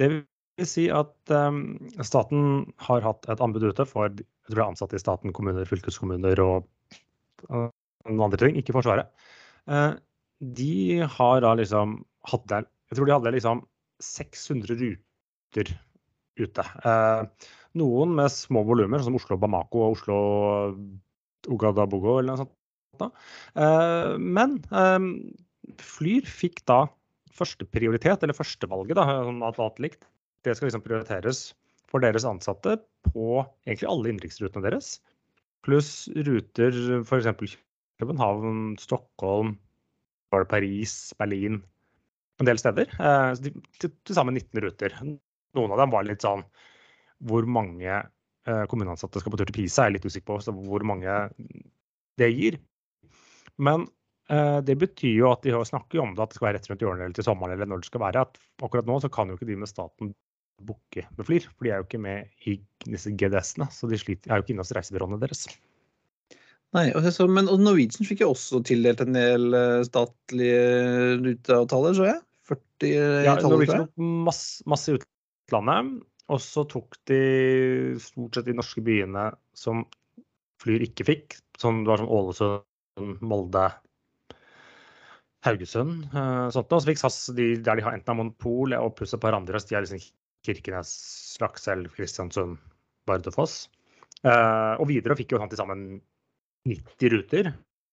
det, 0.00 0.08
vil 0.08 0.68
si 0.68 0.86
at 0.92 1.32
um, 1.32 1.62
staten 2.04 2.72
har 2.86 3.04
hatt 3.04 3.28
et 3.32 3.42
anbud 3.42 3.64
ute 3.70 3.86
for 3.88 4.08
jeg 4.10 4.26
tror 4.48 4.58
det 4.58 4.60
er 4.60 4.68
ansatte 4.68 4.98
i 4.98 5.02
staten, 5.02 5.32
kommuner, 5.34 5.68
fylkeskommuner 5.68 6.42
og, 6.44 6.66
og 7.48 7.70
noen 8.08 8.26
andre 8.26 8.40
ting, 8.42 8.58
ikke 8.60 8.74
Forsvaret. 8.76 9.10
Uh, 9.70 9.94
de 10.42 11.02
har 11.06 11.42
da 11.44 11.54
liksom 11.58 12.00
hatt 12.26 12.46
der 12.50 12.66
Jeg 12.90 12.98
tror 12.98 13.08
de 13.08 13.14
hadde 13.14 13.32
liksom 13.36 13.62
600 14.02 14.76
ruter 14.82 15.70
ute. 16.40 16.64
Uh, 16.84 17.48
noen 17.78 18.16
med 18.18 18.32
små 18.32 18.64
volumer, 18.68 19.00
som 19.04 19.16
Oslo 19.16 19.38
Bamako 19.40 19.86
og 19.86 19.96
Oslo 19.96 20.18
Ogadabogo 21.50 22.18
eller 22.18 22.34
noe 22.34 22.42
sånt. 22.42 22.58
Da. 23.00 23.08
Uh, 23.56 24.18
men 24.20 24.58
eh, 24.68 25.06
Flyr 25.80 26.26
fikk 26.28 26.60
da 26.68 26.82
førsteprioritet, 27.36 28.22
eller 28.22 28.36
førstevalget, 28.36 28.98
da, 28.98 29.06
at 29.48 29.60
alt 29.62 29.82
likt. 29.82 30.06
Det 30.44 30.56
skal 30.56 30.68
liksom 30.68 30.84
prioriteres 30.84 31.42
for 31.90 32.02
deres 32.02 32.26
ansatte 32.28 32.78
på 33.10 33.42
egentlig 33.66 33.88
alle 33.90 34.12
innenriksrutene 34.12 34.64
deres. 34.64 34.96
Pluss 35.62 36.08
ruter 36.26 36.78
f.eks. 37.02 37.58
København, 38.02 38.72
Stockholm, 38.82 39.54
Paris, 40.32 41.12
Berlin 41.20 41.60
en 42.40 42.48
del 42.48 42.60
steder. 42.60 42.90
Eh, 42.98 43.52
til, 43.80 43.94
til 44.02 44.16
sammen 44.16 44.36
19 44.38 44.64
ruter. 44.64 44.96
Noen 45.56 45.74
av 45.74 45.82
dem 45.82 45.92
var 45.92 46.06
litt 46.08 46.24
sånn 46.24 46.44
Hvor 47.28 47.46
mange 47.46 47.90
eh, 47.92 48.64
kommuneansatte 48.70 49.20
skal 49.22 49.34
på 49.34 49.40
tur 49.40 49.50
til 49.50 49.60
Pisa, 49.60 49.84
er 49.84 49.92
jeg 49.92 49.98
litt 49.98 50.08
usikker 50.08 50.28
på. 50.32 50.38
Så 50.42 50.54
hvor 50.56 50.84
mange 50.88 51.16
det 52.20 52.32
gir. 52.34 52.58
Men 53.62 53.86
det 54.28 54.76
betyr 54.78 55.16
jo 55.18 55.30
at 55.32 55.42
de 55.44 55.52
snakker 55.66 56.00
om 56.00 56.12
det, 56.14 56.22
at 56.22 56.30
det 56.30 56.38
skal 56.38 56.46
være 56.46 56.56
rett 56.58 56.68
rundt 56.70 56.84
hjørnet 56.84 57.04
eller 57.04 57.16
til 57.18 57.26
sommeren 57.26 57.54
eller 57.56 57.68
når 57.68 57.82
det 57.82 57.88
skal 57.90 58.04
være. 58.04 58.22
at 58.22 58.38
Akkurat 58.62 58.86
nå 58.88 58.98
så 59.02 59.10
kan 59.12 59.28
jo 59.28 59.36
ikke 59.36 59.48
de 59.48 59.56
med 59.58 59.70
staten 59.70 60.12
booke 60.62 61.04
med 61.16 61.26
Flyr, 61.26 61.48
for 61.50 61.66
de 61.66 61.72
er 61.72 61.80
jo 61.80 61.86
ikke 61.88 62.00
med 62.02 62.48
i 62.48 62.56
disse 62.86 63.12
GDS-ene. 63.18 63.68
Så 63.74 63.90
de 63.90 63.98
sliter, 64.00 64.30
er 64.30 64.38
jo 64.38 64.46
ikke 64.46 64.54
inne 64.54 64.64
hos 64.64 64.74
reisebyråene 64.76 65.18
deres. 65.22 65.46
Nei, 66.72 66.86
så, 67.12 67.26
Men 67.28 67.50
og 67.52 67.60
Norwegian 67.60 68.08
fikk 68.08 68.22
jo 68.24 68.30
også 68.32 68.62
tildelt 68.64 69.02
en 69.04 69.16
del 69.16 69.56
statlige 69.84 71.18
ruteavtaler, 71.20 71.98
så 71.98 72.08
jeg. 72.08 72.22
40 72.48 73.26
ja, 73.26 73.36
Norwegian 73.44 73.84
tok 73.84 74.06
masse, 74.28 74.64
masse 74.70 74.94
i 74.94 74.98
utlandet. 74.98 76.00
Og 76.32 76.40
så 76.40 76.64
tok 76.70 76.96
de 77.10 77.22
stort 78.00 78.38
sett 78.38 78.48
de 78.48 78.56
norske 78.56 78.84
byene 78.84 79.30
som 79.58 79.84
Flyr 80.62 80.84
ikke 80.86 81.06
fikk. 81.08 81.38
Som 81.60 81.82
det 81.82 81.92
var 81.92 82.00
sånn 82.00 82.12
Ålesund, 82.14 83.18
Molde, 83.26 83.66
Haugesund. 85.46 86.08
sånt. 86.54 86.72
Og 86.72 86.82
så 86.82 86.88
fikk 86.88 87.00
SAS 87.00 87.18
de 87.36 87.54
der 87.58 87.78
de 87.78 87.86
har 87.86 87.96
enten 87.96 88.18
monopol 88.18 88.74
og 88.78 88.94
pluss 88.98 89.14
et 89.16 89.22
par 89.22 89.34
andre. 89.36 89.58
De 89.58 89.76
er 89.76 89.84
liksom 89.86 90.02
Kirkenes, 90.46 90.92
Lakselv, 91.42 91.90
Kristiansund, 91.96 92.58
Bardufoss. 93.06 93.66
Uh, 94.22 94.78
og 94.78 94.86
Widerøe 94.90 95.18
fikk 95.18 95.34
jo 95.34 95.40
sånn 95.42 95.50
til 95.50 95.58
sammen 95.58 95.82
90 96.70 97.12
ruter. 97.14 97.50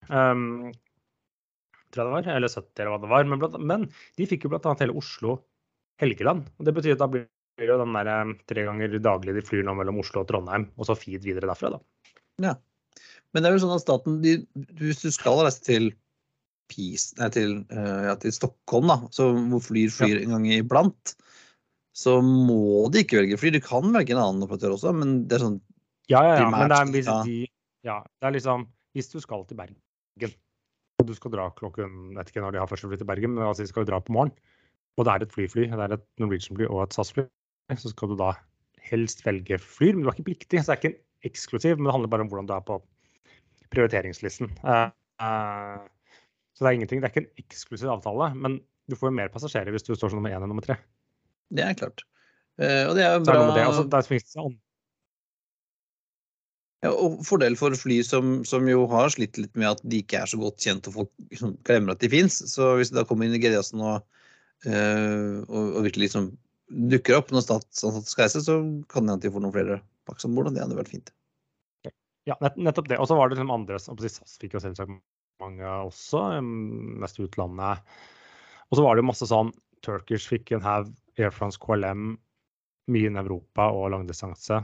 Um, 0.10 0.70
tror 1.90 2.04
jeg 2.04 2.10
det 2.10 2.14
var, 2.14 2.30
eller 2.36 2.54
70 2.54 2.84
eller 2.84 2.94
hva 2.94 3.02
det 3.02 3.12
var. 3.14 3.28
Men, 3.30 3.42
blant, 3.42 3.60
men 3.72 3.88
de 4.18 4.30
fikk 4.30 4.46
jo 4.46 4.54
bl.a. 4.54 4.76
hele 4.82 4.98
Oslo-Helgeland. 5.02 6.50
og 6.58 6.68
Det 6.68 6.76
betyr 6.78 6.98
at 6.98 7.04
da 7.04 7.10
blir 7.12 7.26
det 7.60 7.70
jo 7.70 7.80
den 7.82 7.98
der 7.98 8.12
um, 8.14 8.36
tre 8.50 8.66
ganger 8.68 9.00
daglig 9.04 9.36
de 9.38 9.46
flyr 9.46 9.66
nå 9.66 9.76
mellom 9.78 10.02
Oslo 10.04 10.24
og 10.24 10.30
Trondheim, 10.30 10.70
og 10.78 10.90
så 10.90 10.98
feed 10.98 11.26
videre 11.26 11.50
derfra, 11.50 11.74
da. 11.78 12.14
Ja. 12.46 12.54
Men 13.34 13.44
det 13.44 13.50
er 13.50 13.58
jo 13.58 13.64
sånn 13.66 13.76
at 13.76 13.84
staten, 13.84 14.22
de, 14.24 14.38
hvis 14.80 15.02
du 15.04 15.10
skal 15.14 15.42
reise 15.44 15.62
til 15.66 15.92
Pis, 16.70 17.10
nei, 17.18 17.30
til, 17.34 17.56
uh, 17.74 18.02
ja, 18.10 18.16
til 18.22 18.34
Stockholm, 18.36 18.92
da, 18.92 18.98
så 19.16 19.32
hvor 19.34 19.64
flyr 19.66 19.92
flyr 19.94 20.20
ja. 20.20 20.24
en 20.26 20.36
gang 20.36 20.48
iblant, 20.54 21.16
så 21.98 22.20
må 22.24 22.88
de 22.94 23.04
ikke 23.04 23.20
velge 23.20 23.40
fly. 23.42 23.52
Du 23.56 23.62
kan 23.64 23.90
velge 23.96 24.14
en 24.16 24.22
annen 24.22 24.46
operatør 24.46 24.78
også, 24.78 24.94
men 24.96 25.24
det 25.30 25.40
er 25.40 25.48
sånn 25.48 25.60
Ja, 26.10 26.22
ja, 26.26 26.36
ja. 26.44 26.52
Men 26.54 26.72
det 26.72 27.04
er, 27.04 27.26
de, 27.26 27.40
ja, 27.86 28.00
det 28.22 28.30
er 28.30 28.36
liksom 28.38 28.70
Hvis 28.98 29.12
du 29.12 29.20
skal 29.22 29.44
til 29.50 29.60
Bergen, 29.60 29.78
og 31.00 31.08
du 31.08 31.16
skal 31.16 31.32
dra 31.32 31.48
klokken 31.56 32.14
vet 32.18 32.32
ikke 32.32 32.44
når 32.44 32.56
de 32.56 32.62
har 32.62 32.70
første 32.70 32.90
fly 32.92 32.98
til 33.00 33.08
Bergen, 33.08 33.36
men 33.36 33.48
altså 33.48 33.64
de 33.64 33.72
skal 33.72 33.86
jo 33.86 33.92
dra 33.94 34.02
på 34.04 34.14
morgen, 34.16 34.34
og 35.00 35.06
det 35.08 35.14
er 35.14 35.26
et 35.26 35.36
flyfly, 35.36 35.68
det 35.72 35.86
er 35.86 35.96
et 35.96 36.08
Norwegian-fly 36.20 36.68
og 36.68 36.84
et 36.84 36.96
SAS-fly, 36.96 37.24
så 37.80 37.92
skal 37.94 38.12
du 38.12 38.18
da 38.20 38.34
helst 38.90 39.24
velge 39.26 39.60
flyr. 39.64 39.96
Men 39.96 40.04
du 40.04 40.10
er 40.10 40.18
ikke 40.18 40.32
pliktig, 40.32 40.60
så 40.60 40.74
det 40.74 40.76
er 40.76 40.82
ikke 40.82 40.92
en 40.92 41.30
eksklusiv, 41.30 41.78
men 41.78 41.88
det 41.88 41.96
handler 41.96 42.12
bare 42.12 42.26
om 42.26 42.32
hvordan 42.32 42.50
du 42.50 42.56
er 42.56 42.66
på 42.68 42.80
prioriteringslisten. 43.72 44.52
Uh, 44.66 44.90
uh, 45.24 45.88
så 46.56 46.66
det 46.66 46.70
er 46.70 46.78
ingenting, 46.80 47.02
det 47.02 47.10
er 47.10 47.14
ikke 47.14 47.26
en 47.26 47.44
eksklusiv 47.44 47.92
avtale, 47.94 48.32
men 48.36 48.60
du 48.90 48.98
får 48.98 49.12
jo 49.12 49.18
mer 49.20 49.30
passasjerer 49.34 49.74
hvis 49.76 49.86
du 49.86 49.94
står 49.94 50.12
som 50.12 50.20
nummer 50.20 50.34
én 50.34 50.42
enn 50.42 50.52
nummer 50.52 50.66
tre. 50.66 50.80
Det 51.54 51.64
er 51.66 51.78
klart. 51.78 52.04
Uh, 52.60 52.90
og 52.90 52.98
det 52.98 53.06
er 53.06 53.14
jo 53.16 53.22
bra 53.24 53.38
det, 53.56 53.64
altså, 53.64 53.86
det 53.88 54.58
ja, 56.80 56.92
og 56.96 57.20
fordel 57.28 57.58
for 57.60 57.76
fly 57.76 57.98
som, 58.08 58.38
som, 58.48 58.68
jo 58.72 58.86
har 58.92 59.12
slitt 59.12 59.36
litt 59.40 59.52
med 59.60 59.68
at 59.74 59.82
de 59.84 60.00
ikke 60.00 60.22
er 60.22 60.30
så 60.32 60.40
godt 60.40 60.64
kjent 60.64 60.88
og 60.88 60.96
folk 60.96 61.10
liksom 61.28 61.58
glemmer 61.68 61.96
at 61.96 62.04
de 62.04 62.12
fins. 62.12 62.38
Så 62.54 62.70
hvis 62.80 62.94
det 62.94 63.02
da 63.02 63.06
kommer 63.08 63.28
inn 63.28 63.36
i 63.36 63.42
GDS-en 63.44 63.84
og, 63.84 64.06
uh, 64.68 65.34
og, 65.44 65.64
og, 65.64 65.82
virkelig 65.90 66.08
liksom 66.08 66.32
dukker 66.94 67.18
opp 67.18 67.34
når 67.36 67.44
statsansatte 67.44 68.14
skal 68.14 68.28
reise, 68.28 68.44
så 68.46 68.60
kan 68.92 69.04
det 69.08 69.16
hende 69.16 69.26
de 69.26 69.34
får 69.36 69.44
noen 69.44 69.56
flere 69.56 69.80
pakker 70.08 70.30
om 70.30 70.40
bord. 70.40 70.52
Det 70.56 70.64
hadde 70.64 70.80
vært 70.80 70.94
fint. 70.94 71.12
Ja, 72.28 72.36
nettopp 72.40 72.88
det. 72.92 73.00
Og 73.02 73.10
så 73.10 73.18
var 73.18 73.28
det 73.28 73.38
liksom 73.38 73.52
andre 73.52 73.80
SAS 73.82 74.38
fikk 74.40 74.56
jo 74.56 74.64
selvsagt 74.64 74.92
mange 75.44 75.76
også, 75.90 76.24
mest 77.02 77.20
utlandet. 77.22 77.84
Og 78.70 78.78
så 78.78 78.86
var 78.86 78.96
det 78.96 79.04
jo 79.04 79.10
masse 79.10 79.30
sånn 79.30 79.54
Turkish 79.86 80.30
fikk 80.30 80.52
en 80.56 80.66
haug, 80.66 80.92
Air 81.20 81.32
France 81.36 81.60
KLM, 81.62 82.14
mye 82.90 83.10
innen 83.10 83.22
Europa 83.22 83.70
og 83.76 83.92
langdistanse. 83.94 84.62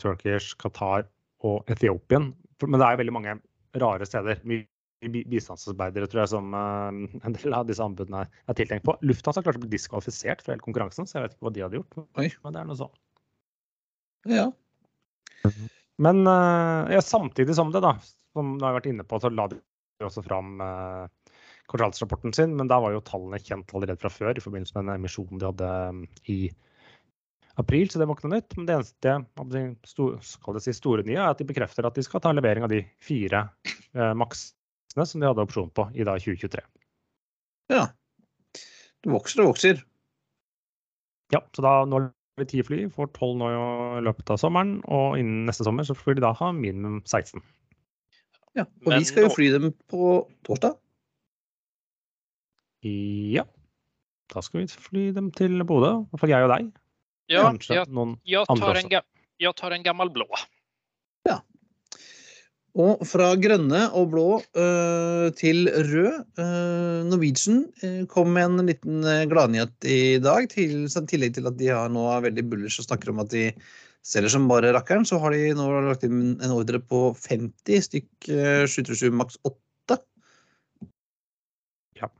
Turkish, 0.00 0.56
Qatar 0.60 1.06
og 1.46 1.68
Etiopien. 1.72 2.32
Men 2.64 2.80
det 2.80 2.86
er 2.86 2.96
jo 2.96 3.02
veldig 3.02 3.14
mange 3.16 3.36
rare 3.80 4.08
steder. 4.08 4.40
Mye 4.48 4.66
bistandsarbeidere 5.30 6.08
tror 6.10 6.22
jeg, 6.24 6.32
som 6.32 6.54
uh, 6.56 6.88
en 6.88 7.36
del 7.36 7.54
av 7.54 7.66
disse 7.68 7.84
anbudene 7.84 8.24
er 8.26 8.58
tiltenkt 8.58 8.86
på. 8.86 8.96
Lufthansa 9.06 9.44
klarte 9.44 9.60
å 9.60 9.64
bli 9.66 9.74
diskvalifisert 9.76 10.42
fra 10.42 10.54
hele 10.54 10.64
konkurransen, 10.64 11.08
så 11.08 11.18
jeg 11.18 11.26
vet 11.26 11.36
ikke 11.36 11.48
hva 11.48 11.54
de 11.54 11.64
hadde 11.66 11.80
gjort. 11.80 11.98
Oi. 12.22 12.28
Men 12.42 12.56
det 12.56 12.62
er 12.62 12.70
noe 12.70 12.80
sånn. 12.80 12.94
Ja. 14.32 14.46
Men 16.02 16.24
uh, 16.26 16.88
ja, 16.92 17.02
samtidig 17.04 17.54
som 17.56 17.70
det, 17.74 17.84
da, 17.84 17.94
som 18.34 18.56
du 18.58 18.66
har 18.66 18.76
vært 18.78 18.88
inne 18.90 19.06
på, 19.06 19.20
så 19.22 19.30
la 19.32 19.46
de 19.52 19.60
også 20.04 20.24
fram 20.26 20.60
uh, 20.60 21.06
kvartalsrapporten 21.70 22.34
sin, 22.36 22.54
men 22.58 22.68
da 22.70 22.78
var 22.82 22.94
jo 22.94 23.04
tallene 23.06 23.40
kjent 23.42 23.72
allerede 23.74 24.00
fra 24.00 24.12
før 24.12 24.36
i 24.36 24.44
forbindelse 24.44 24.76
med 24.76 24.86
den 24.86 25.00
emisjonen 25.00 25.40
de 25.40 25.48
hadde 25.48 25.70
i 26.32 26.40
april, 27.60 27.88
så 27.90 28.00
det 28.00 28.08
var 28.08 28.18
ikke 28.18 28.28
noe 28.28 28.38
nytt. 28.38 28.56
Men 28.58 28.68
det 28.68 28.76
eneste 28.76 29.88
store, 29.88 30.62
si 30.62 30.76
store 30.76 31.06
nye 31.06 31.18
er 31.18 31.32
at 31.32 31.40
de 31.40 31.48
bekrefter 31.48 31.88
at 31.88 31.96
de 31.96 32.04
skal 32.06 32.22
ta 32.22 32.32
en 32.32 32.40
levering 32.40 32.66
av 32.66 32.72
de 32.72 32.82
fire 33.02 33.46
eh, 33.64 34.12
maksene 34.18 35.08
som 35.08 35.22
de 35.22 35.28
hadde 35.28 35.44
opsjon 35.44 35.72
på 35.76 35.88
i 35.96 36.06
da 36.06 36.18
2023. 36.20 36.64
Ja. 37.72 37.88
Det 39.02 39.12
vokser 39.12 39.42
og 39.42 39.54
vokser. 39.54 39.82
Ja, 41.34 41.42
så 41.56 41.64
da 41.64 41.80
nå 41.88 42.04
har 42.04 42.12
vi 42.38 42.48
ti 42.52 42.62
fly, 42.62 42.84
får 42.92 43.10
tolv 43.16 43.40
nå 43.40 43.50
i 43.50 44.04
løpet 44.06 44.30
av 44.30 44.38
sommeren, 44.40 44.78
og 44.84 45.16
innen 45.18 45.48
neste 45.48 45.66
sommer 45.66 45.86
så 45.88 45.96
får 45.96 46.18
de 46.18 46.26
da 46.26 46.34
ha 46.36 46.52
minimum 46.54 47.00
16. 47.02 47.42
Ja, 48.56 48.64
og 48.64 48.88
Men 48.88 49.02
vi 49.02 49.08
skal 49.08 49.26
jo 49.26 49.34
fly 49.34 49.50
dem 49.52 49.70
på 49.92 50.16
torsdag. 50.46 50.78
Ja. 52.86 53.44
Da 54.32 54.42
skal 54.42 54.62
vi 54.62 54.68
fly 54.88 55.10
dem 55.16 55.30
til 55.36 55.60
Bodø. 55.66 55.92
I 56.00 56.10
hvert 56.10 56.22
fall 56.22 56.32
jeg 56.32 56.46
og 56.46 56.52
deg. 56.54 56.70
Ja, 57.26 57.42
jeg, 57.50 57.66
jeg, 57.66 58.46
tar 58.46 58.78
en, 58.78 58.92
jeg 59.42 59.52
tar 59.58 59.74
en 59.74 59.84
gammel 59.84 60.12
blå. 60.14 60.26
Ja. 61.26 61.40
Og 62.76 63.02
fra 63.08 63.32
grønne 63.40 63.86
og 63.96 64.10
blå 64.12 64.26
uh, 64.38 65.26
til 65.38 65.66
rød. 65.68 66.20
Uh, 66.38 67.02
Norwegian 67.08 67.64
uh, 67.82 68.04
kom 68.12 68.32
med 68.36 68.50
en 68.50 68.70
liten 68.70 69.08
gladnyhet 69.30 69.88
i 69.90 70.00
dag. 70.22 70.48
Til, 70.52 70.86
I 70.86 71.04
tillegg 71.10 71.36
til 71.36 71.50
at 71.50 71.58
de 71.60 71.72
har 71.72 71.90
nå 71.92 72.06
er 72.14 72.28
veldig 72.30 72.46
bullish 72.52 72.80
og 72.82 72.88
snakker 72.88 73.12
om 73.12 73.24
at 73.24 73.34
de 73.34 73.50
selger 74.06 74.32
som 74.32 74.48
bare 74.50 74.72
rakkeren, 74.76 75.06
så 75.08 75.18
har 75.22 75.34
de 75.34 75.52
nå 75.58 75.66
lagt 75.88 76.06
inn 76.06 76.36
en 76.38 76.54
ordre 76.54 76.78
på 76.82 77.08
50 77.18 77.86
stykk 77.88 78.28
727 78.70 79.08
maks 79.14 79.40
8. 79.42 79.98
Ja. 82.00 82.10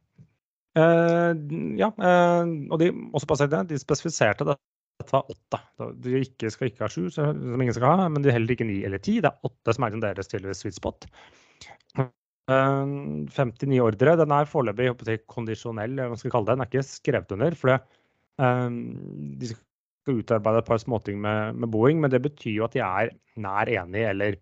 ja 1.78 1.90
og 1.94 2.80
de, 2.82 2.90
også 3.16 3.46
det, 3.46 3.62
de 3.70 3.78
spesifiserte 3.80 4.48
det 4.48 4.58
dette 4.96 5.12
var 5.12 5.30
åtte. 5.30 5.60
De 6.02 6.20
ikke, 6.24 6.50
skal 6.52 6.70
ikke 6.70 6.86
ha 6.86 6.90
sju, 6.92 7.08
som 7.12 7.60
ingen 7.60 7.74
skal 7.76 8.00
ha, 8.00 8.08
men 8.12 8.24
de 8.24 8.32
heller 8.32 8.54
ikke 8.54 8.68
ni 8.68 8.80
eller 8.86 9.02
ti. 9.02 9.18
Det 9.20 9.30
er 9.30 9.48
åtte 9.48 9.74
som 9.76 9.86
er 9.86 9.98
deres 10.02 10.30
tydeligvis 10.30 10.64
sweet 10.64 10.78
spot. 10.78 11.06
59 12.46 13.66
eh, 13.66 13.82
ordre. 13.84 14.16
Den 14.22 14.34
er 14.34 14.48
foreløpig 14.50 15.20
kondisjonell, 15.30 15.98
hva 16.00 16.16
skal 16.16 16.30
vi 16.30 16.34
kalle 16.34 16.48
det. 16.48 16.56
Den 16.56 16.64
er 16.64 16.70
ikke 16.70 16.88
skrevet 16.88 17.36
under. 17.36 17.58
for 17.60 17.72
det, 17.72 17.78
um, 18.40 18.80
De 19.40 19.50
skal 19.50 19.65
utarbeide 20.06 20.62
et 20.62 20.68
par 20.68 20.80
småting 20.82 21.20
med, 21.22 21.58
med, 21.60 21.70
Boeing, 21.72 22.00
men 22.02 22.12
det 22.12 22.22
betyr 22.24 22.54
jo 22.60 22.66
at 22.66 22.76
de 22.76 22.82
er 22.84 23.12
nær 23.42 23.70
enige, 23.70 24.10
eller 24.12 24.38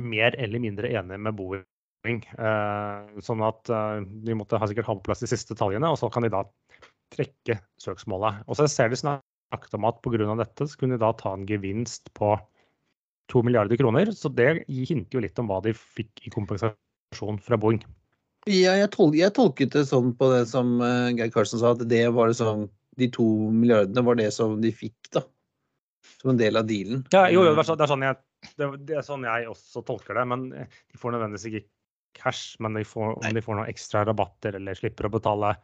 mer 0.00 0.36
eller 0.40 0.62
mindre 0.62 0.90
enige 0.92 1.22
med 1.26 1.36
Boeing. 1.38 2.24
Eh, 2.38 3.20
sånn 3.24 3.44
at 3.44 3.72
eh, 3.72 4.02
de 4.26 4.36
måtte 4.38 4.60
ha 4.60 4.68
sikkert 4.68 4.88
ha 4.90 4.96
på 4.98 5.06
plass 5.08 5.24
de 5.24 5.30
siste 5.30 5.54
detaljene, 5.54 5.90
og 5.90 6.00
så 6.00 6.10
kan 6.12 6.26
de 6.26 6.32
da 6.32 6.44
trekke 7.14 7.58
søksmålet. 7.82 8.44
Og 8.46 8.58
så 8.58 8.68
ser 8.70 8.92
de 8.92 9.00
snakket 9.00 9.78
om 9.78 9.88
at 9.88 10.00
pga. 10.04 10.34
dette 10.40 10.68
så 10.68 10.80
kunne 10.80 10.96
de 10.96 11.04
da 11.04 11.12
ta 11.16 11.34
en 11.34 11.46
gevinst 11.48 12.12
på 12.16 12.34
2 13.32 13.42
milliarder 13.46 13.78
kroner. 13.78 14.12
Så 14.12 14.30
det 14.32 14.64
hinter 14.68 15.18
jo 15.18 15.24
litt 15.24 15.38
om 15.38 15.50
hva 15.50 15.60
de 15.64 15.74
fikk 15.74 16.26
i 16.26 16.32
kompensasjon 16.34 17.40
fra 17.42 17.58
Boeing. 17.60 17.82
Ja, 18.46 18.76
jeg, 18.78 18.92
tol 18.94 19.14
jeg 19.18 19.34
tolket 19.34 19.74
det 19.74 19.88
sånn 19.88 20.12
på 20.14 20.28
det 20.30 20.44
som 20.46 20.76
uh, 20.78 21.10
Geir 21.10 21.32
Karlsen 21.34 21.58
sa, 21.58 21.72
at 21.74 21.82
det 21.90 22.04
var 22.14 22.30
liksom, 22.30 22.68
de 22.96 23.08
to 23.12 23.26
milliardene 23.52 24.04
var 24.06 24.18
det 24.18 24.30
som 24.34 24.58
de 24.62 24.72
fikk, 24.74 25.10
da. 25.16 25.22
Som 26.20 26.32
en 26.32 26.40
del 26.40 26.56
av 26.56 26.68
dealen. 26.68 27.02
Ja, 27.12 27.26
jo, 27.32 27.42
jo, 27.44 27.54
det 27.56 27.74
er, 27.74 27.88
sånn, 27.90 28.04
jeg, 28.06 28.18
det, 28.56 28.68
det 28.88 29.00
er 29.00 29.06
sånn 29.06 29.26
jeg 29.26 29.48
også 29.50 29.82
tolker 29.86 30.16
det. 30.16 30.26
Men 30.30 30.46
de 30.54 31.00
får 31.00 31.16
nødvendigvis 31.16 31.48
ikke 31.50 31.66
cash, 32.16 32.60
men 32.64 32.78
de 32.78 32.84
får, 32.88 33.18
om 33.18 33.36
de 33.36 33.42
får 33.44 33.58
noen 33.58 33.72
ekstra 33.72 34.04
rabatter 34.08 34.56
eller 34.56 34.78
slipper 34.78 35.08
å 35.08 35.12
betale 35.18 35.56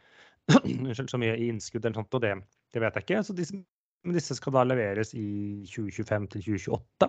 så 1.13 1.21
mye 1.21 1.39
i 1.39 1.49
innskudd 1.49 1.87
eller 1.87 2.03
sånt, 2.03 2.19
og 2.19 2.25
det, 2.25 2.35
det 2.75 2.83
vet 2.83 2.99
jeg 2.99 3.07
ikke. 3.07 3.23
Så 3.25 3.37
disse 3.39 3.63
disse 4.11 4.35
skal 4.35 4.57
da 4.57 4.65
leveres 4.67 5.15
i 5.15 5.63
2025 5.71 6.29
til 6.35 6.47
2028. 6.59 7.09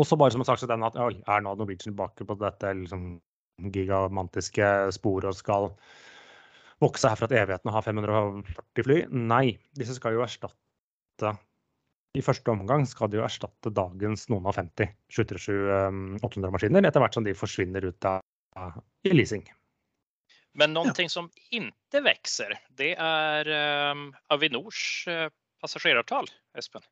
Og 0.00 0.06
så 0.08 0.16
bare 0.18 0.34
som 0.34 0.44
sagt 0.46 0.66
den 0.66 0.86
at 0.86 0.96
er 0.98 1.42
nå 1.44 1.54
Norwegian 1.54 1.92
tilbake 1.92 2.26
på 2.26 2.36
dette 2.40 2.72
liksom, 2.74 3.20
gigamantiske 3.70 4.70
sporet 4.96 5.30
og 5.30 5.38
skal 5.38 5.68
vokse 6.80 7.10
herfra 7.12 7.28
til 7.30 7.40
evigheten 7.42 7.70
og 7.70 7.76
ha 7.76 7.84
540 7.84 8.86
fly. 8.86 8.98
Nei, 9.12 9.44
disse 9.78 9.96
skal 9.98 10.16
jo 10.16 10.24
erstatte 10.24 11.34
I 12.16 12.24
første 12.24 12.50
omgang 12.50 12.86
skal 12.88 13.10
de 13.10 13.20
jo 13.20 13.24
erstatte 13.26 13.70
dagens 13.74 14.26
noen 14.32 14.48
av 14.50 14.56
50 14.58 14.90
737-800-maskiner 15.14 16.88
etter 16.88 17.04
hvert 17.04 17.16
som 17.16 17.26
de 17.26 17.36
forsvinner 17.38 17.86
ut 17.86 18.08
av 18.08 18.80
i 19.06 19.12
leasing. 19.14 19.44
Men 20.58 20.72
någonting 20.74 21.06
som 21.12 21.28
ikke 21.54 22.00
vokser, 22.02 22.56
det 22.74 22.96
er 22.98 23.50
um, 23.94 24.08
Avinors 24.34 24.80
uh, 25.06 25.28
passasjeravtal, 25.62 26.26
Espen. 26.58 26.82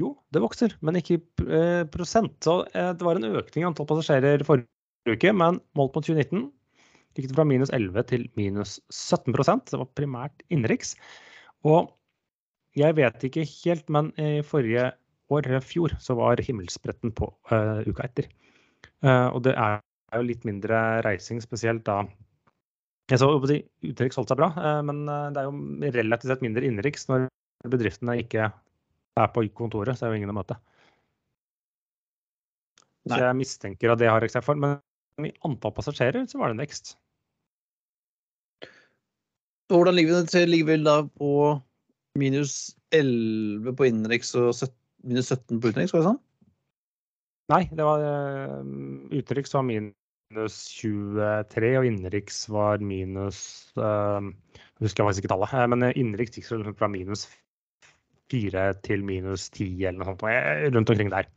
Jo, 0.00 0.16
det 0.34 0.42
vokser, 0.42 0.74
men 0.82 0.96
ikke 0.98 1.14
i 1.14 1.20
eh, 1.52 1.82
prosent. 1.92 2.34
Så 2.42 2.62
eh, 2.72 2.90
det 2.96 3.04
var 3.06 3.18
en 3.18 3.28
økning 3.28 3.62
i 3.62 3.66
antall 3.68 3.86
passasjerer 3.86 4.42
forrige 4.48 5.14
uke, 5.14 5.30
men 5.36 5.60
målt 5.78 5.94
mot 5.94 6.06
2019 6.08 6.48
gikk 7.16 7.30
det 7.30 7.36
fra 7.36 7.46
minus 7.48 7.72
11 7.74 8.06
til 8.10 8.26
minus 8.38 8.78
17% 8.92 9.72
Det 9.72 9.80
var 9.80 9.90
primært 9.98 10.44
innenriks. 10.48 10.94
Og 11.68 11.92
jeg 12.78 12.96
vet 12.96 13.26
ikke 13.28 13.44
helt, 13.44 13.88
men 13.92 14.10
i 14.16 14.40
forrige 14.46 14.90
år, 15.32 15.48
fjor, 15.64 15.94
så 16.00 16.16
var 16.18 16.40
himmelspretten 16.44 17.12
på 17.16 17.28
uh, 17.52 17.80
uka 17.86 18.06
etter. 18.08 18.28
Uh, 19.04 19.28
og 19.32 19.42
det 19.46 19.54
er 19.56 19.80
jo 20.16 20.24
litt 20.26 20.44
mindre 20.48 21.02
reising, 21.06 21.40
spesielt 21.44 21.84
da 21.88 22.02
jeg 23.10 23.20
så 23.20 23.28
Utenriks 23.28 24.16
holdt 24.16 24.32
seg 24.32 24.40
bra, 24.40 24.48
uh, 24.56 24.80
men 24.88 25.04
det 25.04 25.42
er 25.42 25.48
jo 25.48 25.92
relativt 25.98 26.32
sett 26.32 26.44
mindre 26.44 26.64
innenriks 26.64 27.08
når 27.10 27.28
bedriftene 27.68 28.16
ikke 28.22 28.48
er 29.20 29.32
på 29.34 29.44
kontoret, 29.56 29.98
så 29.98 30.06
er 30.06 30.14
jo 30.14 30.22
ingen 30.22 30.32
å 30.32 30.38
møte. 30.40 30.56
Så 33.08 33.18
jeg 33.18 33.38
mistenker 33.38 33.92
at 33.92 34.00
det 34.00 34.10
har 34.10 34.24
eksempel. 34.24 34.58
Men 34.62 35.28
i 35.28 35.32
antall 35.46 35.74
passasjerer 35.74 36.26
så 36.30 36.40
var 36.40 36.50
det 36.50 36.56
en 36.56 36.62
vekst. 36.62 36.94
Hvordan 39.72 39.96
ligger 39.96 40.20
vi 40.20 40.28
til? 40.28 40.54
Vi 40.68 40.76
da 40.84 40.98
på 41.08 41.32
minus 42.20 42.74
11 42.92 43.72
på 43.78 43.88
innenriks 43.88 44.34
og 44.36 44.50
17, 44.52 44.74
minus 45.08 45.30
17 45.32 45.60
på 45.62 45.70
utenriks, 45.70 45.94
var 45.94 46.02
det 46.02 46.08
sånn? 46.10 46.18
Nei, 47.52 47.62
det 47.72 47.86
var 47.86 48.04
uh, 48.04 48.60
utenriks 49.12 49.56
var 49.56 49.64
minus 49.64 50.58
23, 50.76 51.72
og 51.80 51.88
innenriks 51.88 52.42
var 52.52 52.84
minus 52.84 53.40
uh, 53.80 54.20
Jeg 54.20 54.86
husker 54.86 55.08
faktisk 55.08 55.24
ikke 55.24 55.32
tallet, 55.32 55.56
men 55.72 55.88
innenriks 55.90 56.36
gikk 56.36 56.76
fra 56.76 56.92
minus 56.92 57.24
4 58.32 58.68
til 58.84 59.04
minus 59.08 59.48
10 59.56 59.88
eller 59.88 60.02
noe 60.02 60.12
sånt, 60.12 60.28
rundt 60.76 60.94
omkring 60.94 61.16
der. 61.16 61.32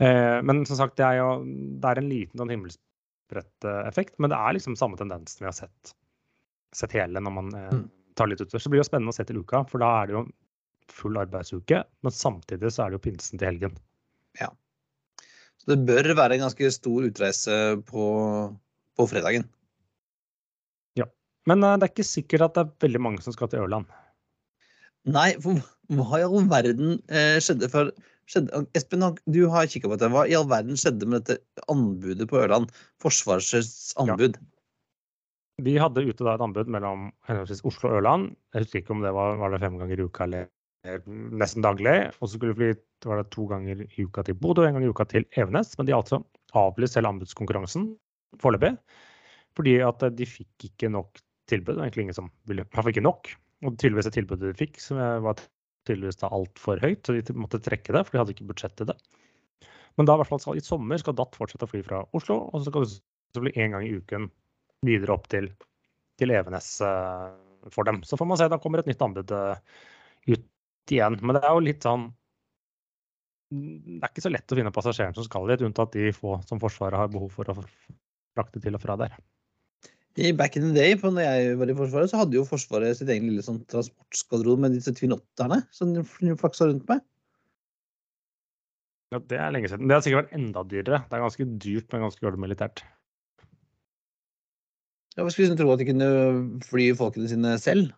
Uh, 0.00 0.40
men 0.40 0.64
som 0.64 0.80
sagt, 0.80 0.96
det 0.96 1.04
er 1.04 1.20
jo 1.20 1.30
det 1.44 1.92
er 1.92 2.00
en 2.00 2.12
liten 2.16 2.40
sånn 2.40 2.56
himmelsbretteffekt, 2.56 4.16
men 4.16 4.32
det 4.32 4.40
er 4.40 4.56
liksom 4.56 4.76
samme 4.80 5.00
tendensen 5.00 5.44
vi 5.44 5.52
har 5.52 5.60
sett 5.66 5.98
sett 6.76 6.94
hele 6.96 7.22
når 7.22 7.34
man 7.34 7.50
eh, 7.56 7.74
mm. 7.74 7.84
tar 8.18 8.30
litt 8.30 8.42
utover. 8.42 8.62
Så 8.62 8.70
blir 8.70 8.80
det 8.80 8.86
jo 8.86 8.90
spennende 8.90 9.14
å 9.14 9.18
se 9.18 9.26
til 9.28 9.40
uka, 9.42 9.64
for 9.70 9.82
da 9.82 9.90
er 10.00 10.10
det 10.10 10.16
jo 10.18 10.24
full 10.92 11.20
arbeidsuke. 11.20 11.82
Men 12.04 12.14
samtidig 12.14 12.72
så 12.74 12.84
er 12.84 12.90
det 12.90 12.98
jo 12.98 13.04
pinsen 13.08 13.40
til 13.40 13.50
helgen. 13.50 13.78
Ja. 14.40 14.50
Så 15.58 15.72
det 15.72 15.80
bør 15.88 16.12
være 16.18 16.38
en 16.38 16.46
ganske 16.46 16.72
stor 16.74 17.08
utreise 17.08 17.56
på, 17.88 18.04
på 18.98 19.08
fredagen. 19.10 19.48
Ja. 20.98 21.08
Men 21.50 21.64
eh, 21.64 21.78
det 21.78 21.88
er 21.88 21.94
ikke 21.94 22.10
sikkert 22.10 22.48
at 22.48 22.58
det 22.58 22.66
er 22.66 22.86
veldig 22.88 23.02
mange 23.08 23.24
som 23.24 23.36
skal 23.36 23.50
til 23.52 23.64
Ørland. 23.64 23.88
Nei, 25.08 25.32
for 25.40 25.60
hva 25.94 26.20
i 26.20 26.26
all 26.26 26.46
verden 26.50 26.98
eh, 27.08 27.38
skjedde 27.40 27.70
for 27.72 27.92
skjedde, 28.28 28.66
Espen, 28.76 29.04
du 29.30 29.40
har 29.52 29.68
kikka 29.70 29.88
på 29.88 29.96
dette. 29.96 30.12
Hva 30.12 30.26
i 30.28 30.36
all 30.36 30.48
verden 30.50 30.78
skjedde 30.78 31.08
med 31.08 31.24
dette 31.24 31.64
anbudet 31.72 32.28
på 32.28 32.40
Ørland? 32.42 32.72
Forsvarets 33.02 33.94
anbud? 34.00 34.36
Ja. 34.36 34.57
Vi 35.58 35.74
hadde 35.80 36.04
ute 36.06 36.22
da 36.22 36.36
et 36.36 36.44
anbud 36.44 36.70
mellom 36.70 37.08
Oslo 37.28 37.90
og 37.90 37.98
Ørland. 37.98 38.30
Jeg 38.54 38.64
husker 38.64 38.82
ikke 38.82 38.94
om 38.94 39.02
det 39.02 39.10
var, 39.16 39.34
var 39.40 39.50
det 39.50 39.62
fem 39.64 39.78
ganger 39.80 39.98
i 39.98 40.06
uka 40.06 40.28
eller 40.28 40.46
nesten 41.34 41.64
daglig. 41.66 41.96
Og 42.18 42.28
så 42.28 42.36
skulle 42.36 42.54
vi 42.54 42.70
fly 42.70 43.08
var 43.10 43.22
det 43.22 43.32
to 43.34 43.48
ganger 43.50 43.82
i 43.82 44.06
uka 44.06 44.22
til 44.26 44.38
Bodø 44.38 44.62
og 44.62 44.68
en 44.68 44.78
gang 44.78 44.86
i 44.86 44.92
uka 44.92 45.08
til 45.10 45.26
Evenes. 45.34 45.74
Men 45.78 45.88
de 45.88 45.96
har 45.96 46.04
altså 46.04 46.22
avlyst 46.58 46.98
hele 46.98 47.10
anbudskonkurransen 47.10 47.90
foreløpig. 48.38 48.76
Fordi 49.58 49.74
at 49.82 50.06
de 50.14 50.30
fikk 50.30 50.70
ikke 50.70 50.92
nok 50.94 51.18
tilbud. 51.50 51.74
Det 51.74 51.80
var 51.80 51.88
egentlig 51.88 52.06
ingen 52.06 52.20
som 52.20 52.32
ville 52.46 52.62
I 52.62 52.88
ikke 52.92 53.06
nok. 53.08 53.34
Og 53.66 53.74
tydeligvis 53.74 54.06
det 54.06 54.14
tilbudet 54.14 54.52
de 54.52 54.58
fikk, 54.58 54.78
som 54.78 55.00
var 55.24 55.40
tydeligvis 55.88 56.20
da 56.20 56.30
altfor 56.30 56.78
høyt, 56.84 57.00
så 57.02 57.16
de 57.16 57.34
måtte 57.34 57.58
trekke 57.64 57.94
det, 57.96 58.04
for 58.04 58.14
de 58.14 58.20
hadde 58.20 58.34
ikke 58.36 58.46
budsjett 58.46 58.76
til 58.78 58.92
det. 58.92 58.94
Men 59.98 60.06
da 60.06 60.14
i 60.14 60.20
hvert 60.20 60.30
fall 60.30 60.58
i 60.60 60.62
sommer 60.62 61.00
skal 61.02 61.16
DAT 61.18 61.34
fortsette 61.34 61.66
å 61.66 61.70
fly 61.70 61.80
fra 61.82 62.04
Oslo, 62.14 62.44
og 62.52 62.62
så 62.62 62.70
skal 62.70 62.86
det 62.86 63.42
bli 63.42 63.54
én 63.58 63.74
gang 63.74 63.86
i 63.88 63.96
uken 63.98 64.28
videre 64.86 65.14
opp 65.14 65.26
til, 65.32 65.50
til 66.20 66.34
Evenes 66.34 66.70
uh, 66.84 67.32
for 67.74 67.88
dem. 67.88 68.02
Så 68.06 68.18
får 68.18 68.28
man 68.28 68.40
se, 68.40 68.50
da 68.50 68.60
kommer 68.62 68.82
et 68.82 68.90
nytt 68.90 69.02
anbud 69.04 69.34
uh, 69.34 69.56
ut 70.28 70.94
igjen. 70.94 71.18
Men 71.22 71.38
det 71.38 71.44
er 71.44 71.56
jo 71.56 71.64
litt 71.66 71.84
sånn 71.84 72.08
Det 73.50 73.98
er 74.02 74.12
ikke 74.12 74.26
så 74.26 74.32
lett 74.32 74.52
å 74.52 74.58
finne 74.58 74.74
passasjerene 74.74 75.16
som 75.16 75.26
skal 75.26 75.48
dit, 75.50 75.64
unntatt 75.66 75.96
de 75.96 76.12
få 76.16 76.38
som 76.48 76.60
Forsvaret 76.62 77.00
har 77.00 77.10
behov 77.12 77.32
for 77.34 77.50
å 77.50 77.58
frakte 77.58 78.62
til 78.62 78.76
og 78.76 78.84
fra 78.84 78.96
der. 79.00 79.18
I 80.18 80.32
back 80.34 80.56
in 80.58 80.64
the 80.66 80.74
day, 80.74 80.96
for 80.98 81.14
når 81.14 81.28
jeg 81.28 81.58
var 81.60 81.70
i 81.70 81.76
Forsvaret, 81.78 82.10
så 82.10 82.18
hadde 82.18 82.34
jo 82.34 82.46
Forsvaret 82.46 82.98
sitt 82.98 83.10
egen 83.12 83.28
lille 83.30 83.44
sånn 83.44 83.60
transportskvadron 83.70 84.64
med 84.64 84.74
disse 84.74 84.92
Twin 84.98 85.14
Otterne 85.14 85.60
som 85.74 85.94
de 85.94 86.02
flaksa 86.02 86.66
rundt 86.66 86.88
med. 86.90 87.04
Ja, 89.14 89.20
Det 89.24 89.38
er 89.40 89.52
lenge 89.54 89.70
siden. 89.70 89.88
Det 89.88 89.94
har 89.94 90.02
sikkert 90.04 90.26
vært 90.26 90.34
enda 90.36 90.64
dyrere. 90.68 91.00
Det 91.06 91.16
er 91.16 91.22
ganske 91.24 91.46
dyrt, 91.64 91.86
men 91.92 92.04
ganske 92.04 92.24
dårlig 92.26 92.42
militært. 92.42 92.82
Ja, 95.18 95.24
Hva 95.26 95.32
skulle 95.34 95.56
tro 95.58 95.72
at 95.74 95.80
de 95.80 95.88
kunne 95.88 96.08
fly 96.62 96.92
folkene 96.94 97.26
sine 97.26 97.56
selv? 97.58 97.88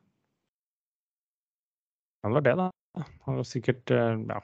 Ja, 2.24 2.30
det 2.30 2.36
var 2.38 2.46
det, 2.46 2.54
da. 2.56 2.68
Det 2.96 3.34
var 3.36 3.44
sikkert 3.44 3.92
eh, 3.92 4.22
ja, 4.30 4.38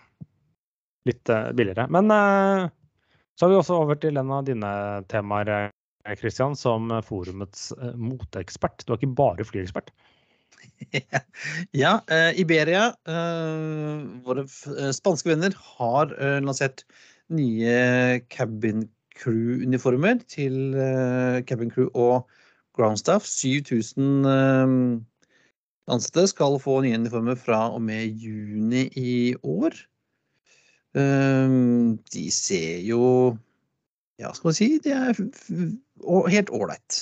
litt 1.09 1.33
eh, 1.33 1.49
billigere. 1.57 1.87
Men 1.97 2.13
uh, 2.13 2.69
så 3.33 3.47
har 3.47 3.55
vi 3.55 3.59
også 3.63 3.81
over 3.81 3.97
til 4.03 4.21
en 4.21 4.35
av 4.37 4.45
dine 4.45 4.75
temaer, 5.09 5.71
Kristian, 6.21 6.53
som 6.55 6.93
forumets 7.03 7.73
moteekspert. 7.97 8.85
Du 8.85 8.93
er 8.93 9.01
ikke 9.01 9.17
bare 9.19 9.49
flyekspert. 9.49 9.89
ja, 11.83 11.97
Iberia, 12.39 12.85
våre 14.23 14.45
spanske 14.95 15.33
venner, 15.33 15.57
har 15.73 16.15
lansert 16.45 16.85
nye 17.35 18.21
cabin 18.31 18.87
crew-uniformer 19.19 20.23
til 20.31 20.79
cabin 21.51 21.75
crew 21.75 21.91
og 21.91 22.31
Groundstaff, 22.77 23.25
7000 23.25 24.27
ehm, 24.29 25.05
ansatte, 25.89 26.27
skal 26.29 26.59
få 26.61 26.81
nye 26.85 26.99
uniformer 27.01 27.39
fra 27.41 27.67
og 27.73 27.81
med 27.89 28.21
juni 28.21 28.87
i 29.01 29.35
år. 29.43 29.77
Ehm, 30.97 31.97
de 32.13 32.31
ser 32.33 32.81
jo 32.87 33.37
Ja, 34.17 34.31
skal 34.33 34.49
man 34.49 34.55
si 34.57 34.67
De 34.81 34.93
er 34.97 35.19
helt 36.33 36.51
ålreit. 36.57 37.01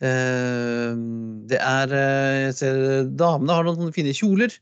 Ehm, 0.00 1.46
det 1.48 1.60
er 1.60 1.92
eh, 1.92 2.36
Jeg 2.46 2.54
ser 2.60 3.08
damene 3.20 3.56
har 3.56 3.68
noen 3.68 3.92
fine 3.96 4.12
kjoler. 4.16 4.52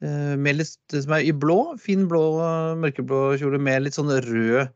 Eh, 0.00 0.36
med 0.36 0.60
litt, 0.60 0.76
som 0.92 1.16
er 1.16 1.24
i 1.28 1.32
blå. 1.32 1.76
Fin 1.80 2.06
blå, 2.08 2.22
mørkeblå 2.80 3.36
kjole 3.40 3.60
med 3.60 3.84
litt 3.84 3.96
sånn 3.96 4.12
rød, 4.28 4.70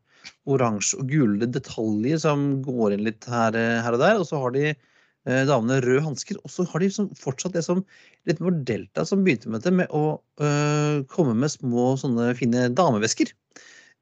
oransje 0.49 0.99
og 1.01 1.09
gule 1.09 1.49
detaljer 1.49 2.21
som 2.21 2.45
går 2.65 2.93
inn 2.93 3.05
litt 3.05 3.25
her, 3.29 3.57
eh, 3.57 3.81
her 3.85 3.97
og 3.97 4.01
der. 4.05 4.21
Og 4.21 4.29
så 4.29 4.41
har 4.41 4.53
de 4.53 4.67
Eh, 4.69 4.94
damene 5.25 5.79
røde 5.83 6.03
hansker. 6.05 6.37
Og 6.43 6.51
så 6.53 6.65
har 6.69 6.81
de 6.81 6.89
liksom 6.89 7.09
fortsatt 7.17 7.55
det 7.55 7.63
som 7.65 7.83
litt 8.29 8.41
mer 8.43 8.57
Delta 8.67 9.05
som 9.07 9.23
begynte 9.25 9.51
med 9.51 9.65
det, 9.65 9.73
med 9.73 9.93
å 9.95 10.17
øh, 10.41 11.03
komme 11.11 11.35
med 11.37 11.53
små 11.53 11.93
sånne 11.99 12.31
fine 12.37 12.67
damevesker 12.77 13.31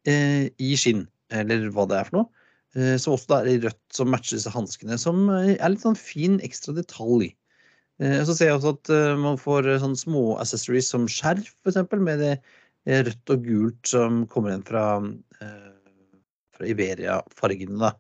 øh, 0.10 0.48
i 0.52 0.72
skinn, 0.80 1.06
eller 1.34 1.70
hva 1.74 1.88
det 1.90 2.00
er 2.00 2.10
for 2.10 2.20
noe. 2.20 2.44
Øh, 2.76 2.98
som 3.02 3.16
også 3.16 3.38
er 3.40 3.52
i 3.54 3.62
rødt, 3.64 3.82
som 3.96 4.12
matcher 4.12 4.40
disse 4.40 4.52
hanskene. 4.54 5.00
Som 5.00 5.30
er 5.32 5.64
litt 5.72 5.86
sånn 5.86 6.00
fin 6.00 6.40
ekstra 6.44 6.76
detalj. 6.78 7.32
så 8.02 8.34
ser 8.34 8.50
jeg 8.50 8.58
også 8.58 8.72
at 8.74 8.90
man 9.22 9.38
får 9.38 9.68
sånne 9.80 10.00
små 10.00 10.24
accessories 10.42 10.88
som 10.90 11.06
skjerf, 11.08 11.52
f.eks., 11.62 11.78
med 11.94 12.20
det 12.20 12.34
rødt 13.08 13.32
og 13.32 13.46
gult 13.46 13.88
som 13.88 14.24
kommer 14.28 14.50
igjen 14.50 14.66
fra, 14.68 14.86
fra 16.58 16.68
Iberia-fargene. 16.68 17.94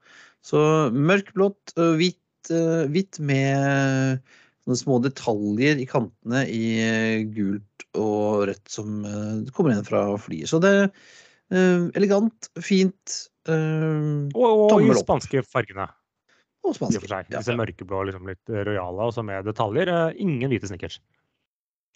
Så 0.43 0.59
mørkblått 0.91 1.77
og 1.77 2.01
hvitt 2.01 2.17
Eh, 2.22 2.22
hvitt 2.51 3.19
med 3.23 4.21
sånne 4.63 4.79
små 4.79 4.99
detaljer 5.03 5.81
i 5.81 5.87
kantene 5.89 6.45
i 6.47 6.63
eh, 6.81 7.25
gult 7.35 7.85
og 7.99 8.47
rødt 8.49 8.71
som 8.71 9.03
eh, 9.05 9.51
kommer 9.55 9.73
igjen 9.73 9.87
fra 9.87 10.05
flyet. 10.21 10.49
Så 10.49 10.61
det 10.63 10.73
er 10.73 10.87
elegant, 11.93 12.47
fint. 12.65 13.17
og, 13.45 14.61
og 14.73 14.79
i 14.81 14.95
spanske 14.97 15.43
fargene. 15.45 15.85
Og 16.63 16.77
spanske. 16.77 17.03
Ja, 17.11 17.19
Disse 17.27 17.53
mørkeblå, 17.59 18.05
liksom 18.07 18.25
litt 18.31 18.49
rojale, 18.49 19.05
og 19.05 19.13
så 19.13 19.21
med 19.27 19.45
detaljer. 19.45 19.91
Ingen 20.17 20.49
hvite 20.49 20.71
snickers. 20.71 20.97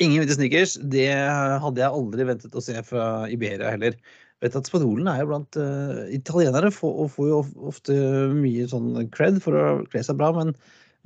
Ingen 0.04 0.22
hvite 0.22 0.36
snickers. 0.38 0.76
Det 0.78 1.10
hadde 1.18 1.82
jeg 1.82 1.90
aldri 1.90 2.28
ventet 2.28 2.54
å 2.54 2.62
se 2.62 2.76
fra 2.86 3.08
Iberia 3.34 3.72
heller 3.74 3.98
vet 4.44 4.58
at 4.58 4.70
spanjolene 4.70 5.14
er 5.14 5.24
jo 5.24 5.30
blant 5.32 5.60
uh, 5.60 6.04
Italienere 6.14 6.72
får, 6.74 7.08
får, 7.14 7.30
jo 7.32 7.40
ofte 7.72 7.96
mye 8.36 8.68
sånn 8.70 8.92
cred 9.14 9.42
for 9.44 9.58
å 9.58 9.66
kle 9.92 10.04
seg 10.06 10.20
bra, 10.20 10.34
men, 10.36 10.56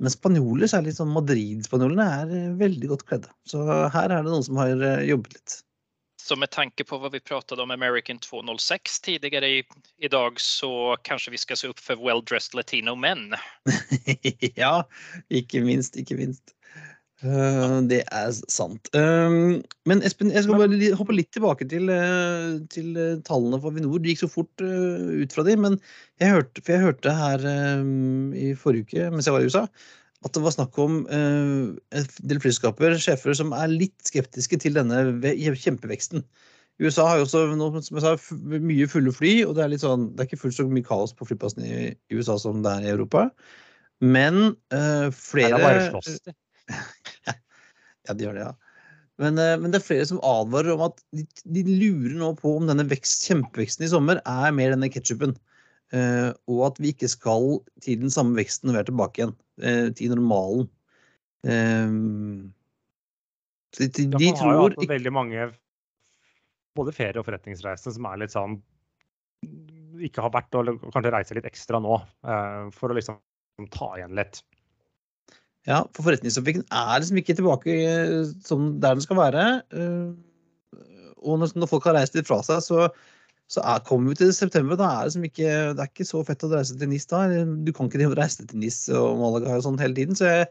Men 0.02 0.10
spanjoler, 0.10 0.66
særlig 0.66 0.96
sånn 0.96 1.12
Madrid-spanjolene, 1.14 2.04
er 2.22 2.30
eh, 2.34 2.54
veldig 2.58 2.88
godt 2.90 3.04
kledde. 3.06 3.28
Så 3.46 3.60
her 3.62 4.08
er 4.08 4.24
det 4.24 4.32
noen 4.32 4.42
som 4.42 4.56
har 4.58 4.72
eh, 4.82 5.04
jobbet 5.06 5.36
litt. 5.36 5.58
Så 6.22 6.36
med 6.38 6.50
tanke 6.50 6.84
på 6.86 6.98
hva 6.98 7.10
vi 7.12 7.20
pratet 7.22 7.60
om 7.62 7.70
American 7.74 8.18
206 8.22 9.00
tidligere 9.02 9.48
i, 9.60 10.08
dag, 10.10 10.40
så 10.40 10.96
kanskje 11.06 11.34
vi 11.34 11.40
skal 11.42 11.60
se 11.60 11.70
opp 11.70 11.82
for 11.82 11.98
well-dressed 12.02 12.54
latino 12.54 12.96
menn? 12.98 13.36
ja, 14.62 14.74
ikke 15.30 15.62
minst, 15.66 15.98
ikke 15.98 16.18
minst. 16.18 16.54
Eh, 17.22 17.74
det 17.86 18.00
er 18.10 18.30
sant. 18.50 18.88
Um, 18.98 19.60
men 19.86 20.02
Espen, 20.02 20.32
jeg 20.34 20.42
skal 20.42 20.58
bare 20.58 20.90
hoppe 20.98 21.14
litt 21.14 21.30
tilbake 21.34 21.68
til, 21.70 21.86
eh, 21.94 22.58
til 22.72 22.96
eh, 22.98 23.20
tallene 23.26 23.60
for 23.62 23.70
Avinor. 23.70 24.00
Det 24.02 24.14
gikk 24.14 24.24
så 24.24 24.30
fort 24.32 24.64
ut 24.64 25.36
fra 25.36 25.46
de, 25.46 25.56
men 25.66 25.78
jeg 26.22 26.34
hørte, 26.34 26.62
for 26.62 26.74
jeg 26.74 26.86
hørte 26.88 27.14
her 27.14 27.46
um, 27.78 28.32
i 28.34 28.52
forrige 28.58 28.88
uke 28.88 29.12
mens 29.14 29.30
jeg 29.30 29.36
var 29.36 29.46
i 29.46 29.50
USA, 29.52 29.62
at 30.22 30.34
det 30.34 30.42
var 30.42 30.54
snakk 30.54 30.78
om 30.78 31.00
en 31.10 31.78
del 31.92 32.42
flyselskaper, 32.42 32.94
sjefer, 33.02 33.34
som 33.34 33.54
er 33.56 33.70
litt 33.70 34.06
skeptiske 34.06 34.58
til 34.62 34.78
denne 34.78 35.00
kjempeveksten. 35.58 36.22
USA 36.82 37.08
har 37.08 37.18
jo 37.20 37.26
også 37.26 37.42
som 37.86 37.98
jeg 37.98 38.04
sa, 38.04 38.36
mye 38.62 38.86
fulle 38.90 39.14
fly, 39.14 39.32
og 39.46 39.56
det 39.58 39.64
er 39.64 39.74
litt 39.74 39.82
sånn, 39.82 40.12
det 40.14 40.22
er 40.22 40.30
ikke 40.30 40.44
fullt 40.44 40.58
så 40.58 40.68
mye 40.70 40.86
kaos 40.86 41.14
på 41.18 41.26
flyplassen 41.26 41.66
i 41.66 41.74
USA 42.14 42.38
som 42.38 42.62
det 42.62 42.70
er 42.70 42.86
i 42.86 42.94
Europa. 42.94 43.28
Men 44.02 44.54
flere 44.70 45.10
Her 45.10 45.18
flere 45.18 45.58
er 45.58 45.66
bare 45.66 45.90
slåss. 45.90 46.22
ja, 48.08 48.14
de 48.16 48.26
gjør 48.26 48.38
det, 48.38 48.46
ja. 48.50 48.52
Men, 49.20 49.38
eh, 49.38 49.54
men 49.60 49.72
det 49.72 49.80
er 49.80 49.86
flere 49.86 50.08
som 50.08 50.20
advarer 50.24 50.72
om 50.74 50.86
at 50.88 51.02
de, 51.14 51.24
de 51.54 51.62
lurer 51.68 52.16
nå 52.18 52.32
på 52.38 52.56
om 52.58 52.68
denne 52.70 52.86
vekst, 52.90 53.26
kjempeveksten 53.28 53.86
i 53.86 53.90
sommer 53.92 54.22
er 54.24 54.54
mer 54.56 54.74
denne 54.74 54.90
ketsjupen. 54.92 55.36
Uh, 55.92 56.32
og 56.48 56.62
at 56.70 56.78
vi 56.80 56.94
ikke 56.94 57.10
skal 57.12 57.58
til 57.84 57.98
den 58.00 58.12
samme 58.12 58.32
veksten 58.38 58.70
når 58.70 58.78
vi 58.78 58.80
er 58.80 58.86
tilbake 58.88 59.20
igjen. 59.20 59.34
Uh, 59.60 59.88
til 59.92 60.14
normalen. 60.14 60.70
Uh, 61.44 62.48
de, 63.76 63.90
de, 63.92 64.06
Ja, 64.08 64.32
tror 64.38 64.56
har 64.56 64.76
jo 64.78 64.88
veldig 64.88 65.12
mange 65.12 65.50
både 66.72 66.94
ferie- 66.96 67.20
og 67.20 67.28
forretningsreisende 67.28 67.92
som 67.98 68.08
er 68.08 68.22
litt 68.22 68.32
sånn 68.32 68.56
ikke 70.06 70.24
har 70.24 70.32
vært, 70.34 70.56
og 70.56 70.86
kanskje 70.94 71.12
reiser 71.14 71.38
litt 71.38 71.48
ekstra 71.50 71.80
nå, 71.82 71.98
eh, 72.24 72.70
for 72.74 72.92
å 72.92 72.96
liksom 72.96 73.18
ta 73.74 73.92
igjen 73.98 74.16
litt. 74.18 74.42
Ja, 75.68 75.84
for 75.94 76.08
forretningstrafikken 76.08 76.64
er 76.74 77.00
liksom 77.02 77.18
ikke 77.20 77.36
tilbake 77.38 77.74
eh, 77.86 78.20
som 78.42 78.80
der 78.82 78.96
den 78.98 79.04
skal 79.04 79.18
være. 79.20 79.46
eh, 79.70 80.82
Og 81.22 81.38
når, 81.38 81.52
når 81.54 81.70
folk 81.70 81.84
har 81.86 81.94
reist 81.94 82.16
litt 82.18 82.26
fra 82.26 82.40
seg, 82.42 82.58
så, 82.66 82.88
så 83.46 83.62
er, 83.62 83.82
kommer 83.86 84.10
vi 84.10 84.18
til 84.18 84.32
september. 84.34 84.74
Da 84.80 84.88
er 84.90 84.96
det, 85.04 85.12
liksom 85.12 85.26
ikke, 85.28 85.52
det 85.78 85.84
er 85.84 85.90
ikke 85.92 86.08
så 86.08 86.22
fett 86.26 86.42
å 86.42 86.50
reise 86.50 86.74
til 86.80 86.90
NIS 86.90 87.06
da. 87.12 87.20
Du 87.62 87.70
kan 87.76 87.86
ikke 87.86 88.10
reise 88.18 88.42
til 88.42 88.58
NIS 88.58 88.80
og 88.98 89.20
Malaga 89.20 89.54
og 89.60 89.62
sånn 89.68 89.78
hele 89.82 89.94
tiden. 90.00 90.18
Så 90.18 90.26
jeg, 90.26 90.48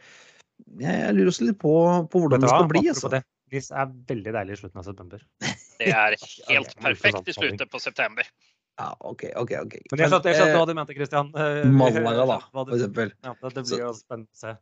jeg, 0.80 0.96
jeg 0.96 1.18
lurer 1.18 1.34
også 1.34 1.50
litt 1.50 1.60
på, 1.60 1.76
på 2.08 2.24
hvordan 2.24 2.46
det 2.46 2.54
skal 2.54 2.72
bli. 2.72 2.86
Altså. 2.94 3.12
det. 3.12 3.24
Nis 3.52 3.68
er 3.76 3.92
veldig 4.08 4.32
deilig 4.38 4.56
i 4.56 4.62
slutten 4.64 4.80
av 4.80 4.88
september. 4.88 5.28
Det 5.82 5.92
er 5.92 6.16
Ja, 6.22 6.48
helt 6.54 6.76
perfekt 6.80 7.28
i 7.28 7.34
slutten 7.36 7.58
slutet 7.58 7.72
på 7.74 7.80
september. 7.84 8.28
Ja, 8.80 8.94
OK, 9.04 9.26
OK. 9.36 9.52
ok. 9.60 9.74
Men 9.92 10.06
jeg 10.06 10.12
skjønte, 10.14 10.32
jeg 10.32 10.54
hva 10.56 10.66
du 10.70 10.72
mente, 10.78 10.96
Christian. 10.96 11.34
Eh, 11.36 11.66
Malaga, 11.82 12.24
da, 12.30 12.38
for 12.56 12.72
eksempel. 12.78 13.12
Ja, 13.26 13.34
det, 13.42 13.52
det 13.58 13.64
blir 13.68 13.82
jo 13.84 13.92
spennende 13.98 14.32
å 14.32 14.40
se. 14.40 14.54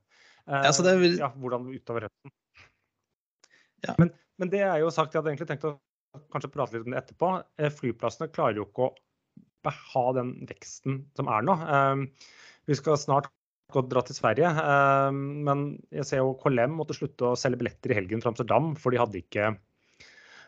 Eh, 0.49 0.65
Ja, 0.65 0.95
vil- 0.97 1.19
ja, 1.21 1.29
hvordan 1.38 1.67
utover 1.69 2.07
høsten. 2.07 2.31
Ja. 3.85 3.93
Men, 4.01 4.12
men 4.41 4.49
det 4.51 4.63
er 4.65 4.79
jo 4.81 4.89
sagt, 4.91 5.13
jeg 5.13 5.21
hadde 5.21 5.31
egentlig 5.35 5.47
tenkt 5.51 5.67
å 5.69 5.75
kanskje 6.33 6.51
prate 6.51 6.75
litt 6.75 6.88
om 6.88 6.95
det 6.95 7.03
etterpå. 7.03 7.29
Eh, 7.62 7.69
Flyplassene 7.71 8.31
klarer 8.33 8.57
jo 8.59 8.65
ikke 8.65 8.89
å 8.89 9.73
ha 9.93 10.05
den 10.17 10.33
veksten 10.49 11.03
som 11.19 11.29
er 11.31 11.45
nå. 11.45 11.55
Eh, 11.63 12.05
Vi 12.69 12.75
skal 12.77 12.97
snart 13.01 13.29
gå 13.73 13.81
dra 13.89 14.01
til 14.01 14.17
Sverige, 14.17 14.49
eh, 14.49 15.12
men 15.13 15.79
jeg 15.93 16.05
ser 16.09 16.23
jo 16.23 16.33
KLM 16.41 16.73
måtte 16.79 16.95
slutte 16.97 17.29
å 17.29 17.38
selge 17.38 17.59
billetter 17.62 17.93
i 17.93 17.97
helgen 17.99 18.21
fra 18.21 18.31
Amsterdam, 18.33 18.71
for 18.75 18.89
de 18.93 18.97
hadde 19.01 19.21
ikke 19.21 19.51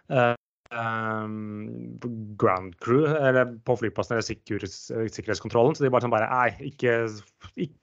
eh, 0.09 0.33
eh, 0.73 1.27
ground 2.41 2.77
crew 2.81 3.05
eller 3.05 3.53
på 3.65 3.77
flyplassen 3.77 4.17
eller 4.17 4.25
sikkerhetskontrollen. 4.25 5.77
Så 5.77 5.85
de 5.85 5.93
bare 5.93 6.05
sånn 6.07 6.13
bare 6.13 6.29
Nei, 6.33 6.71
ikke, 6.73 6.97
ikke 7.55 7.77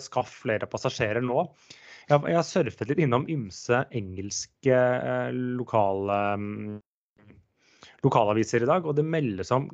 skaff 0.00 0.40
flere 0.42 0.68
passasjerer 0.70 1.24
nå. 1.24 1.46
Jeg, 2.10 2.22
jeg 2.26 2.38
har 2.38 2.46
surfet 2.46 2.90
litt 2.90 3.02
innom 3.04 3.26
ymse 3.30 3.84
engelske 3.94 4.74
eh, 4.74 5.28
lokale 5.30 6.20
mm, 6.40 6.78
lokalaviser 8.04 8.64
i 8.64 8.68
dag, 8.70 8.86
og 8.88 8.96
det 8.96 9.04
meldes 9.06 9.52
om 9.54 9.68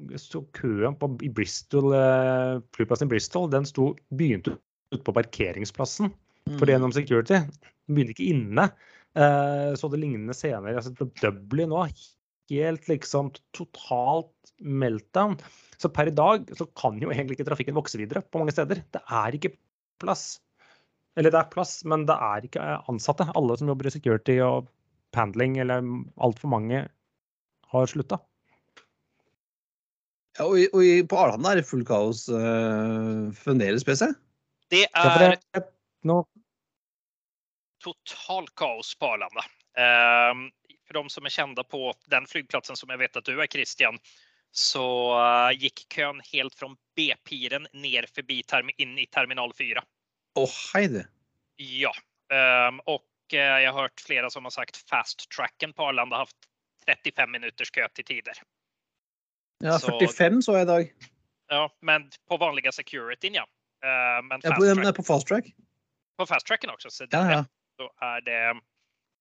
køen 0.56 0.96
på, 0.98 1.10
i 1.24 1.30
Bristol, 1.32 1.94
eh, 1.94 2.58
flyplassen 2.76 3.08
i 3.08 3.14
Bristol. 3.14 3.48
Den 3.52 3.68
sto, 3.68 3.92
begynte 4.10 4.56
ute 4.92 5.02
på 5.06 5.14
parkeringsplassen 5.14 6.12
for 6.56 6.66
mm. 6.66 6.72
gjennom 6.74 6.94
security. 6.94 7.40
Den 7.46 7.96
begynte 7.96 8.16
ikke 8.16 8.30
inne. 8.34 8.68
Eh, 9.16 9.72
så 9.78 9.90
det 9.92 10.02
lignende 10.02 10.36
scener. 10.36 10.72
Jeg 10.72 10.80
har 10.80 10.86
sett 10.88 10.98
på 10.98 11.08
Dublin 11.22 11.72
nå, 11.72 11.86
helt 12.52 12.90
liksom 12.90 13.32
totalt 13.56 14.52
meltdown. 14.60 15.38
Så 15.80 15.90
per 15.92 16.10
i 16.10 16.16
dag 16.16 16.50
så 16.56 16.66
kan 16.78 16.98
jo 17.02 17.12
egentlig 17.12 17.38
ikke 17.38 17.48
trafikken 17.50 17.76
vokse 17.78 18.00
videre 18.00 18.24
på 18.24 18.40
mange 18.42 18.54
steder. 18.54 18.82
Det 18.92 19.02
er 19.02 19.38
ikke 19.38 19.54
plass. 20.02 20.40
Eller 21.16 21.32
det 21.32 21.40
er 21.40 21.50
plass, 21.52 21.78
men 21.88 22.04
det 22.08 22.16
er 22.20 22.44
ikke 22.44 22.64
ansatte. 22.92 23.26
Alle 23.36 23.56
som 23.56 23.68
jobber 23.72 23.88
i 23.88 23.94
security 23.94 24.38
og 24.44 24.66
pandling, 25.16 25.56
eller 25.62 25.84
altfor 26.20 26.50
mange, 26.52 26.82
har 27.72 27.86
slutta. 27.90 28.18
Ja, 30.36 30.44
og, 30.44 30.58
i- 30.60 30.68
og 30.72 30.82
i- 30.84 31.02
på 31.08 31.16
Arlanda 31.16 31.52
er 31.54 31.62
det 31.62 31.66
full 31.68 31.84
kaos 31.88 32.26
uh, 32.28 33.32
fremdeles, 33.32 33.84
PC. 33.88 34.10
Det 34.70 34.84
Ja, 34.94 35.62
no. 36.04 36.24
totalt 37.80 38.04
total 38.06 38.48
kaos 38.58 38.94
på 38.98 39.06
Arlanda. 39.14 39.44
Ehm, 39.78 40.50
for 40.86 40.94
de 41.02 41.10
som 41.10 41.24
er 41.26 41.30
kända 41.30 41.62
på 41.64 41.92
den 42.10 42.26
flygplatsen 42.26 42.76
som 42.76 42.90
jeg 42.90 42.98
vet 42.98 43.16
at 43.16 43.24
du 43.24 43.38
er, 43.40 43.46
Christian 43.46 43.98
så 44.56 44.86
gikk 45.60 45.84
køen 45.92 46.20
kön 46.20 46.26
helt 46.32 46.54
fra 46.56 46.68
B-piren 46.96 47.68
ned 47.72 48.08
forbi 48.14 48.40
inn 48.40 48.70
in 48.78 48.98
i 48.98 49.06
terminal 49.06 49.52
4. 49.52 49.82
Å, 50.36 50.44
hei 50.72 50.86
du. 50.92 51.02
Ja, 51.60 51.92
Um, 52.26 52.80
og 52.90 53.06
eh, 53.32 53.38
jag 53.38 53.72
har 53.72 53.82
hørt 53.82 54.00
flere 54.00 54.30
som 54.30 54.44
har 54.44 54.50
sagt 54.50 54.76
fast 54.76 55.28
tracken 55.30 55.72
på 55.72 55.84
Arlanda 55.86 56.16
har 56.16 56.26
hatt 56.26 56.48
35 56.86 57.30
minuters 57.30 57.70
kø 57.70 57.86
til 57.94 58.04
tider. 58.04 58.40
Ja, 59.62 59.78
45 59.78 60.42
så 60.42 60.56
jeg 60.56 60.66
i 60.66 60.70
dag. 60.70 60.90
Ja, 61.50 61.62
men 61.86 62.08
på 62.26 62.38
vanlige 62.42 62.72
securityen, 62.74 63.38
ja. 63.38 63.44
Uh, 63.84 64.18
men 64.26 64.42
fast 64.42 64.58
på, 64.58 64.66
track, 64.66 64.86
ja, 64.88 64.92
på 64.92 65.06
fast 65.06 65.28
track. 65.30 65.52
på 66.18 66.26
fast 66.26 66.46
tracken 66.46 66.74
også. 66.74 66.90
Så 66.90 67.06
Ja, 67.12 67.22
ja. 67.30 67.44
Da, 67.78 67.90
er 68.02 68.20
det, 68.26 68.60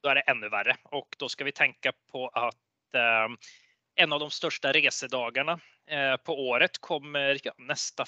är 0.10 0.16
det 0.16 0.24
enda 0.28 0.50
verre. 0.50 0.78
Og 0.92 1.16
da 1.20 1.30
skal 1.30 1.46
vi 1.46 1.52
tenke 1.52 1.92
på 2.12 2.28
at 2.28 2.96
eh, 2.96 3.28
en 3.96 4.14
av 4.14 4.20
de 4.20 4.32
största 4.32 4.72
resedagarna 4.72 5.60
eh, 5.88 6.18
på 6.18 6.48
året 6.48 6.78
kommer 6.78 7.40
nästa, 7.58 8.06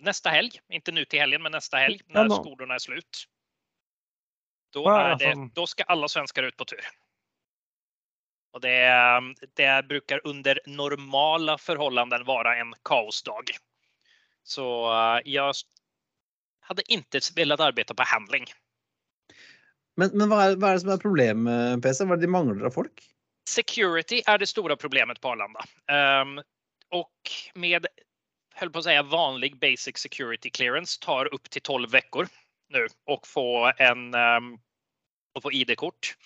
nästa 0.00 0.30
helg. 0.30 0.60
Inte 0.68 0.92
nu 0.92 1.04
till 1.04 1.20
helgen, 1.20 1.42
men 1.42 1.52
nästa 1.52 1.76
helg 1.76 2.00
når 2.06 2.24
när 2.24 2.34
er 2.34 2.42
skolorna 2.42 2.74
är 2.74 2.78
slut. 2.78 3.28
Då, 4.72 4.82
Ja, 4.84 5.00
är 5.00 5.18
det, 5.18 5.50
då 5.54 5.66
ska 5.66 5.82
alla 5.82 6.08
svenskar 6.08 6.42
ut 6.42 6.56
på 6.56 6.64
tur. 6.64 6.86
Och 8.52 8.60
det, 8.60 8.92
det 9.54 9.88
brukar 9.88 10.20
under 10.24 10.60
normala 10.66 11.58
förhållanden 11.58 12.24
vara 12.24 12.56
en 12.56 12.74
kaosdag. 12.84 13.44
Så 14.42 14.92
jeg 15.24 15.34
jag 15.34 15.54
hade 16.60 16.92
inte 16.92 17.20
velat 17.36 17.60
arbeta 17.60 17.94
på 17.94 18.02
handling. 18.02 18.44
Men, 19.96 20.10
men 20.14 20.28
hva, 20.30 20.44
er, 20.46 20.56
hva 20.56 20.72
er 20.72 20.78
det 20.78 20.84
som 20.84 20.92
er 20.94 21.00
problemet, 21.02 21.82
PC? 21.84 22.04
Hva 22.04 22.16
er 22.16 22.20
det 22.22 22.26
de 22.26 22.32
mangler 22.32 22.68
av 22.68 22.76
folk? 22.76 23.02
Security 23.48 24.22
är 24.26 24.38
det 24.38 24.46
stora 24.46 24.76
problemet 24.76 25.20
på 25.20 25.28
Arlanda. 25.28 25.64
Um, 26.22 26.42
och 26.88 27.12
med, 27.54 27.86
höll 28.54 28.70
på 28.70 28.78
att 28.78 28.84
säga, 28.84 29.02
vanlig 29.02 29.58
basic 29.58 29.98
security 29.98 30.50
clearance 30.50 31.00
tar 31.00 31.34
upp 31.34 31.50
till 31.50 31.62
12 31.62 31.90
veckor 31.90 32.28
nu 32.68 32.86
och 33.06 33.26
få 33.26 33.72
en 33.76 34.14
um, 34.14 34.58
och 35.34 35.42
få 35.42 35.52
ID-kort. 35.52 36.16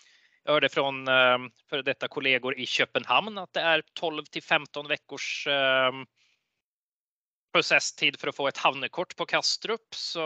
Jag 0.44 0.52
hörde 0.52 0.68
från 0.68 1.08
um, 1.08 1.50
före 1.70 1.82
detta 1.82 2.08
kollegor 2.08 2.58
i 2.58 2.66
Köpenhamn 2.66 3.38
att 3.38 3.52
det 3.52 3.60
är 3.60 3.82
12 3.92 4.24
till 4.24 4.42
15 4.42 4.88
veckors 4.88 5.46
um, 5.46 6.06
processtid 7.52 8.20
för 8.20 8.28
att 8.28 8.36
få 8.36 8.48
ett 8.48 8.56
havnekort 8.56 9.16
på 9.16 9.26
Kastrup. 9.26 9.94
Så 9.94 10.20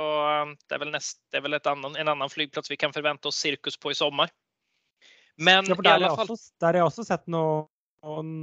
det 0.68 0.74
är 0.74 0.78
väl, 0.78 0.90
näst, 0.90 1.18
det 1.30 1.36
är 1.36 1.40
väl 1.40 1.60
annan, 1.64 1.96
en 1.96 2.08
annan 2.08 2.30
flygplats 2.30 2.70
vi 2.70 2.76
kan 2.76 2.92
förvänta 2.92 3.28
oss 3.28 3.36
cirkus 3.36 3.76
på 3.76 3.90
i 3.90 3.94
sommar. 3.94 4.30
Men 5.40 5.64
ja, 5.64 5.74
for 5.74 5.84
i 5.84 5.88
der 5.88 5.96
har, 5.96 6.04
jeg 6.04 6.18
fall 6.20 6.34
også, 6.34 6.50
der 6.60 6.68
har 6.68 6.78
jeg 6.80 6.88
også 6.90 7.04
sett 7.08 7.30
noen, 7.32 8.34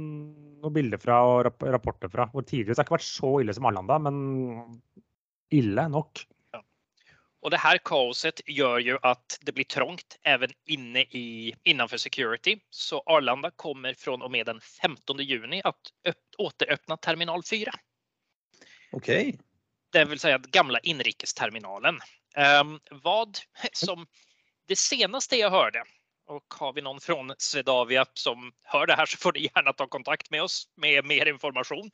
noen 0.58 0.74
bilder 0.74 0.98
fra 1.02 1.20
og 1.26 1.62
rapporter 1.62 2.10
fra. 2.10 2.26
Hvor 2.32 2.46
tidligere 2.46 2.74
det 2.74 2.82
har 2.82 2.88
ikke 2.88 2.98
vært 2.98 3.06
så 3.06 3.30
ille 3.42 3.54
som 3.54 3.68
Arlanda, 3.70 4.00
men 4.02 4.18
ille 5.54 5.86
nok. 5.92 6.24
Og 7.46 7.52
det 7.54 7.60
her 7.62 7.78
kaoset 7.86 8.40
gjør 8.50 8.80
jo 8.82 8.96
at 9.06 9.36
det 9.46 9.54
blir 9.54 9.66
trangt 9.70 10.16
även 10.26 10.50
inne 10.66 11.04
i, 11.14 11.54
innenfor 11.62 12.00
security. 12.02 12.56
Så 12.70 12.98
Arlanda 13.06 13.50
kommer 13.50 13.94
fra 13.94 14.16
og 14.18 14.30
med 14.34 14.50
den 14.50 14.58
15 14.60 15.22
juni 15.22 15.62
å 15.62 15.70
öpp, 16.10 16.98
terminal 17.06 17.46
4. 17.46 17.74
Okay. 18.98 19.36
Det 19.94 20.02
vil 20.10 20.18
si 20.18 20.34
at 20.34 20.50
gamle 20.50 20.82
inrikesterminalen. 20.82 22.02
Um, 22.34 22.74
vad 23.06 23.38
som 23.72 24.06
det 24.66 24.76
seneste 24.76 25.38
jeg 25.38 25.54
hörde 25.54 25.86
och 26.28 26.54
har 26.58 26.72
vi 26.72 26.82
någon 26.82 27.00
från 27.00 27.34
Swedavia 27.38 28.06
som 28.14 28.52
hör 28.62 28.86
det 28.86 28.94
här 28.94 29.06
så 29.06 29.16
får 29.16 29.32
ni 29.32 29.50
gärna 29.54 29.72
ta 29.72 29.86
kontakt 29.86 30.30
med 30.30 30.42
oss 30.42 30.68
med 30.76 31.04
mer 31.04 31.26
information. 31.26 31.90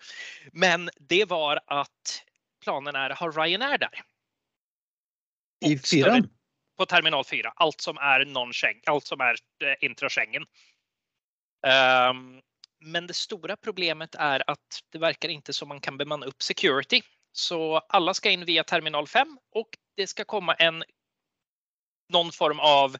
Men 0.53 0.91
det 0.97 1.25
var 1.25 1.61
att 1.67 2.25
planen 2.65 2.97
är 2.97 3.11
att 3.11 3.19
ha 3.19 3.31
Ryanair 3.31 3.79
där. 3.79 4.03
I 5.65 5.77
Och 5.77 5.81
fyran? 5.81 6.29
På 6.77 6.87
terminal 6.87 7.25
4. 7.25 7.53
Allt 7.57 7.81
som 7.81 7.99
är 7.99 8.25
non-Schengen, 8.25 8.83
allt 8.87 9.07
som 9.07 9.21
är 9.21 9.37
eh, 9.65 9.75
intra-Schengen. 9.81 10.43
Um, 12.11 12.43
men 12.81 13.07
det 13.07 13.15
stora 13.15 13.57
problemet 13.57 14.15
är 14.15 14.51
att 14.51 14.81
det 14.93 14.99
verkar 14.99 15.29
inte 15.29 15.53
som 15.53 15.69
man 15.69 15.81
kan 15.81 15.97
bemanna 15.97 16.27
upp 16.27 16.43
security. 16.43 17.03
Så 17.33 17.79
alla 17.79 18.15
ska 18.15 18.31
in 18.31 18.45
via 18.45 18.65
terminal 18.65 19.07
5 19.07 19.39
och 19.55 19.69
det 19.97 20.07
ska 20.07 20.25
komma 20.25 20.55
en 20.55 20.85
någon 22.09 22.33
form 22.33 22.61
av 22.61 22.97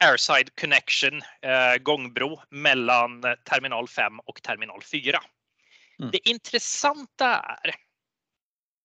airside 0.00 0.50
connection, 0.60 1.22
eh, 1.42 1.76
gångbro 1.82 2.40
mellan 2.50 3.24
eh, 3.24 3.34
terminal 3.44 3.88
5 3.88 4.20
och 4.20 4.42
terminal 4.42 4.82
4. 4.82 5.20
Mm. 5.98 6.10
Det 6.10 6.28
intressanta 6.28 7.58
är 7.64 7.74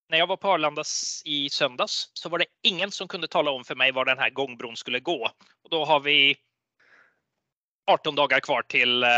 när 0.08 0.18
jag 0.18 0.26
var 0.26 0.36
på 0.36 0.48
Arlanda 0.48 0.84
i 1.24 1.50
söndags 1.50 2.10
så 2.14 2.28
var 2.28 2.38
det 2.38 2.46
ingen 2.62 2.90
som 2.90 3.08
kunde 3.08 3.28
tala 3.28 3.50
om 3.50 3.64
för 3.64 3.74
mig 3.74 3.92
var 3.92 4.04
den 4.04 4.18
här 4.18 4.30
gångbron 4.30 4.76
skulle 4.76 5.00
gå. 5.00 5.30
Och 5.64 5.70
då 5.70 5.84
har 5.84 6.00
vi 6.00 6.36
18 7.86 8.14
dagar 8.14 8.40
kvar 8.40 8.62
till, 8.62 9.02
eh, 9.02 9.08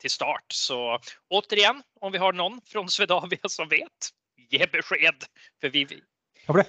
till 0.00 0.10
start. 0.10 0.44
Så 0.52 0.98
återigen, 1.28 1.82
om 2.00 2.12
vi 2.12 2.18
har 2.18 2.32
någon 2.32 2.60
från 2.66 2.88
Swedavia 2.88 3.48
som 3.48 3.68
vet, 3.68 4.10
ge 4.50 4.66
besked. 4.66 5.24
För 5.60 5.68
vi, 5.68 6.02
Ja, 6.46 6.52
for 6.52 6.58
det, 6.58 6.66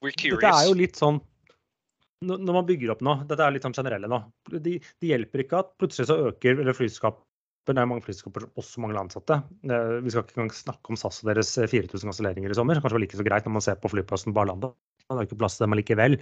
we're 0.00 0.10
dette 0.10 0.26
er 0.26 0.30
curious. 0.30 0.66
jo 0.66 0.74
litt 0.74 0.96
sånn 0.96 1.20
Når 2.22 2.54
man 2.54 2.66
bygger 2.68 2.94
opp 2.94 3.02
nå, 3.04 3.16
dette 3.28 3.44
er 3.44 3.54
litt 3.54 3.66
sånn 3.66 3.76
generelle 3.76 4.10
nå. 4.10 4.22
Det 4.52 4.78
de 4.78 5.10
hjelper 5.10 5.44
ikke 5.44 5.60
at 5.64 5.74
plutselig 5.80 6.08
så 6.10 6.18
øker 6.30 6.60
eller 6.62 6.76
flyselskaper 6.76 7.24
det 7.70 7.78
er 7.78 7.86
mange 7.86 8.02
flyselskaper 8.02 8.42
som 8.42 8.58
også 8.58 8.80
mangler 8.82 9.04
ansatte. 9.04 9.36
Eh, 9.70 10.00
Vi 10.02 10.10
skal 10.10 10.24
ikke 10.24 10.34
engang 10.40 10.54
snakke 10.56 10.90
om 10.90 10.98
SAS 10.98 11.20
og 11.22 11.28
deres 11.30 11.52
eh, 11.62 11.68
4000 11.70 12.10
kanselleringer 12.10 12.50
i 12.50 12.56
sommer. 12.58 12.74
som 12.74 12.82
Kanskje 12.82 12.98
var 12.98 13.04
like 13.04 13.20
så 13.20 13.26
greit 13.28 13.46
når 13.46 13.54
man 13.54 13.62
ser 13.62 13.78
på 13.78 13.90
flyplassen 13.92 14.34
på 14.34 14.42
Arlanda. 14.42 14.72
Det 15.06 15.14
er 15.18 15.28
ikke 15.28 15.38
plass 15.38 15.58
til 15.58 15.66
dem 15.66 15.76
allikevel. 15.76 16.16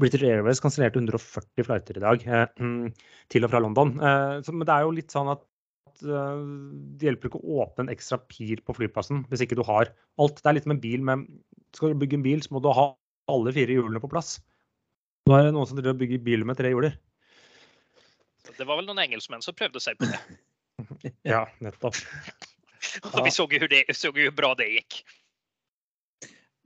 British 0.00 0.24
Airways 0.24 0.62
kansellerte 0.64 1.00
140 1.02 1.66
flighter 1.66 2.00
i 2.00 2.04
dag 2.06 2.24
eh, 2.24 2.46
til 3.34 3.44
og 3.44 3.52
fra 3.52 3.60
London. 3.64 3.94
Eh, 4.00 4.40
Men 4.48 4.64
det 4.64 4.74
er 4.76 4.86
jo 4.86 4.96
litt 4.96 5.12
sånn 5.12 5.32
at 5.34 5.44
eh, 6.08 6.44
det 6.96 7.10
hjelper 7.10 7.32
ikke 7.32 7.42
å 7.42 7.64
åpne 7.66 7.84
en 7.84 7.92
ekstra 7.92 8.20
pir 8.24 8.64
på 8.64 8.76
flyplassen 8.80 9.26
hvis 9.28 9.44
ikke 9.44 9.60
du 9.60 9.66
har 9.68 9.92
alt. 10.16 10.40
Det 10.40 10.48
er 10.48 10.56
litt 10.56 10.68
som 10.68 10.76
en 10.76 10.84
bil. 10.84 11.04
Med, 11.04 11.28
skal 11.76 11.92
du 11.92 12.00
bygge 12.00 12.16
en 12.22 12.24
bil, 12.24 12.40
så 12.44 12.56
må 12.56 12.64
du 12.64 12.72
ha 12.72 12.94
alle 13.28 13.52
fire 13.52 13.76
hjulene 13.76 14.00
på 14.00 14.08
plass. 14.08 14.38
Nå 15.28 15.36
er 15.36 15.44
det 15.44 15.52
noen 15.52 15.68
som 15.68 15.76
driver 15.76 15.92
og 15.92 16.00
bygger 16.00 16.20
biler 16.24 16.48
med 16.48 16.56
tre 16.56 16.70
hjuler. 16.72 16.94
Det 18.48 18.64
var 18.64 18.78
vel 18.78 18.86
noen 18.88 19.02
engelskmenn 19.02 19.44
som 19.44 19.56
prøvde 19.56 19.82
seg 19.84 19.98
på 20.00 20.08
det. 20.08 20.20
Ja, 21.26 21.42
nettopp. 21.58 21.96
og 23.12 23.24
vi 23.26 23.32
så 23.34 23.44
jo, 23.50 23.58
hur, 23.60 23.68
det, 23.70 23.82
så 23.98 24.12
jo 24.14 24.30
bra 24.34 24.52
det 24.56 24.68
gikk. 24.70 25.00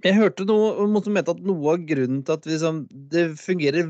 Jeg 0.05 0.19
hørte 0.19 0.45
noe 0.47 1.03
som 1.03 1.15
mente 1.17 1.33
at 1.33 1.41
noe 1.47 1.73
av 1.73 1.87
grunnen 1.89 2.21
til 2.27 2.37
at 2.37 2.47
liksom, 2.47 2.83
det 3.11 3.25
fungerer 3.41 3.89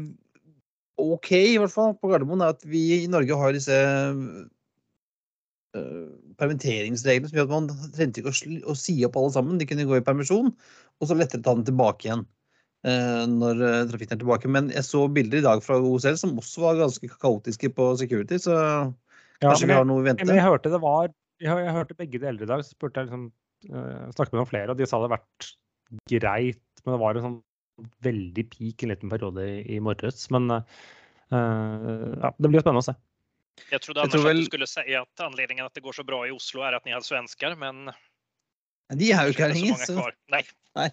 OK, 1.02 1.30
i 1.34 1.58
hvert 1.58 1.74
fall 1.74 1.96
på 1.98 2.12
Gardermoen, 2.12 2.44
er 2.44 2.54
at 2.54 2.62
vi 2.68 2.82
i 3.00 3.10
Norge 3.10 3.36
har 3.40 3.56
disse 3.56 3.76
uh, 5.74 6.10
permitteringsreglene 6.38 7.28
som 7.28 7.40
gjør 7.40 7.48
at 7.48 7.54
man 7.56 7.70
trengte 7.96 8.22
ikke 8.22 8.30
å, 8.30 8.38
sli- 8.38 8.62
å 8.62 8.76
si 8.78 8.94
opp 9.08 9.18
alle 9.18 9.34
sammen. 9.34 9.58
De 9.60 9.66
kunne 9.68 9.88
gå 9.88 9.98
i 9.98 10.06
permisjon, 10.06 10.52
og 10.52 11.10
så 11.10 11.18
lettere 11.18 11.42
ta 11.42 11.56
den 11.58 11.66
tilbake 11.66 12.06
igjen 12.08 12.24
når 12.84 13.60
øh, 13.62 13.90
trafikken 13.90 14.16
er 14.16 14.22
tilbake. 14.24 14.48
Men 14.50 14.70
jeg 14.74 14.82
så 14.84 15.04
bilder 15.12 15.38
i 15.38 15.44
dag 15.46 15.62
fra 15.62 15.76
OSL 15.78 16.16
som 16.18 16.36
også 16.38 16.60
var 16.64 16.80
ganske 16.80 17.08
kaotiske 17.22 17.70
på 17.76 17.92
security, 18.00 18.38
så 18.42 18.56
Ja, 19.42 19.48
kanskje 19.50 19.66
men 19.66 19.72
vi 19.72 19.78
har 19.78 19.84
noe 19.86 20.00
å 20.00 20.04
men 20.04 20.16
vente. 20.16 20.34
jeg 20.34 20.42
hørte 20.46 20.70
det 20.70 20.80
var 20.82 21.08
jeg, 21.42 21.56
jeg 21.66 21.72
hørte 21.74 21.94
begge 21.98 22.18
deler 22.22 22.42
i 22.42 22.46
dag. 22.46 22.60
Så 22.64 22.74
spurte 22.76 23.00
jeg 23.02 23.08
liksom 23.10 23.24
eh, 23.70 24.10
snakket 24.14 24.32
med 24.32 24.40
noen 24.42 24.50
flere, 24.50 24.70
og 24.70 24.78
de 24.78 24.86
sa 24.86 24.98
det 24.98 25.08
hadde 25.10 25.16
vært 25.18 25.48
greit. 26.10 26.60
Men 26.84 26.94
det 26.94 27.00
var 27.02 27.14
en 27.18 27.26
sånn 27.26 27.38
veldig 28.04 28.44
peak 28.52 28.82
en 28.84 28.92
liten 28.92 29.10
periode 29.10 29.46
i, 29.46 29.56
i 29.76 29.80
morges. 29.82 30.26
Men 30.34 30.50
eh, 30.50 30.62
ja, 31.32 32.30
det 32.38 32.48
blir 32.50 32.58
jo 32.60 32.64
spennende 32.66 32.82
å 32.84 32.88
se. 32.90 32.94
Jeg 33.70 33.82
trodde 33.84 34.00
Anders 34.00 34.14
jeg 34.14 34.20
tror 34.22 34.30
att 34.30 34.32
väl- 34.34 34.42
du 34.42 34.50
skulle 34.50 34.66
si 34.70 34.94
at 34.96 35.20
anledningen 35.26 35.66
at 35.66 35.74
det 35.74 35.82
går 35.84 35.92
så 35.92 36.04
bra 36.08 36.22
i 36.26 36.30
Oslo 36.32 36.62
er 36.64 36.74
at 36.78 36.84
ni 36.86 36.92
har 36.94 37.00
svensker, 37.04 37.54
men 37.58 37.90
De 38.92 39.10
er 39.12 39.26
jo 39.28 39.34
ikke 39.34 39.46
her 39.46 39.54
inte 39.54 39.58
så 39.58 39.66
lenger. 39.66 39.86
så- 39.86 39.98
kvar. 39.98 40.12
Nej, 40.30 40.90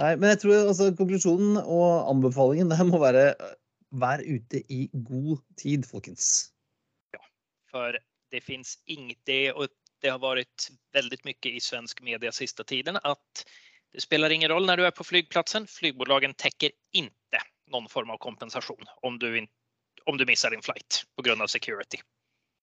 Nei, 0.00 0.14
men 0.16 0.32
jeg 0.32 0.40
tror 0.44 0.70
altså, 0.70 0.88
konklusjonen 0.96 1.58
og 1.60 2.08
anbefalingen 2.08 2.72
der 2.72 2.80
må 2.88 3.00
være 3.02 3.26
øh, 3.34 3.52
vær 4.00 4.22
ute 4.24 4.62
i 4.72 4.86
god 5.04 5.42
tid, 5.60 5.84
folkens. 5.84 6.52
Ja, 7.12 7.20
for 7.70 7.98
det 8.32 8.40
fins 8.40 8.78
ingenting 8.86 9.52
Og 9.52 9.68
det 10.02 10.10
har 10.10 10.22
vært 10.22 10.70
veldig 10.96 11.18
mye 11.28 11.52
i 11.52 11.60
svensk 11.62 12.00
media 12.02 12.32
siste 12.34 12.64
tiden 12.64 12.96
at 12.96 13.44
det 13.92 14.02
spiller 14.02 14.32
ingen 14.32 14.50
roll 14.50 14.64
når 14.66 14.80
du 14.80 14.86
er 14.88 14.94
på 14.96 15.04
flygplatsen. 15.04 15.68
Flygbolagen 15.68 16.32
dekker 16.40 16.72
ikke 16.96 17.42
noen 17.72 17.90
form 17.92 18.10
av 18.10 18.18
kompensasjon 18.24 18.88
om 19.06 19.18
du, 19.20 19.28
om 20.08 20.18
du 20.18 20.24
mister 20.26 20.50
din 20.50 20.64
flight 20.64 21.04
på 21.16 21.26
grund 21.28 21.44
av 21.44 21.52
security. 21.52 22.00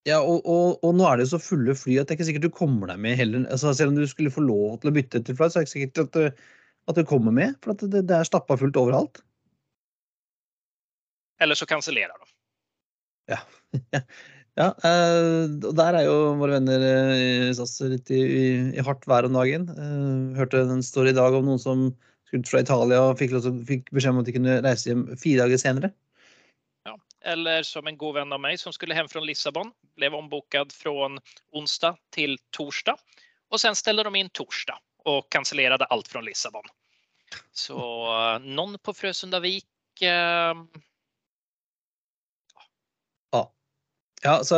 Ja, 0.08 0.18
og, 0.18 0.42
og, 0.48 0.80
og 0.82 0.94
nå 0.96 1.06
er 1.06 1.18
det 1.18 1.28
jo 1.28 1.36
så 1.36 1.42
fulle 1.44 1.76
fly 1.76 2.00
at 2.00 2.08
det 2.08 2.14
er 2.14 2.18
ikke 2.18 2.28
sikkert 2.30 2.48
du 2.48 2.56
kommer 2.56 2.90
deg 2.90 3.02
med 3.04 3.18
heller. 3.20 3.46
Altså, 3.52 3.72
selv 3.76 3.92
om 3.92 4.00
du 4.00 4.06
skulle 4.10 4.32
få 4.32 4.42
lov 4.42 4.80
til 4.80 4.90
å 4.90 4.96
bytte 4.96 5.22
til 5.22 5.38
flight, 5.38 5.54
så 5.54 5.60
er 5.60 5.64
det 5.64 5.68
ikke 5.68 5.76
sikkert 5.76 6.02
at 6.02 6.16
du, 6.18 6.44
at 6.88 6.98
du 6.98 7.04
kommer 7.06 7.34
med. 7.34 7.56
For 7.62 7.74
at 7.74 7.84
det, 7.92 8.06
det 8.08 8.16
er 8.16 8.28
stappa 8.28 8.56
fullt 8.60 8.78
overalt. 8.80 9.22
Eller 11.40 11.56
så 11.56 11.68
kansellerer 11.68 12.12
de. 12.16 12.30
Ja, 13.30 13.40
ja 14.60 14.68
eh, 14.84 15.46
og 15.54 15.72
der 15.78 16.00
er 16.00 16.04
jo 16.08 16.16
våre 16.40 16.58
venner 16.58 16.84
eh, 16.84 17.14
i 17.48 17.54
SAS 17.56 17.78
litt 17.88 18.12
i, 18.12 18.20
i, 18.20 18.44
i 18.76 18.84
hardt 18.84 19.08
vær 19.08 19.28
om 19.28 19.38
dagen. 19.38 19.70
Eh, 19.72 20.36
hørte 20.38 20.64
en 20.66 20.84
story 20.84 21.14
i 21.14 21.16
dag 21.16 21.36
om 21.36 21.48
noen 21.48 21.62
som 21.62 21.88
skulle 22.28 22.46
fra 22.46 22.62
Italia 22.62 23.00
og 23.08 23.16
fikk, 23.18 23.38
fikk 23.66 23.90
beskjed 23.94 24.14
om 24.14 24.22
at 24.22 24.28
de 24.28 24.36
kunne 24.36 24.60
reise 24.66 24.90
hjem 24.90 25.08
fire 25.18 25.46
dager 25.46 25.62
senere. 25.62 25.94
Eller 27.28 27.66
som 27.68 27.84
en 27.84 27.98
god 28.00 28.14
venn 28.16 28.32
av 28.32 28.40
meg 28.40 28.56
som 28.56 28.72
skulle 28.72 28.96
hjem 28.96 29.08
fra 29.12 29.20
Lissabon, 29.20 29.74
Ble 29.98 30.08
ombooket 30.16 30.72
fra 30.72 30.92
onsdag 31.52 31.98
til 32.16 32.38
torsdag. 32.56 32.96
Og 33.52 33.60
sen 33.60 33.76
ställde 33.76 34.06
de 34.06 34.22
inn 34.22 34.30
torsdag 34.32 34.78
och 35.04 35.32
cancellerade 35.32 35.84
allt 35.84 36.08
från 36.08 36.24
Lissabon. 36.24 36.64
Så 37.52 37.78
eh, 38.04 38.38
någon 38.38 38.78
på 38.78 38.94
Frösundavik 38.94 39.66
eh, 40.02 40.54
Ja, 44.20 44.34
så 44.44 44.56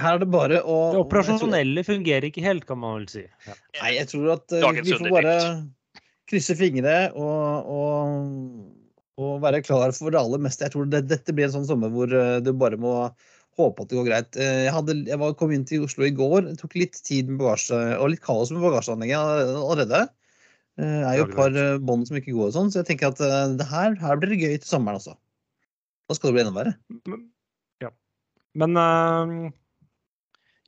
her 0.00 0.14
er 0.14 0.22
det 0.22 0.30
bare 0.32 0.62
å 0.64 0.76
Det 0.94 1.02
operasjonelle 1.02 1.84
fungerer 1.84 2.30
ikke 2.30 2.44
helt, 2.44 2.64
kan 2.68 2.80
man 2.80 3.02
vel 3.02 3.08
si. 3.12 3.24
Ja. 3.44 3.56
Nei, 3.82 3.90
jeg 3.98 4.08
tror 4.14 4.30
at 4.38 4.54
eh, 4.54 4.64
Dagens 4.64 4.88
vi 4.88 4.96
får 4.96 5.12
bare 5.12 5.34
krysse 6.28 6.56
fingre 6.56 6.94
og, 7.16 7.68
og, 7.72 8.30
og 9.20 9.42
være 9.44 9.60
klar 9.64 9.92
for 9.96 10.12
det 10.12 10.20
aller 10.20 10.40
meste. 10.40 10.64
Jeg 10.64 10.76
tror 10.76 10.88
det, 10.88 11.02
dette 11.10 11.36
blir 11.36 11.48
en 11.48 11.58
sånn 11.58 11.68
sommer 11.68 11.92
hvor 11.92 12.12
eh, 12.16 12.38
du 12.44 12.54
bare 12.56 12.80
må 12.80 12.94
håpe 13.58 13.84
at 13.84 13.90
det 13.90 13.98
går 13.98 14.06
greit. 14.08 14.38
Eh, 14.40 14.64
Jeg, 14.68 14.72
hadde, 14.74 14.96
jeg 15.10 15.18
var, 15.20 15.34
kom 15.38 15.52
inn 15.54 15.66
til 15.68 15.84
Oslo 15.86 16.06
i 16.06 16.14
går. 16.14 16.46
Det 16.48 16.56
tok 16.62 16.76
litt 16.78 16.98
tid 17.04 17.28
med 17.28 17.42
bagasje, 17.42 17.78
og 17.98 18.12
litt 18.14 18.24
kaos 18.24 18.52
med 18.54 18.62
bagasjeanlegget 18.64 19.54
allerede. 19.58 20.02
Eh, 20.78 20.98
Det 21.02 21.08
er 21.12 21.16
jo 21.20 21.28
et 21.28 21.36
par 21.38 21.56
eh, 21.58 21.78
bånd 21.82 22.06
som 22.08 22.18
ikke 22.20 22.34
går 22.36 22.50
og 22.50 22.56
sånn, 22.56 22.70
så 22.72 22.82
jeg 22.82 22.92
tenker 22.92 23.10
at 23.12 23.22
det 23.58 23.66
her, 23.70 23.98
her 24.02 24.20
blir 24.22 24.34
det 24.34 24.40
gøy 24.44 24.54
til 24.58 24.70
sommeren 24.70 25.00
også. 25.02 25.16
Da 26.08 26.16
skal 26.16 26.30
det 26.30 26.38
bli 26.38 26.44
enda 26.46 26.56
verre. 26.56 26.74
Men, 27.10 27.24
ja. 27.84 27.90
men 28.54 28.78
uh... 28.80 29.50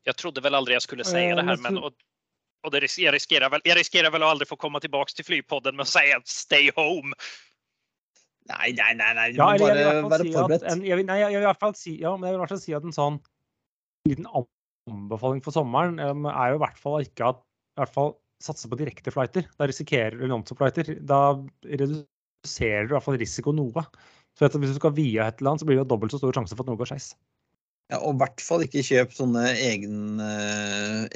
Jeg 0.09 0.17
trodde 0.17 0.43
vel 0.45 0.57
aldri 0.57 0.75
jeg 0.75 0.83
skulle 0.83 1.05
säga 1.05 1.31
Eh, 1.33 1.37
det 1.37 1.45
her, 1.47 1.57
men 1.65 1.79
og, 1.79 1.85
og 1.85 1.93
och, 1.93 2.65
och 2.65 2.71
det, 2.73 2.81
ris- 2.81 2.99
jag, 2.99 3.15
riskerar 3.15 3.51
väl, 3.51 3.61
jag 3.65 3.77
riskerar 3.77 4.11
väl 4.11 4.23
att 4.23 4.29
aldrig 4.29 4.49
få 4.49 4.57
komme 4.57 4.81
tilbake 4.81 5.13
til 5.17 5.25
flypodden 5.25 5.77
med 5.77 5.87
å 5.87 5.89
si 5.89 6.03
stay 6.25 6.71
home. 6.77 7.15
Nei, 8.51 8.71
nei, 8.77 8.93
nei, 8.99 9.11
nei. 9.17 9.27
du 9.33 9.39
Ja, 9.41 9.51
må 9.51 9.57
eller 9.57 9.81
jeg 9.81 9.91
vil 9.91 9.99
i 9.99 10.03
bare 10.03 10.11
være 10.17 10.27
si 10.27 10.33
forberedt. 10.37 10.65
en, 10.73 10.83
jeg 10.87 10.99
vil, 11.01 11.07
nei, 11.09 11.19
jeg 11.23 11.35
vil 11.37 11.45
i 11.45 11.51
hvert 11.51 11.63
fall 11.63 11.77
si, 11.79 11.93
ja, 12.03 12.15
men 12.17 12.27
jeg 12.29 12.35
vil 12.35 12.41
i 12.41 12.43
hvert 12.45 12.55
fall 12.55 12.63
si 12.65 12.75
at 12.79 12.87
en 12.89 12.97
sånn 12.97 13.21
liten 14.09 14.27
anbefaling 14.91 15.43
for 15.45 15.55
sommeren 15.55 16.01
um, 16.03 16.27
er 16.31 16.55
jo 16.55 16.59
i 16.61 16.63
hvert 16.65 16.81
fall 16.81 17.05
ikke 17.05 17.31
at 17.35 17.43
i 17.45 17.83
hvert 17.83 17.95
fall 17.95 18.15
satse 18.43 18.69
på 18.73 18.79
direkte 18.81 19.13
flighter. 19.15 19.45
Da 19.61 19.69
risikerer 19.69 20.17
du 20.17 20.27
non-stop-flighter. 20.31 20.95
Da 21.07 21.21
reduserer 21.69 22.89
du 22.89 22.95
i 22.95 22.97
hvert 22.97 23.05
fall 23.07 23.21
risiko 23.21 23.53
noe. 23.55 23.85
Så 24.39 24.49
Hvis 24.49 24.73
du 24.73 24.79
skal 24.81 24.95
via 24.97 25.27
et 25.29 25.41
eller 25.43 25.53
annet, 25.53 25.63
så 25.63 25.69
blir 25.69 25.77
det 25.77 25.85
jo 25.85 25.91
dobbelt 25.93 26.15
så 26.15 26.21
stor 26.23 26.33
sjanse 26.39 26.57
for 26.57 26.65
at 26.65 26.71
noe 26.73 26.81
går 26.81 26.89
skeis. 26.89 27.11
Ja, 27.91 27.99
og 28.07 28.15
i 28.15 28.21
hvert 28.23 28.43
fall 28.47 28.63
ikke 28.63 28.85
kjøp 28.87 29.11
sånne 29.17 29.49
egen, 29.59 30.21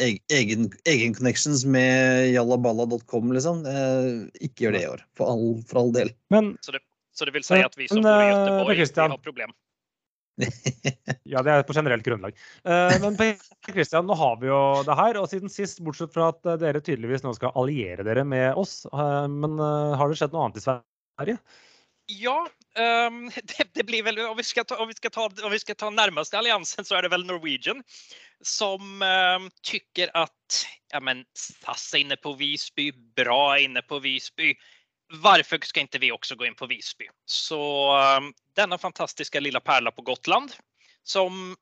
egen, 0.03 0.18
egen, 0.35 0.64
egen 0.91 1.14
connections 1.14 1.62
med 1.70 2.32
jallaballa.com, 2.35 3.30
liksom. 3.37 3.62
Eh, 3.70 4.09
ikke 4.43 4.66
gjør 4.66 4.74
det 4.74 4.82
i 4.82 4.89
år, 4.91 5.05
for 5.14 5.30
all, 5.30 5.47
for 5.70 5.85
all 5.85 5.93
del. 5.95 6.11
Men 6.35 6.57
Så 6.66 6.74
det, 6.74 6.82
så 7.14 7.28
det 7.28 7.34
vil 7.36 7.46
si 7.46 7.60
at 7.62 7.76
vi 7.78 7.88
som 7.90 8.02
bor 8.02 8.10
i 8.10 8.26
eh, 8.26 8.32
Göteborg, 8.32 8.80
vi 8.82 9.00
har 9.00 9.22
problem. 9.22 9.54
Ja, 11.30 11.42
det 11.46 11.52
er 11.52 11.62
på 11.66 11.74
generelt 11.76 12.04
grunnlag. 12.04 12.34
Eh, 12.66 12.96
men 13.02 13.16
Christian, 13.68 14.06
nå 14.06 14.16
har 14.18 14.40
vi 14.40 14.50
jo 14.50 14.58
det 14.86 14.96
her. 14.98 15.18
Og 15.20 15.28
siden 15.30 15.52
sist, 15.52 15.78
bortsett 15.84 16.12
fra 16.14 16.32
at 16.32 16.50
eh, 16.50 16.58
dere 16.60 16.82
tydeligvis 16.82 17.22
nå 17.24 17.32
skal 17.38 17.54
alliere 17.60 18.06
dere 18.06 18.26
med 18.26 18.58
oss, 18.58 18.82
men 18.92 19.56
har 19.60 20.10
det 20.10 20.18
skjedd 20.18 20.34
noe 20.34 20.48
annet 20.48 20.60
i 20.60 20.66
Sverige? 20.66 21.38
Ja, 22.06 22.48
um, 23.08 23.30
det, 23.42 23.68
det, 23.72 23.86
blir 23.86 24.04
vel 24.04 24.20
om 24.26 24.36
vi, 24.36 24.44
skal 24.44 24.64
ta, 24.64 24.76
om, 24.76 24.88
vi 24.88 24.94
skal 24.94 25.10
ta, 25.10 25.28
om 25.44 25.52
vi 25.52 25.58
skal 25.58 25.78
ta 25.78 25.90
nærmeste 25.90 26.38
alliansen 26.38 26.84
så 26.84 26.98
er 26.98 27.06
det 27.06 27.14
vel 27.14 27.24
Norwegian 27.26 27.82
som 28.44 29.00
um, 29.00 29.48
at 29.48 30.10
att 30.14 30.66
ja, 30.92 31.00
men 31.00 31.24
SAS 31.32 31.94
er 31.94 32.04
inne 32.04 32.16
på 32.16 32.34
Visby, 32.38 32.92
bra 33.16 33.58
inne 33.58 33.82
på 33.82 33.98
Visby. 33.98 34.52
Varför 35.22 35.58
ska 35.62 35.80
inte 35.80 35.98
vi 35.98 36.12
också 36.12 36.34
gå 36.36 36.46
in 36.46 36.54
på 36.54 36.66
Visby? 36.66 37.08
Så 37.24 37.92
um, 38.18 38.34
denna 38.56 38.78
fantastiska 38.78 39.40
lilla 39.40 39.60
pärla 39.60 39.90
på 39.90 40.02
Gotland 40.02 40.52
som 41.02 41.56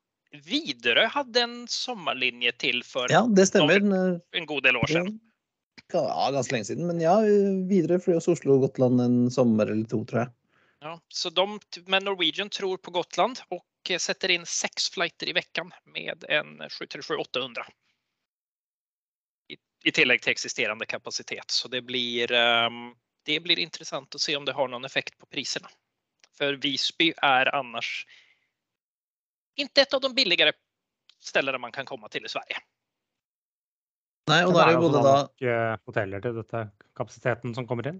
Widerøe 0.45 1.07
hade 1.07 1.41
en 1.41 1.67
sommarlinje 1.67 2.51
till 2.51 2.83
för 2.83 3.11
Ja, 3.11 3.27
det 3.35 3.47
stemmer. 3.47 4.21
en 4.31 4.45
god 4.45 4.63
del 4.63 4.77
år 4.77 4.85
sedan. 4.85 5.19
Ja, 5.93 6.29
ganske 6.31 6.53
lenge 6.53 6.65
siden. 6.65 6.87
Men 6.87 7.01
ja, 7.01 7.19
videre 7.69 7.99
fløy 7.99 8.15
også 8.17 8.33
Oslo-Gotland 8.33 9.01
en 9.01 9.31
sommer 9.31 9.67
eller 9.67 9.85
to, 9.89 10.05
tror 10.05 10.23
jeg. 10.23 10.31
Ja, 10.83 10.99
så 11.07 11.29
de, 11.29 11.59
men 11.87 12.03
Norwegian 12.03 12.49
tror 12.49 12.77
på 12.77 12.91
Gotland 12.91 13.39
och 13.49 13.91
sätter 13.99 14.31
in 14.31 14.45
sex 14.45 14.89
flighter 14.89 15.29
i 15.29 15.33
veckan 15.33 15.71
med 15.85 16.25
en 16.29 16.61
737-800. 16.61 17.63
I, 19.49 19.57
I 19.83 19.91
tillägg 19.91 20.21
till 20.21 20.31
existerande 20.31 20.85
kapacitet. 20.85 21.51
Så 21.51 21.67
det 21.67 21.81
blir, 21.81 22.31
um, 22.31 22.95
det 23.25 23.39
blir 23.43 23.59
intressant 23.59 24.15
å 24.15 24.21
se 24.21 24.35
om 24.37 24.45
det 24.45 24.55
har 24.57 24.69
noen 24.71 24.85
effekt 24.85 25.17
på 25.19 25.29
prisene. 25.31 25.69
For 26.37 26.57
Visby 26.61 27.11
er 27.21 27.51
annars 27.55 28.03
ikke 29.59 29.85
et 29.85 29.93
av 29.93 30.01
de 30.01 30.13
billigere 30.15 30.53
stedene 31.21 31.61
man 31.61 31.71
kan 31.71 31.85
komme 31.85 32.09
til 32.11 32.25
i 32.25 32.31
Sverige. 32.31 32.61
Nei, 34.31 34.39
og 34.47 34.55
da 34.55 34.63
er 34.63 34.71
det 34.71 34.75
jo 34.77 34.83
både 34.85 35.03
da 35.03 35.13
nok 35.19 35.45
eh, 35.51 35.73
hoteller 35.87 36.23
til 36.23 36.37
dette 36.39 36.65
kapasiteten 36.97 37.55
som 37.55 37.67
kommer 37.67 37.89
inn? 37.91 37.99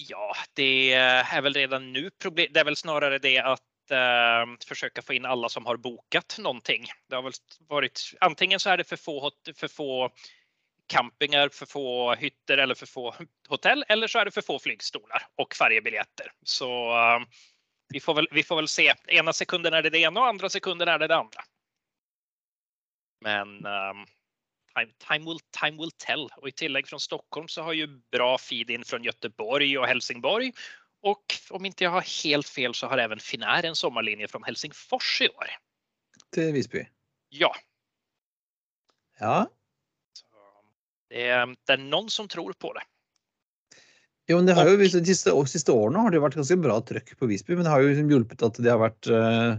Ja, 0.00 0.30
det 0.56 0.96
er 0.96 1.42
vel 1.44 1.58
redan 1.58 1.90
nu 1.92 2.08
problem. 2.22 2.48
Det 2.52 2.62
er 2.62 2.68
vel 2.70 2.78
snarere 2.80 3.18
det 3.20 3.36
at 3.44 3.92
eh, 3.92 4.54
försöka 4.66 5.02
få 5.02 5.18
in 5.18 5.28
alla 5.28 5.48
som 5.52 5.66
har 5.66 5.76
bokat 5.76 6.38
någonting. 6.38 6.86
Det 7.08 7.14
har 7.14 7.22
väl 7.22 7.36
varit 7.68 8.00
antingen 8.20 8.60
så 8.60 8.70
är 8.70 8.76
det 8.76 8.84
för 8.84 8.96
få, 8.96 9.30
för 9.54 9.68
få 9.68 10.10
campingar, 10.90 11.48
för 11.48 11.66
få 11.66 12.14
hytter 12.14 12.58
eller 12.58 12.74
för 12.74 12.86
få 12.86 13.14
hotell 13.48 13.84
eller 13.88 14.06
så 14.06 14.18
är 14.18 14.24
det 14.24 14.30
för 14.30 14.42
få 14.42 14.58
flygstolar 14.58 15.22
och 15.34 15.54
färjebiljetter. 15.54 16.32
Så 16.42 16.90
uh, 16.90 17.26
vi, 17.88 18.00
får 18.00 18.14
väl, 18.14 18.28
vi 18.30 18.42
får 18.42 18.56
väl 18.56 18.68
se. 18.68 18.94
Ena 19.06 19.32
sekunden 19.32 19.74
är 19.74 19.82
det 19.82 19.90
det 19.90 19.98
ena 19.98 20.20
och 20.20 20.26
andra 20.26 20.48
sekunden 20.48 20.88
är 20.88 20.98
det 20.98 21.06
det 21.06 21.16
andra. 21.16 21.40
Men 23.20 23.66
ehm, 23.66 24.06
time, 24.74 24.92
time, 25.08 25.24
will, 25.30 25.40
time 25.60 25.76
will 25.76 25.90
tell. 25.90 26.28
Och 26.36 26.48
i 26.48 26.52
tillägg 26.52 26.88
från 26.88 27.00
Stockholm 27.00 27.48
så 27.48 27.62
har 27.62 27.72
ju 27.72 27.86
bra 27.86 28.38
feed 28.38 28.70
in 28.70 28.84
från 28.84 29.04
Göteborg 29.04 29.78
och 29.78 29.86
Helsingborg. 29.86 30.52
Och 31.02 31.24
om 31.50 31.64
inte 31.64 31.84
jag 31.84 31.90
har 31.90 32.24
helt 32.24 32.48
fel 32.48 32.74
så 32.74 32.86
har 32.86 32.98
även 32.98 33.18
Finnair 33.18 33.64
en 33.64 33.76
sommarlinje 33.76 34.28
från 34.28 34.44
Helsingfors 34.44 35.20
i 35.20 35.28
år. 35.28 35.46
til 36.32 36.52
Visby. 36.52 36.84
Ja, 37.28 37.54
Ja. 39.20 39.46
Det 41.10 41.26
är, 41.28 41.46
det 41.66 41.74
er 41.74 41.82
noen 41.82 42.10
som 42.10 42.28
tror 42.30 42.54
på 42.58 42.72
det. 42.76 42.86
Jo, 44.30 44.36
men 44.38 44.46
det 44.46 44.54
har 44.54 44.68
jo, 44.68 44.76
de 44.78 44.86
siste, 44.86 45.32
de 45.34 45.50
siste 45.50 45.74
årene 45.74 46.04
har 46.04 46.14
det 46.14 46.20
vært 46.22 46.36
ganske 46.38 46.58
bra 46.62 46.76
trøkk 46.86 47.16
på 47.18 47.26
Visby, 47.26 47.56
men 47.56 47.66
det 47.66 47.72
har 47.72 47.82
jo 47.82 47.90
liksom 47.90 48.12
hjulpet 48.12 48.44
at 48.46 48.60
det 48.62 48.70
har 48.70 48.78
vært 48.78 49.10
eh, 49.10 49.56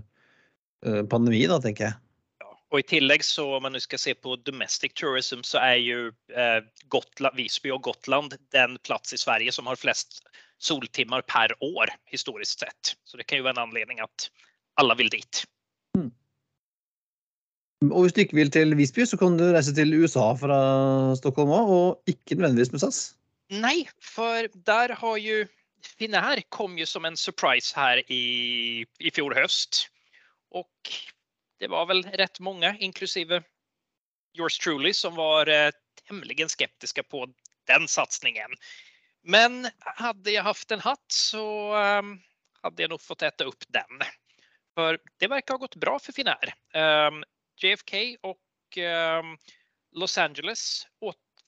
eh, 0.88 1.02
pandemi, 1.12 1.41
da, 1.52 1.58
tenker 1.64 1.89
jeg. 1.89 1.97
Ja. 2.39 2.54
og 2.72 2.80
i 2.80 2.86
tillegg, 2.93 3.26
så 3.28 3.49
om 3.58 3.68
man 3.68 3.76
skal 3.84 3.99
se 3.99 4.16
på 4.16 4.38
domestic 4.47 4.95
tourism 4.95 5.43
så 5.43 5.60
er 5.60 5.76
jo 5.84 6.06
uh, 6.38 6.62
Gotland, 6.93 7.36
Visby 7.36 7.74
og 7.76 7.84
Gotland 7.89 8.38
den 8.56 8.78
plass 8.88 9.12
i 9.12 9.20
Sverige 9.20 9.52
som 9.52 9.68
har 9.68 9.80
flest 9.80 10.22
soltimer 10.62 11.26
per 11.28 11.52
år 11.60 11.91
historisk 12.14 12.64
sett. 12.64 12.95
Så 13.04 13.20
det 13.20 13.28
kan 13.28 13.41
jo 13.41 13.49
være 13.49 13.58
en 13.60 13.66
anledning 13.68 13.99
at 13.99 14.30
alle 14.80 14.95
vil 15.02 15.12
dit. 15.12 15.43
Og 17.89 18.03
hvis 18.03 18.13
du 18.13 18.21
ikke 18.21 18.38
vil 18.38 18.51
til 18.53 18.75
Visby, 18.77 19.07
så 19.09 19.17
kan 19.17 19.39
du 19.39 19.47
reise 19.55 19.73
til 19.73 19.95
USA 19.97 20.27
fra 20.38 20.59
Stockholm 21.17 21.49
òg, 21.55 21.71
og 21.73 22.11
ikke 22.11 22.38
nødvendigvis 22.38 22.71
med 22.75 22.84
SAS. 22.84 22.99
Nei, 23.51 23.88
for 23.97 24.45
der 24.69 24.93
har 24.99 25.17
ju 25.17 25.41
Finnair 25.82 26.43
kom 26.53 26.77
jo 26.77 26.86
som 26.86 27.05
en 27.05 27.17
surprise 27.17 27.73
her 27.75 28.03
i, 28.05 28.86
i 29.01 29.11
fjor 29.13 29.34
høst. 29.34 29.88
Og 30.53 30.69
det 31.61 31.71
var 31.73 31.88
vel 31.89 32.03
rett 32.21 32.38
mange, 32.39 32.69
inklusive 32.79 33.41
yours 34.38 34.59
truly, 34.61 34.93
som 34.93 35.17
var 35.17 35.49
eh, 35.49 35.71
skeptiske 36.05 36.49
skeptiska 36.49 37.03
på 37.03 37.25
den 37.67 37.88
satsningen. 37.88 38.53
Men 39.23 39.67
hadde 39.97 40.34
jeg 40.34 40.45
haft 40.45 40.71
en 40.71 40.82
hatt 40.82 41.13
så 41.13 41.45
um, 42.01 42.15
hadde 42.63 42.82
jeg 42.82 42.89
nok 42.93 43.01
fått 43.01 43.25
äta 43.25 43.47
opp 43.49 43.65
den. 43.69 44.05
For 44.77 44.97
det 45.19 45.29
verkar 45.29 45.57
ha 45.57 45.65
gått 45.65 45.82
bra 45.82 45.97
for 45.99 46.15
Finnair. 46.15 46.53
Eh, 46.73 47.21
JFK 47.64 48.18
och 48.22 48.78
eh, 48.78 49.24
Los 49.91 50.18
Angeles 50.18 50.88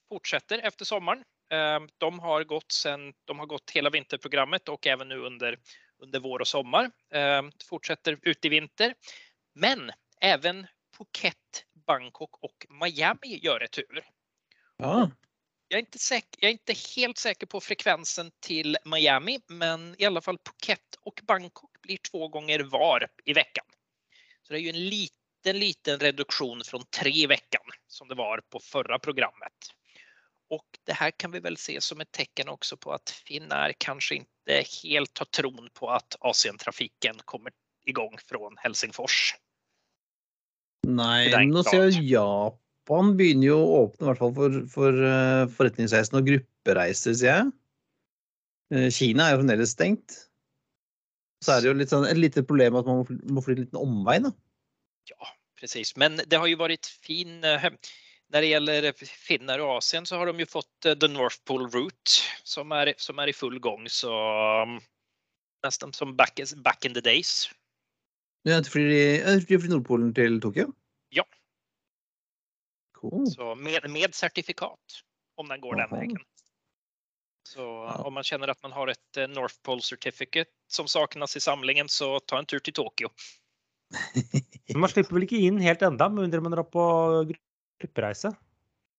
fortsätter 0.09 0.59
efter 0.59 0.85
sommaren. 0.85 1.23
Eh, 1.51 1.79
De 1.97 2.19
har 2.19 2.43
gått 2.43 2.71
sen, 2.71 3.13
de 3.25 3.39
har 3.39 3.45
gått 3.45 3.71
hela 3.71 3.89
vinterprogrammet 3.89 4.69
och 4.69 4.87
även 4.87 5.07
nu 5.07 5.17
under, 5.17 5.59
under 5.97 6.19
vår 6.19 6.39
och 6.39 6.47
sommar. 6.47 6.91
Eh, 7.13 7.43
Fortsätter 7.69 8.19
ut 8.21 8.45
i 8.45 8.49
vinter. 8.49 8.93
Men 9.55 9.91
även 10.21 10.67
Phuket, 10.97 11.65
Bangkok 11.87 12.43
och 12.43 12.65
Miami 12.69 13.39
gör 13.43 13.59
retur. 13.59 14.05
Ja. 14.77 15.11
Jag 15.67 15.77
är, 15.77 15.81
inte 15.81 15.99
säker, 15.99 16.29
jag 16.39 16.47
är 16.47 16.51
inte 16.51 16.73
helt 16.95 17.17
säker 17.17 17.47
på 17.47 17.61
frekvensen 17.61 18.31
till 18.39 18.77
Miami, 18.85 19.39
men 19.47 19.95
i 19.97 20.05
alla 20.05 20.21
fall 20.21 20.37
Phuket 20.37 20.95
och 21.01 21.21
Bangkok 21.23 21.81
blir 21.81 21.97
två 21.97 22.27
gånger 22.27 22.59
var 22.59 23.07
i 23.25 23.33
veckan. 23.33 23.65
Så 24.41 24.53
det 24.53 24.59
är 24.59 24.61
ju 24.61 24.69
en 24.69 24.89
liten, 24.89 25.22
liten 25.51 25.99
reduktion 25.99 26.61
från 26.65 26.83
tre 26.99 27.11
i 27.11 27.27
veckan 27.27 27.61
som 27.87 28.07
det 28.07 28.15
var 28.15 28.41
på 28.49 28.59
förra 28.59 28.99
programmet. 28.99 29.53
Och 30.49 30.65
det 30.85 30.93
här 30.93 31.11
kan 31.11 31.31
vi 31.31 31.39
väl 31.39 31.57
se 31.57 31.81
som 31.81 32.01
ett 32.01 32.11
tecken 32.11 32.49
också 32.49 32.77
på 32.77 32.91
att 32.91 33.09
Finnair 33.09 33.73
kanske 33.77 34.15
inte 34.15 34.63
helt 34.83 35.17
har 35.17 35.25
tron 35.25 35.69
på 35.73 35.89
att 35.89 36.15
Asientrafiken 36.19 37.15
kommer 37.25 37.51
igång 37.85 38.17
från 38.25 38.55
Helsingfors. 38.57 39.35
Nei, 40.83 41.31
er 41.31 41.45
nå 41.47 41.63
ser 41.63 41.87
jeg 41.87 42.03
Japan 42.11 43.13
begynner 43.15 43.47
jo 43.47 43.57
å 43.63 43.75
åpne 43.85 44.03
i 44.03 44.07
hvert 44.09 44.19
fall 44.19 44.33
for, 44.35 44.55
for 44.73 44.97
uh, 44.99 45.43
forretningsreisende 45.55 46.19
og 46.19 46.27
gruppereiser, 46.27 47.15
sier 47.15 47.29
jeg. 47.29 47.51
Uh, 48.73 48.89
Kina 48.91 49.29
er 49.29 49.37
jo 49.37 49.41
fremdeles 49.41 49.75
stengt. 49.77 50.17
Så 51.43 51.55
er 51.55 51.63
det 51.63 51.71
jo 51.71 51.87
sånn, 51.87 52.09
et 52.09 52.19
lite 52.19 52.43
problem 52.43 52.75
at 52.79 52.89
man 52.89 53.07
må 53.31 53.43
flytte 53.43 53.63
en 53.63 53.69
liten 53.69 53.79
omvei, 53.79 54.17
da. 54.27 54.33
Ja, 55.09 55.27
precis. 55.59 55.95
Men 55.95 56.21
det 56.27 56.35
har 56.35 56.47
ju 56.47 56.55
varit 56.55 56.85
fin. 56.85 57.43
eh, 57.43 57.63
När 58.27 58.41
det 58.41 58.47
gäller 58.47 59.05
finnar 59.05 59.59
och 59.59 59.69
Asien 59.77 60.05
så 60.05 60.15
har 60.15 60.25
de 60.25 60.39
ju 60.39 60.45
fått 60.45 60.85
eh, 60.85 60.95
The 60.95 61.07
North 61.07 61.37
Pole 61.43 61.65
Route 61.69 62.11
som 62.43 62.71
är, 62.71 62.93
som 62.97 63.19
är 63.19 63.27
i 63.27 63.33
full 63.33 63.59
gång. 63.59 63.89
Så 63.89 64.11
um, 64.61 64.81
nästan 65.63 65.93
som 65.93 66.15
back, 66.15 66.39
back 66.55 66.85
in 66.85 66.93
the 66.93 67.01
days. 67.01 67.49
Ja, 68.41 68.61
du 68.61 68.69
flyr, 68.69 69.39
flyr 69.45 69.69
Nordpolen 69.69 70.13
til 70.13 70.41
Tokyo? 70.41 70.73
Ja. 71.09 71.23
Cool. 72.97 73.27
Så 73.27 73.55
med, 73.55 73.89
med 73.89 74.15
certifikat 74.15 74.79
om 75.35 75.47
den 75.47 75.61
går 75.61 75.75
den 75.75 75.89
veien. 75.89 76.07
vägen. 76.07 76.21
Så 77.49 77.59
Ja. 77.61 78.03
om 78.03 78.13
man 78.13 78.23
känner 78.23 78.47
att 78.47 78.63
man 78.63 78.71
har 78.71 78.87
ett 78.87 79.17
eh, 79.17 79.27
North 79.27 79.55
Pole 79.61 79.81
Certificate 79.81 80.51
som 80.67 80.87
saknas 80.87 81.35
i 81.35 81.39
samlingen 81.39 81.89
så 81.89 82.19
ta 82.19 82.39
en 82.39 82.45
tur 82.45 82.59
till 82.59 82.73
Tokyo. 82.73 83.09
Men 84.73 84.83
man 84.83 84.91
slipper 84.91 85.17
vel 85.17 85.25
ikke 85.27 85.41
inn 85.47 85.59
helt 85.63 85.83
enda, 85.85 86.09
med 86.09 86.25
mindre 86.25 86.41
man 86.43 86.55
drar 86.55 86.67
på 86.69 86.83
gruppereise, 87.81 88.33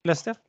leste 0.09 0.33
jeg. 0.33 0.41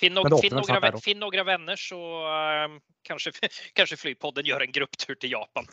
Finn, 0.00 0.16
no 0.16 0.24
finn, 0.40 0.56
noen, 0.56 0.96
finn 1.04 1.20
noen 1.20 1.44
venner, 1.44 1.76
så 1.76 1.98
uh, 2.24 2.78
kanskje, 3.06 3.34
kanskje, 3.76 3.98
Flypodden 4.00 4.48
gjør 4.48 4.64
en 4.64 4.74
grupptur 4.80 5.18
til 5.20 5.36
Japan. 5.38 5.68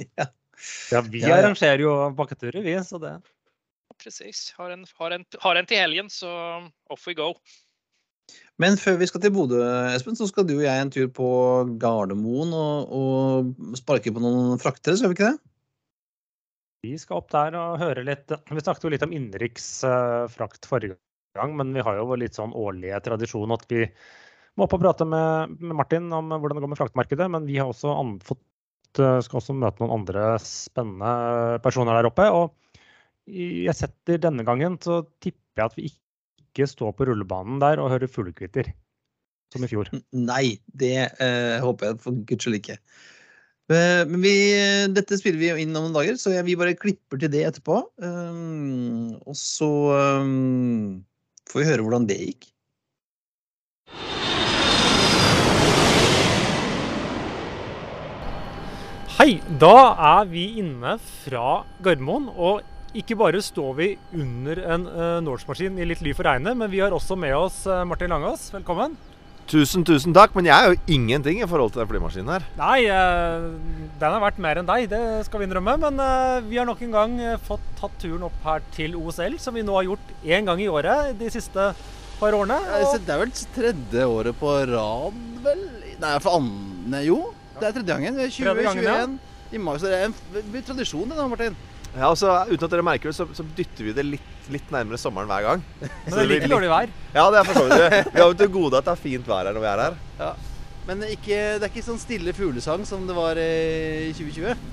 Ja, 0.92 1.00
vi 1.00 1.22
Ja, 1.22 1.30
ja. 1.30 1.36
arrangerer 1.38 1.80
jo 1.80 1.92
bakketurer, 2.12 2.60
vi, 2.60 2.74
så 2.84 2.98
det 3.00 3.14
Precis, 4.00 4.50
har 4.58 4.74
en, 4.74 4.82
har, 4.98 5.14
har 5.40 5.56
en 5.56 5.68
til 5.68 5.80
helgen 5.80 6.10
så 6.12 6.28
off 6.92 7.06
we 7.08 7.14
go. 7.16 7.30
Men 8.60 8.76
før 8.80 8.98
vi 9.00 9.08
skal 9.08 9.22
til 9.24 9.32
Bodø, 9.32 9.60
Espen, 9.94 10.16
så 10.16 10.28
skal 10.28 10.44
du 10.48 10.58
og 10.58 10.64
jeg 10.66 10.84
en 10.84 10.92
tur 10.92 11.08
på 11.16 11.28
Gardermoen 11.80 12.52
og, 12.56 12.92
og 12.92 13.76
sparke 13.80 14.12
på 14.12 14.20
noen 14.20 14.60
fraktere, 14.60 14.98
skal 15.00 15.12
vi 15.12 15.16
ikke 15.16 15.30
det? 15.32 15.49
Vi 16.80 16.96
skal 17.00 17.20
opp 17.20 17.28
der 17.32 17.56
og 17.60 17.78
høre 17.80 18.04
litt 18.06 18.32
Vi 18.32 18.62
snakket 18.62 18.86
jo 18.86 18.92
litt 18.94 19.04
om 19.04 19.12
innenriksfrakt 19.12 20.68
forrige 20.68 20.96
gang, 21.36 21.52
men 21.58 21.74
vi 21.76 21.84
har 21.84 21.98
jo 21.98 22.16
litt 22.18 22.38
sånn 22.38 22.56
årlige 22.56 23.02
tradisjon 23.04 23.52
at 23.54 23.66
vi 23.70 23.84
må 24.58 24.66
opp 24.66 24.74
og 24.76 24.82
prate 24.82 25.06
med, 25.06 25.60
Martin 25.76 26.08
om 26.12 26.32
hvordan 26.32 26.58
det 26.58 26.64
går 26.64 26.72
med 26.72 26.80
fraktmarkedet. 26.80 27.28
Men 27.32 27.46
vi 27.46 27.60
har 27.60 27.70
også 27.70 27.94
fått, 28.26 28.42
eh, 28.98 29.20
skal 29.24 29.40
også 29.40 29.56
møte 29.56 29.82
noen 29.82 30.00
andre 30.00 30.34
spennende 30.42 31.60
personer 31.62 32.00
der 32.00 32.10
oppe. 32.10 32.26
Og 32.34 32.56
jeg 33.30 33.76
setter 33.76 34.18
denne 34.18 34.44
gangen 34.46 34.80
så 34.82 35.04
tipper 35.22 35.62
jeg 35.62 35.70
at 35.70 35.78
vi 35.78 35.88
ikke 35.92 36.66
står 36.66 36.96
på 36.96 37.06
rullebanen 37.06 37.60
der 37.62 37.78
og 37.78 37.92
hører 37.92 38.10
fuglekvitter, 38.10 38.72
som 39.54 39.64
i 39.64 39.70
fjor. 39.70 39.92
Nei, 40.16 40.58
det 40.66 40.96
eh, 41.06 41.56
håper 41.62 41.92
jeg 41.92 42.02
for 42.02 42.24
guds 42.26 42.46
skyld 42.46 42.58
ikke. 42.58 42.80
Eh, 43.70 44.04
Men 44.06 44.22
vi, 44.24 44.34
dette 44.90 45.18
spiller 45.20 45.38
vi 45.38 45.50
jo 45.52 45.58
inn 45.62 45.76
om 45.78 45.86
noen 45.86 45.94
dager, 45.94 46.16
så 46.18 46.34
vi 46.42 46.58
bare 46.58 46.78
klipper 46.78 47.20
til 47.22 47.30
det 47.30 47.44
etterpå. 47.46 47.84
Um, 48.02 49.14
og 49.22 49.36
så 49.38 49.70
um, 50.18 51.04
får 51.50 51.62
vi 51.62 51.68
høre 51.68 51.84
hvordan 51.86 52.08
det 52.10 52.18
gikk. 52.18 52.48
Hei, 59.20 59.36
da 59.60 59.76
er 60.16 60.26
vi 60.32 60.46
inne 60.62 60.96
fra 61.20 61.60
Gardermoen. 61.84 62.26
Og 62.32 62.66
ikke 62.96 63.14
bare 63.20 63.38
står 63.44 63.76
vi 63.78 63.90
under 64.16 64.64
en 64.74 64.88
uh, 64.88 65.20
Norse-maskin 65.22 65.78
i 65.78 65.86
litt 65.86 66.02
ly 66.02 66.16
for 66.16 66.26
regnet, 66.26 66.58
men 66.58 66.72
vi 66.72 66.82
har 66.82 66.96
også 66.96 67.14
med 67.20 67.36
oss 67.38 67.62
Martin 67.86 68.10
Langås. 68.10 68.48
Velkommen. 68.56 68.98
Tusen, 69.50 69.82
tusen 69.82 70.14
takk, 70.14 70.30
men 70.38 70.46
jeg 70.46 70.54
er 70.54 70.70
jo 70.70 70.94
ingenting 70.94 71.40
i 71.42 71.46
forhold 71.50 71.72
til 71.74 71.82
den 71.82 71.88
flymaskinen 71.90 72.28
her. 72.30 72.44
Nei, 72.54 72.84
eh, 72.86 73.46
den 73.98 74.12
har 74.14 74.22
vært 74.22 74.38
mer 74.38 74.60
enn 74.60 74.68
deg, 74.68 74.84
det 74.92 75.00
skal 75.26 75.42
vi 75.42 75.48
innrømme. 75.48 75.74
Men 75.82 75.98
eh, 76.04 76.36
vi 76.46 76.60
har 76.60 76.68
nok 76.68 76.84
en 76.86 76.94
gang 76.94 77.16
eh, 77.18 77.40
fått 77.48 77.64
tatt 77.80 77.96
turen 77.98 78.28
opp 78.28 78.36
her 78.46 78.62
til 78.76 78.94
OSL, 79.00 79.40
som 79.42 79.58
vi 79.58 79.64
nå 79.66 79.74
har 79.74 79.88
gjort 79.88 80.12
én 80.22 80.46
gang 80.46 80.62
i 80.62 80.68
året 80.70 81.18
de 81.18 81.32
siste 81.34 81.72
par 82.20 82.36
årene. 82.38 82.60
Og 82.78 82.94
Det 83.02 83.16
er 83.16 83.22
vel 83.24 83.34
tredje 83.56 84.06
året 84.06 84.38
på 84.38 84.54
rad, 84.70 85.18
vel? 85.42 85.66
Nei, 86.00 86.14
for 86.22 86.38
andre 86.38 87.02
Jo, 87.08 87.18
det 87.58 87.72
er 87.72 87.76
tredje 87.80 87.90
gangen. 87.90 88.22
2021 88.22 88.46
Tredje 88.46 88.68
gangen, 88.68 89.18
ja. 89.18 89.50
i 89.50 89.64
mai. 89.66 89.74
Så 89.82 89.90
det 89.90 89.98
er 89.98 90.08
en 90.12 90.62
tradisjon, 90.70 91.10
det 91.10 91.18
da, 91.18 91.26
Martin. 91.26 91.58
Ja, 91.96 92.10
og 92.10 92.18
så 92.20 92.30
Uten 92.46 92.66
at 92.66 92.70
dere 92.72 92.86
merker 92.86 93.10
det, 93.10 93.16
så, 93.16 93.26
så 93.34 93.44
dytter 93.56 93.88
vi 93.88 93.94
det 93.96 94.04
litt, 94.06 94.28
litt 94.52 94.68
nærmere 94.70 95.00
sommeren 95.00 95.30
hver 95.30 95.46
gang. 95.48 95.64
men 95.80 96.14
det 96.14 96.22
er 96.22 96.30
like 96.30 96.50
dårlig 96.52 96.70
vær. 96.70 96.92
Ja, 97.14 97.26
det 97.32 97.40
er 97.40 97.48
for 97.48 97.58
så 97.58 97.66
vidt. 97.66 98.12
Vi 98.14 98.22
har 98.22 98.28
jo 98.28 98.38
til 98.38 98.52
gode 98.54 98.78
at 98.78 98.86
det 98.86 98.94
er 98.94 99.02
fint 99.08 99.30
vær 99.30 99.48
her 99.48 99.56
når 99.56 99.64
vi 99.64 99.70
er 99.72 99.84
her. 99.86 99.98
Ja. 100.20 100.32
Men 100.88 101.02
ikke, 101.06 101.40
det 101.58 101.66
er 101.66 101.70
ikke 101.70 101.86
sånn 101.86 102.00
stille 102.02 102.34
fuglesang 102.34 102.86
som 102.88 103.02
det 103.08 103.16
var 103.16 103.38
eh, 103.38 104.08
i 104.08 104.14
2020. 104.16 104.68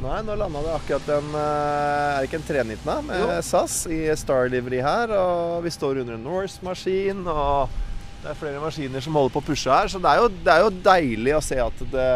Nei, 0.00 0.16
nå 0.24 0.34
landa 0.38 0.62
det 0.64 0.72
akkurat 0.72 1.10
en 1.12 1.34
eh, 1.36 1.42
Er 1.44 2.22
det 2.22 2.28
ikke 2.30 2.38
en 2.38 2.46
319 2.48 2.86
da, 2.86 2.94
med 3.04 3.20
Jo. 3.20 3.28
SAS 3.44 3.74
i 3.92 4.00
Star 4.16 4.48
Livery 4.52 4.80
her. 4.84 5.12
Og 5.18 5.60
vi 5.66 5.72
står 5.74 6.00
under 6.04 6.16
en 6.16 6.24
Norse-maskin, 6.24 7.20
og 7.28 7.74
det 8.22 8.32
er 8.32 8.40
flere 8.40 8.62
maskiner 8.62 9.04
som 9.04 9.16
holder 9.18 9.34
på 9.34 9.42
å 9.42 9.48
pushe 9.50 9.72
her. 9.72 9.90
Så 9.92 10.00
det 10.00 10.10
er 10.10 10.22
jo, 10.22 10.30
det 10.46 10.54
er 10.54 10.64
jo 10.64 10.72
deilig 10.86 11.36
å 11.36 11.44
se 11.44 11.60
at 11.60 11.84
det, 11.92 12.08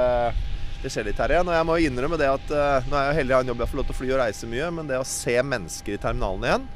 det 0.85 0.93
skjer 0.93 1.09
litt 1.09 1.21
her 1.21 1.33
igjen. 1.33 1.49
Og 1.49 1.57
jeg 1.57 1.67
må 1.69 1.81
innrømme 1.81 2.21
det 2.21 2.31
at 2.31 2.51
eh, 2.53 2.89
nå 2.91 2.97
er 2.99 3.11
jeg 3.11 3.21
heldig 3.23 3.35
å 3.35 3.39
ha 3.39 3.45
en 3.45 3.53
jobb 3.53 3.63
jeg 3.65 3.73
får 3.73 3.81
lov 3.81 3.87
til 3.89 3.95
å 3.95 4.01
fly 4.01 4.09
og 4.13 4.21
reise 4.21 4.49
mye, 4.51 4.71
men 4.77 4.91
det 4.91 5.01
å 5.01 5.07
se 5.09 5.37
mennesker 5.55 5.97
i 5.97 6.01
terminalen 6.03 6.49
igjen 6.49 6.67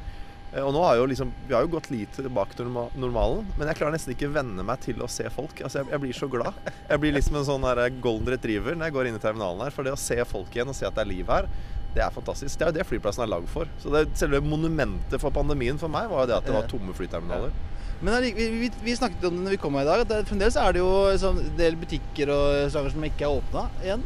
eh, 0.53 0.63
og 0.65 0.71
nå 0.73 0.83
har 0.87 0.97
jo 0.97 1.07
liksom, 1.11 1.33
Vi 1.45 1.53
har 1.53 1.65
jo 1.65 1.71
gått 1.75 1.91
litt 1.93 2.17
tilbake 2.17 2.57
til 2.57 2.71
normalen, 2.73 3.47
men 3.53 3.69
jeg 3.69 3.79
klarer 3.79 3.95
nesten 3.95 4.15
ikke 4.15 4.31
venne 4.33 4.65
meg 4.65 4.81
til 4.85 5.01
å 5.05 5.09
se 5.11 5.29
folk. 5.33 5.61
Altså, 5.61 5.83
jeg, 5.83 5.91
jeg 5.93 6.03
blir 6.05 6.17
så 6.17 6.29
glad. 6.31 6.57
Jeg 6.89 7.03
blir 7.03 7.13
liksom 7.13 7.37
en 7.37 7.49
sånn 7.51 7.67
der 7.69 7.85
golden 8.01 8.33
retriever 8.33 8.77
når 8.77 8.89
jeg 8.89 8.97
går 8.97 9.11
inn 9.11 9.19
i 9.19 9.23
terminalen 9.23 9.67
her. 9.67 9.75
For 9.75 9.85
det 9.85 9.93
å 9.93 10.01
se 10.01 10.17
folk 10.29 10.57
igjen 10.57 10.73
og 10.73 10.79
se 10.79 10.89
at 10.89 10.97
det 10.97 11.05
er 11.05 11.13
liv 11.13 11.29
her, 11.29 11.49
det 11.93 12.01
er 12.05 12.13
fantastisk. 12.13 12.53
Det 12.57 12.65
er 12.65 12.73
jo 12.73 12.79
det 12.79 12.89
flyplassen 12.89 13.25
er 13.25 13.31
lagd 13.31 13.49
for. 13.49 13.69
Så 13.81 13.93
det, 13.93 14.07
selve 14.17 14.41
monumentet 14.45 15.21
for 15.21 15.33
pandemien 15.33 15.77
for 15.81 15.91
meg 15.91 16.09
var 16.09 16.25
jo 16.25 16.31
det 16.31 16.39
at 16.41 16.49
det 16.49 16.57
var 16.57 16.69
tomme 16.69 16.97
flyterminaler. 16.97 17.53
Men 17.99 18.21
vi, 18.23 18.31
vi, 18.35 18.69
vi 18.83 18.95
snakket 18.95 19.25
om 19.27 19.35
det 19.35 19.45
når 19.45 19.55
vi 19.57 19.61
kom 19.61 19.75
her 19.75 19.83
i 19.83 19.89
dag, 19.89 20.03
at 20.05 20.11
det, 20.11 20.19
fremdeles 20.29 20.57
er 20.59 20.75
det 20.75 20.81
jo 20.81 20.91
sånn, 21.19 21.41
en 21.43 21.57
del 21.59 21.75
butikker 21.79 22.31
og 22.31 22.43
restauranter 22.61 22.95
som 22.95 23.07
ikke 23.09 23.27
er 23.27 23.39
åpna 23.41 23.65
igjen. 23.83 24.05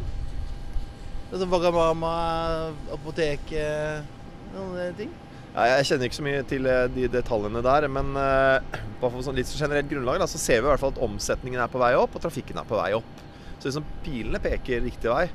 Altså 1.30 1.46
Vagamama, 1.50 2.14
sånn 2.94 3.54
noen 4.54 4.80
eh, 4.82 4.96
ting. 4.98 5.14
Ja, 5.54 5.68
jeg 5.76 5.86
kjenner 5.86 6.08
ikke 6.08 6.18
så 6.18 6.26
mye 6.26 6.42
til 6.50 6.66
eh, 6.70 6.84
de 6.94 7.06
detaljene 7.10 7.62
der, 7.62 7.86
men 7.90 8.14
på 8.14 9.10
bare 9.14 9.26
sånn 9.26 9.38
litt 9.38 9.50
generelt 9.54 9.90
grunnlag 9.90 10.22
da, 10.22 10.30
så 10.30 10.42
ser 10.42 10.60
vi 10.60 10.66
i 10.66 10.72
hvert 10.72 10.82
fall 10.82 10.94
at 10.96 11.02
omsetningen 11.06 11.62
er 11.62 11.70
på 11.70 11.82
vei 11.82 11.94
opp, 11.98 12.18
og 12.18 12.26
trafikken 12.26 12.58
er 12.58 12.66
på 12.66 12.78
vei 12.80 12.90
opp. 12.98 13.22
Så 13.60 13.70
liksom 13.70 13.86
pilene 14.04 14.42
peker 14.42 14.82
riktig 14.84 15.08
vei. 15.14 15.28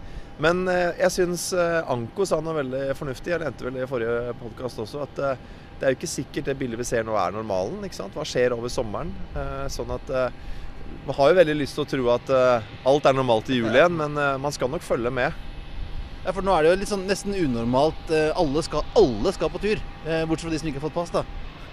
Men 0.43 0.63
eh, 0.71 0.95
jeg 1.01 1.11
syns 1.11 1.49
eh, 1.51 1.79
Anko 1.91 2.27
sa 2.27 2.39
noe 2.43 2.55
veldig 2.61 2.93
fornuftig. 2.95 3.33
Jeg 3.33 3.43
nevnte 3.43 3.67
vel 3.67 3.79
i 3.81 3.87
forrige 3.89 4.35
podkast 4.39 4.79
også, 4.85 5.03
at 5.03 5.23
eh, 5.25 5.41
det 5.79 5.87
er 5.87 5.93
jo 5.93 5.99
ikke 6.01 6.11
sikkert 6.11 6.47
det 6.49 6.57
bildet 6.59 6.79
vi 6.81 6.87
ser 6.87 7.05
nå 7.07 7.15
er 7.15 7.35
normalen. 7.35 7.79
ikke 7.87 7.97
sant? 7.97 8.15
Hva 8.15 8.25
skjer 8.27 8.55
over 8.55 8.71
sommeren? 8.71 9.13
Eh, 9.31 9.67
sånn 9.71 9.91
at 9.95 10.11
eh, 10.11 10.39
Man 11.05 11.15
har 11.15 11.29
jo 11.29 11.37
veldig 11.37 11.55
lyst 11.55 11.77
til 11.77 11.85
å 11.85 11.89
tro 11.89 12.07
at 12.11 12.31
eh, 12.33 12.71
alt 12.89 13.05
er 13.07 13.15
normalt 13.15 13.51
i 13.53 13.59
jul 13.59 13.71
igjen, 13.71 13.95
men 13.95 14.17
man 14.41 14.53
skal 14.53 14.71
nok 14.73 14.83
følge 14.83 15.11
med. 15.13 15.45
Ja, 16.25 16.33
for 16.33 16.43
nå 16.43 16.51
er 16.51 16.65
det 16.65 16.71
jo 16.71 16.79
litt 16.81 16.91
sånn 16.91 17.05
nesten 17.07 17.37
unormalt. 17.37 18.09
Alle 18.11 18.63
skal, 18.65 18.83
alle 18.99 19.31
skal 19.33 19.51
på 19.53 19.61
tur, 19.63 19.79
bortsett 20.27 20.49
fra 20.49 20.51
de 20.51 20.59
som 20.59 20.71
ikke 20.71 20.81
har 20.81 20.87
fått 20.89 20.97
pass, 20.97 21.13
da. 21.13 21.23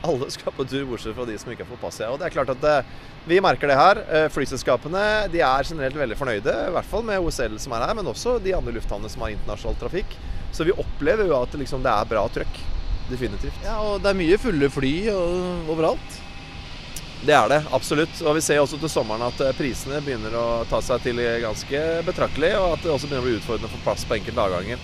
Alle 0.07 0.29
skal 0.31 0.55
på 0.55 0.69
tur, 0.69 0.85
bortsett 0.87 1.17
fra 1.17 1.27
de 1.27 1.35
som 1.41 1.51
ikke 1.51 1.65
har 1.65 1.73
fått 1.73 1.83
pass. 1.83 1.99
Ja. 2.05 2.13
Og 2.13 2.21
det 2.21 2.29
er 2.29 2.37
klart 2.37 2.53
at 2.55 2.95
Vi 3.27 3.41
merker 3.43 3.73
det 3.73 3.81
her. 3.81 4.03
Flyselskapene 4.31 5.03
de 5.33 5.43
er 5.43 5.67
generelt 5.67 5.99
veldig 5.99 6.21
fornøyde, 6.21 6.55
i 6.69 6.77
hvert 6.77 6.93
fall 6.93 7.03
med 7.09 7.25
OSL 7.25 7.59
som 7.59 7.75
er 7.75 7.89
her, 7.89 7.99
men 7.99 8.13
også 8.13 8.39
de 8.45 8.55
andre 8.55 8.77
lufthavnene 8.79 9.11
som 9.11 9.27
har 9.27 9.35
internasjonal 9.35 9.81
trafikk. 9.83 10.15
Så 10.55 10.69
vi 10.69 10.77
opplever 10.77 11.27
jo 11.27 11.41
at 11.41 11.59
liksom, 11.59 11.83
det 11.83 11.91
er 11.91 12.15
bra 12.15 12.29
trøkk. 12.31 12.63
Definitivt. 13.11 13.59
Ja, 13.65 13.79
Og 13.81 14.01
det 14.03 14.11
er 14.11 14.19
mye 14.19 14.39
fulle 14.41 14.71
fly 14.73 14.95
og, 15.13 15.69
overalt. 15.73 16.23
Det 17.27 17.35
er 17.35 17.49
det, 17.51 17.61
absolutt. 17.75 18.19
Og 18.23 18.37
vi 18.37 18.45
ser 18.45 18.61
også 18.63 18.79
til 18.79 18.91
sommeren 18.93 19.25
at 19.27 19.41
eh, 19.43 19.55
prisene 19.57 20.03
begynner 20.05 20.35
å 20.39 20.47
ta 20.71 20.83
seg 20.85 21.03
til 21.07 21.21
ganske 21.43 21.85
betraktelig, 22.07 22.53
og 22.61 22.77
at 22.77 22.85
det 22.85 22.93
også 22.93 23.09
begynner 23.09 23.25
å 23.25 23.29
bli 23.29 23.39
utfordrende 23.41 23.73
for 23.73 23.87
plass 23.87 24.05
på 24.07 24.19
enkelte 24.19 24.45
avganger. 24.45 24.83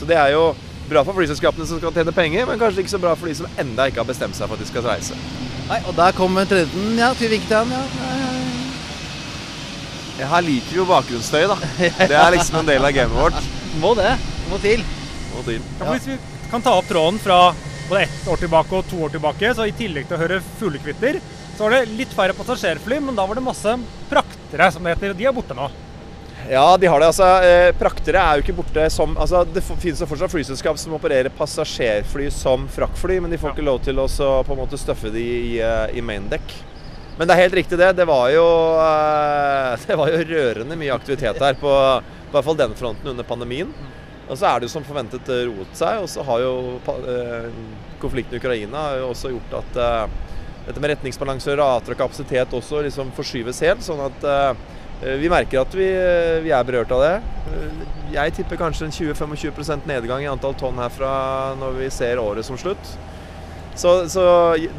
Så 0.00 0.08
det 0.08 0.18
er 0.18 0.32
jo 0.34 0.48
bra 0.88 1.04
for 1.04 1.16
flyselskapene 1.16 1.66
som 1.68 1.80
skal 1.80 1.94
tjene 1.96 2.14
penger, 2.16 2.48
men 2.48 2.60
kanskje 2.60 2.84
ikke 2.84 2.94
så 2.96 3.02
bra 3.02 3.14
for 3.18 3.30
de 3.30 3.36
som 3.38 3.60
enda 3.60 3.88
ikke 3.88 4.02
har 4.02 4.08
bestemt 4.10 4.36
seg 4.38 4.48
for 4.48 4.58
at 4.58 4.64
de 4.64 4.70
skal 4.70 4.86
reise. 4.88 5.18
Nei, 5.68 5.80
Og 5.88 5.94
der 5.96 6.16
kommer 6.16 6.48
tredjen, 6.48 6.98
ja. 6.98 7.12
Til 7.16 7.38
han, 7.50 7.72
ja. 7.72 7.84
Nei. 8.00 8.14
Ja, 10.14 10.28
her 10.30 10.44
liker 10.46 10.70
vi 10.70 10.78
jo 10.78 10.84
bakgrunnsstøy, 10.86 11.46
da. 11.50 11.56
Det 11.98 12.14
er 12.14 12.36
liksom 12.36 12.60
en 12.60 12.68
del 12.68 12.86
av 12.86 12.94
gamet 12.94 13.18
vårt. 13.18 13.50
Må 13.82 13.96
det. 13.98 14.12
Må 14.50 14.60
til. 14.62 14.84
Må 15.32 15.42
til. 15.48 15.64
Ja, 15.80 16.18
kan 16.54 16.62
ta 16.62 16.76
opp 16.78 16.86
tråden 16.88 17.18
fra 17.18 17.54
både 17.88 18.02
ett 18.02 18.28
år 18.30 18.36
tilbake 18.38 18.76
og 18.78 18.84
to 18.86 19.00
år 19.02 19.10
tilbake, 19.10 19.48
så 19.58 19.64
i 19.66 19.72
tillegg 19.74 20.04
til 20.06 20.14
å 20.14 20.20
høre 20.20 20.36
fuglekvitter, 20.60 21.16
så 21.56 21.64
var 21.64 21.74
det 21.74 21.96
litt 21.98 22.12
færre 22.14 22.36
passasjerfly, 22.36 23.00
men 23.02 23.16
da 23.18 23.24
var 23.26 23.34
det 23.34 23.42
masse 23.42 23.72
praktere, 24.06 24.68
som 24.70 24.86
det 24.86 24.92
heter. 24.94 25.10
og 25.10 25.18
De 25.18 25.26
er 25.26 25.34
borte 25.34 25.56
nå. 25.58 25.66
Ja, 26.46 26.76
de 26.78 26.86
har 26.86 27.00
det. 27.02 27.08
altså. 27.08 27.26
Eh, 27.42 27.72
Praktere 27.80 28.22
er 28.22 28.38
jo 28.38 28.44
ikke 28.44 28.54
borte 28.58 28.84
som 28.92 29.16
altså 29.16 29.40
Det 29.48 29.62
finnes 29.64 30.02
jo 30.02 30.06
fortsatt 30.06 30.30
flyselskap 30.30 30.78
som 30.78 30.94
opererer 30.94 31.32
passasjerfly 31.34 32.28
som 32.30 32.68
fraktfly, 32.68 33.16
men 33.24 33.32
de 33.34 33.40
får 33.40 33.50
Ja. 33.50 33.54
ikke 33.56 33.66
lov 33.66 33.80
til 33.82 33.98
å 33.98 34.44
på 34.44 34.52
en 34.54 34.60
måte 34.62 34.78
støffe 34.78 35.10
de 35.10 35.24
i, 35.24 35.58
eh, 35.58 35.96
i 35.98 36.00
maindeck. 36.06 36.54
Men 37.18 37.26
det 37.26 37.34
er 37.34 37.42
helt 37.48 37.58
riktig, 37.58 37.78
det. 37.78 37.96
Det 37.96 38.06
var 38.06 38.30
jo, 38.30 38.46
eh, 38.78 39.76
det 39.88 39.96
var 39.98 40.06
jo 40.06 40.22
rørende 40.22 40.78
mye 40.78 40.94
aktivitet 40.94 41.40
her 41.40 41.54
på, 41.54 41.74
på 42.30 42.30
hvert 42.38 42.44
fall 42.44 42.62
den 42.62 42.74
fronten 42.78 43.08
under 43.10 43.24
pandemien. 43.24 43.74
Og 44.28 44.38
så 44.38 44.48
er 44.48 44.60
det 44.60 44.68
jo 44.68 44.74
som 44.74 44.86
forventet 44.86 45.28
eh, 45.32 45.46
roet 45.50 45.76
seg, 45.76 46.00
og 46.00 46.08
så 46.10 46.24
har 46.24 46.44
jo 46.44 46.52
eh, 47.12 47.48
konflikten 48.00 48.36
i 48.36 48.40
Ukraina 48.40 48.86
har 48.88 49.02
jo 49.02 49.10
også 49.12 49.32
gjort 49.34 49.58
at 49.60 49.80
eh, 49.84 50.20
dette 50.68 50.80
med 50.80 50.94
retningsbalanse, 50.94 51.56
rater 51.60 51.92
og 51.92 52.00
kapasitet 52.00 52.56
også 52.56 52.80
liksom 52.86 53.12
forskyves 53.16 53.60
helt. 53.66 53.84
sånn 53.84 54.00
at 54.00 54.22
vi 55.20 55.28
merker 55.28 55.60
at 55.60 55.74
vi, 55.76 55.84
vi 56.40 56.52
er 56.54 56.64
berørt 56.64 56.92
av 56.94 57.02
det. 57.02 57.10
Jeg 58.14 58.32
tipper 58.38 58.56
kanskje 58.56 58.86
en 58.86 58.94
20-25 58.94 59.84
nedgang 59.90 60.22
i 60.24 60.30
antall 60.30 60.54
tonn 60.56 60.80
herfra 60.80 61.10
når 61.60 61.76
vi 61.82 61.90
ser 61.92 62.22
året 62.22 62.46
som 62.48 62.56
slutt. 62.56 62.94
Så, 63.76 63.92
så 64.08 64.24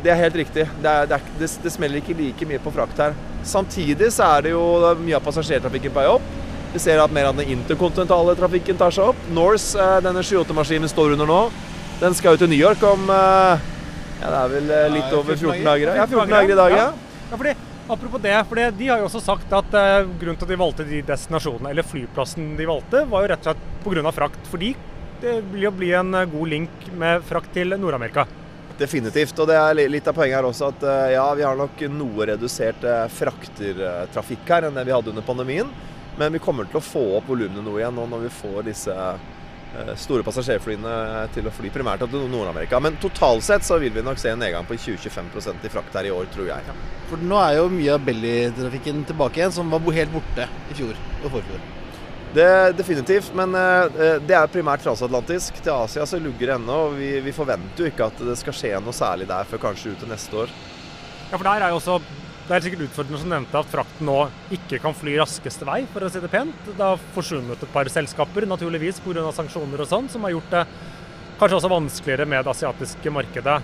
det 0.02 0.10
er 0.10 0.24
helt 0.24 0.39
riktig. 0.41 0.66
Det, 0.82 0.89
er, 0.89 1.06
det, 1.12 1.20
er, 1.20 1.38
det, 1.38 1.52
det 1.62 1.74
smeller 1.76 2.02
ikke 2.02 2.18
like 2.18 2.50
mye 2.50 2.64
på 2.64 2.74
frakt 2.74 3.04
her. 3.04 3.14
Samtidig 3.46 4.10
så 4.16 4.32
er 4.39 4.48
det 4.48 4.56
jo 4.56 4.66
mye 5.04 5.20
av 5.20 5.28
passasjertrafikken 5.28 5.93
på 5.93 6.02
vei 6.02 6.10
opp. 6.16 6.34
Vi 6.76 6.82
ser 6.84 7.00
at 7.00 7.14
mer 7.16 7.30
av 7.30 7.38
den 7.40 7.54
interkontinentale 7.54 8.34
trafikken 8.36 8.76
tar 8.76 8.92
seg 8.92 9.14
opp. 9.14 9.20
Norse, 9.32 9.84
denne 10.04 10.20
7-8-maskinen 10.28 10.92
står 10.92 11.14
under 11.16 11.30
nå. 11.30 11.38
Den 12.02 12.18
skal 12.18 12.36
jo 12.36 12.42
til 12.42 12.52
New 12.52 12.60
York 12.60 12.82
om 12.84 13.06
eh, 13.08 13.70
ja, 14.20 14.26
det 14.26 14.42
er 14.42 14.52
vel 14.52 14.74
eh, 14.76 14.90
litt 14.98 15.16
over 15.16 15.38
14 15.38 15.62
14 15.62 15.70
dager. 15.70 15.94
Ja, 16.02 16.08
14 16.10 16.34
dager 16.34 16.52
i 16.52 16.58
dag, 16.60 16.76
ja. 16.76 16.90
Ja, 17.30 17.40
fordi, 17.40 17.54
apropos 17.96 18.24
det, 18.26 18.36
fordi 18.50 18.68
de 18.82 18.90
har 18.92 19.00
jo 19.00 19.08
også 19.08 19.24
sagt 19.24 19.56
at 19.56 19.80
eh, 19.80 20.02
grunnen 20.20 20.42
til 20.42 20.50
at 20.50 20.52
de 20.52 20.60
valgte 20.66 20.90
de 20.92 21.00
destinasjonene, 21.14 21.72
eller 21.72 21.88
flyplassen 21.88 22.52
de 22.60 22.68
valgte, 22.68 23.06
var 23.08 23.24
jo 23.24 23.32
rett 23.32 23.48
og 23.48 23.54
slett 23.54 23.82
pga. 23.88 24.16
frakt. 24.20 24.52
Fordi 24.52 24.76
det 25.24 25.38
vil 25.54 25.70
jo 25.70 25.74
bli 25.80 25.96
en 25.96 26.12
eh, 26.12 26.28
god 26.36 26.54
link 26.58 26.88
med 27.00 27.24
frakt 27.32 27.56
til 27.56 27.72
Nord-Amerika. 27.80 28.28
Definitivt. 28.76 29.40
Og 29.40 29.48
det 29.48 29.56
er 29.64 29.86
litt 29.88 30.12
av 30.12 30.20
poenget 30.20 30.42
her 30.42 30.52
også 30.52 30.74
at 30.76 30.84
eh, 30.84 31.16
ja, 31.16 31.26
vi 31.40 31.48
har 31.48 31.56
nok 31.56 31.88
noe 31.96 32.32
redusert 32.36 32.84
eh, 32.84 33.06
fraktertrafikk 33.24 34.58
her 34.58 34.68
enn 34.68 34.76
det 34.76 34.90
vi 34.92 35.00
hadde 35.00 35.16
under 35.16 35.24
pandemien. 35.24 35.72
Men 36.18 36.36
vi 36.36 36.39
kommer 36.43 36.68
til 36.70 36.80
å 36.80 36.84
få 36.84 37.03
opp 37.18 37.30
volumene 37.32 37.63
nå 37.63 37.78
igjen 37.80 37.95
nå 37.95 38.05
når 38.07 38.26
vi 38.28 38.34
får 38.38 38.59
disse 38.70 38.95
eh, 38.95 39.93
store 39.99 40.24
passasjerflyene 40.24 40.95
til 41.36 41.47
å 41.49 41.53
fly 41.53 41.72
primært 41.74 42.05
til 42.05 42.28
Nord-Amerika. 42.32 42.80
Men 42.84 42.99
totalt 43.03 43.43
sett 43.43 43.68
så 43.68 43.80
vil 43.82 43.93
vi 43.95 44.03
nok 44.05 44.22
se 44.22 44.32
en 44.32 44.39
nedgang 44.39 44.68
på 44.68 44.78
20-25% 44.80 45.68
i 45.68 45.74
frakt 45.74 45.97
her 45.99 46.07
i 46.07 46.13
år, 46.16 46.30
tror 46.34 46.51
jeg. 46.53 46.76
For 47.11 47.24
nå 47.32 47.39
er 47.43 47.57
jo 47.59 47.72
mye 47.74 47.97
av 47.97 48.05
Belly-trafikken 48.07 49.03
tilbake 49.11 49.41
igjen, 49.41 49.55
som 49.55 49.72
var 49.74 49.84
helt 49.99 50.16
borte 50.16 50.47
i 50.72 50.78
fjor 50.78 50.95
og 51.24 51.34
forfjor. 51.39 51.66
Det 52.36 52.47
Definitivt, 52.76 53.30
men 53.36 53.55
eh, 53.55 54.20
det 54.28 54.36
er 54.36 54.51
primært 54.51 54.84
transatlantisk. 54.84 55.59
Til 55.63 55.76
Asia 55.76 56.07
så 56.07 56.20
lugger 56.20 56.49
det 56.49 56.55
ennå. 56.57 56.80
og 56.88 56.97
vi, 56.99 57.13
vi 57.24 57.36
forventer 57.36 57.86
jo 57.86 57.91
ikke 57.91 58.09
at 58.09 58.24
det 58.28 58.36
skal 58.39 58.55
skje 58.55 58.74
noe 58.84 58.95
særlig 58.95 59.28
der 59.30 59.47
før 59.47 59.68
kanskje 59.70 59.93
ut 59.93 60.03
til 60.03 60.11
neste 60.11 60.43
år. 60.43 60.55
Ja, 61.32 61.38
for 61.38 61.47
der 61.47 61.63
er 61.63 61.72
jo 61.74 61.80
også 61.80 61.99
Det 62.46 62.54
er 62.54 62.62
sikkert 62.62 62.84
utfordrende 62.86 63.18
som 63.18 63.32
nevnte 63.32 63.58
at 63.58 63.70
frakten 63.72 64.06
nå 64.06 64.20
ikke 64.54 64.78
kan 64.84 64.93
fly 64.93 65.16
raskeste 65.18 65.66
vei, 65.66 65.80
for 65.89 66.06
å 66.06 66.10
si 66.14 66.20
det 66.22 66.30
pent. 66.30 66.68
Det 66.68 66.78
har 66.78 67.02
forsvunnet 67.16 67.64
et 67.66 67.72
par 67.74 67.89
selskaper, 67.89 68.46
naturligvis 68.46 69.00
pga. 69.02 69.32
sanksjoner 69.34 69.82
og 69.82 69.89
sånn, 69.89 70.12
som 70.14 70.28
har 70.28 70.36
gjort 70.36 70.54
det 70.54 70.62
kanskje 71.39 71.58
også 71.58 71.72
vanskeligere 71.74 72.28
med 72.30 72.46
det 72.46 72.54
asiatiske 72.54 73.14
markedet. 73.16 73.58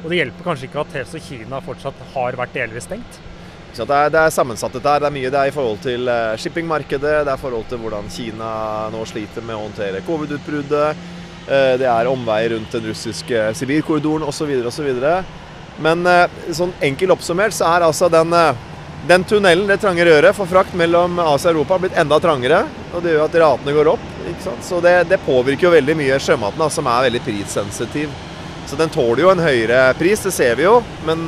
Og 0.00 0.08
det 0.08 0.22
hjelper 0.22 0.48
kanskje 0.48 0.70
ikke 0.70 0.80
at 0.80 0.96
TES 0.96 1.12
og 1.18 1.26
Kina 1.26 1.60
fortsatt 1.60 2.00
har 2.14 2.40
vært 2.40 2.56
delvis 2.56 2.88
stengt. 2.88 3.20
Det, 3.76 3.84
er, 3.84 4.08
det 4.12 4.24
er 4.24 4.32
sammensatt 4.32 4.72
dette 4.78 4.88
her. 4.88 5.04
Det 5.04 5.10
er 5.10 5.16
mye 5.20 5.30
det 5.32 5.42
er 5.42 5.52
i 5.52 5.54
forhold 5.54 5.84
til 5.84 6.08
eh, 6.08 6.32
shippingmarkedet, 6.40 7.14
det 7.28 7.32
er 7.32 7.36
i 7.36 7.44
forhold 7.44 7.68
til 7.68 7.84
hvordan 7.84 8.08
Kina 8.12 8.50
nå 8.92 9.04
sliter 9.12 9.44
med 9.44 9.58
å 9.58 9.66
håndtere 9.66 10.02
covid-utbruddet. 10.08 11.04
Eh, 11.46 11.76
Det 11.84 11.88
er 11.88 12.10
omveier 12.10 12.56
rundt 12.56 12.72
den 12.80 12.88
russiske 12.88 13.46
Sibirkorridoren 13.60 14.24
osv. 14.24 14.56
osv. 14.72 14.90
Men 15.80 16.06
eh, 16.06 16.26
sånn 16.52 16.74
enkel 16.84 17.14
oppsummert 17.14 17.56
så 17.56 17.68
er 17.70 17.86
altså 17.86 18.08
den, 18.12 18.32
eh, 18.36 18.58
den 19.08 19.24
tunnelen, 19.24 19.66
det 19.70 19.80
trange 19.82 20.04
røret 20.06 20.36
for 20.36 20.50
frakt 20.50 20.74
mellom 20.78 21.18
Asia 21.22 21.50
og 21.50 21.56
Europa, 21.56 21.78
blitt 21.82 21.96
enda 21.98 22.18
trangere. 22.22 22.64
Og 22.92 23.02
det 23.04 23.14
gjør 23.14 23.24
at 23.26 23.38
ratene 23.44 23.76
går 23.76 23.92
opp. 23.94 24.10
Så 24.62 24.80
det, 24.84 24.96
det 25.10 25.22
påvirker 25.26 25.68
jo 25.68 25.74
veldig 25.74 25.96
mye 25.98 26.20
sjømaten, 26.22 26.68
som 26.70 26.90
er 26.90 27.08
veldig 27.08 27.24
prissensitiv. 27.24 28.12
Så 28.66 28.78
den 28.78 28.92
tåler 28.92 29.24
jo 29.24 29.32
en 29.32 29.42
høyere 29.42 29.88
pris, 29.98 30.22
det 30.22 30.34
ser 30.34 30.56
vi 30.60 30.68
jo. 30.68 30.78
Men 31.08 31.24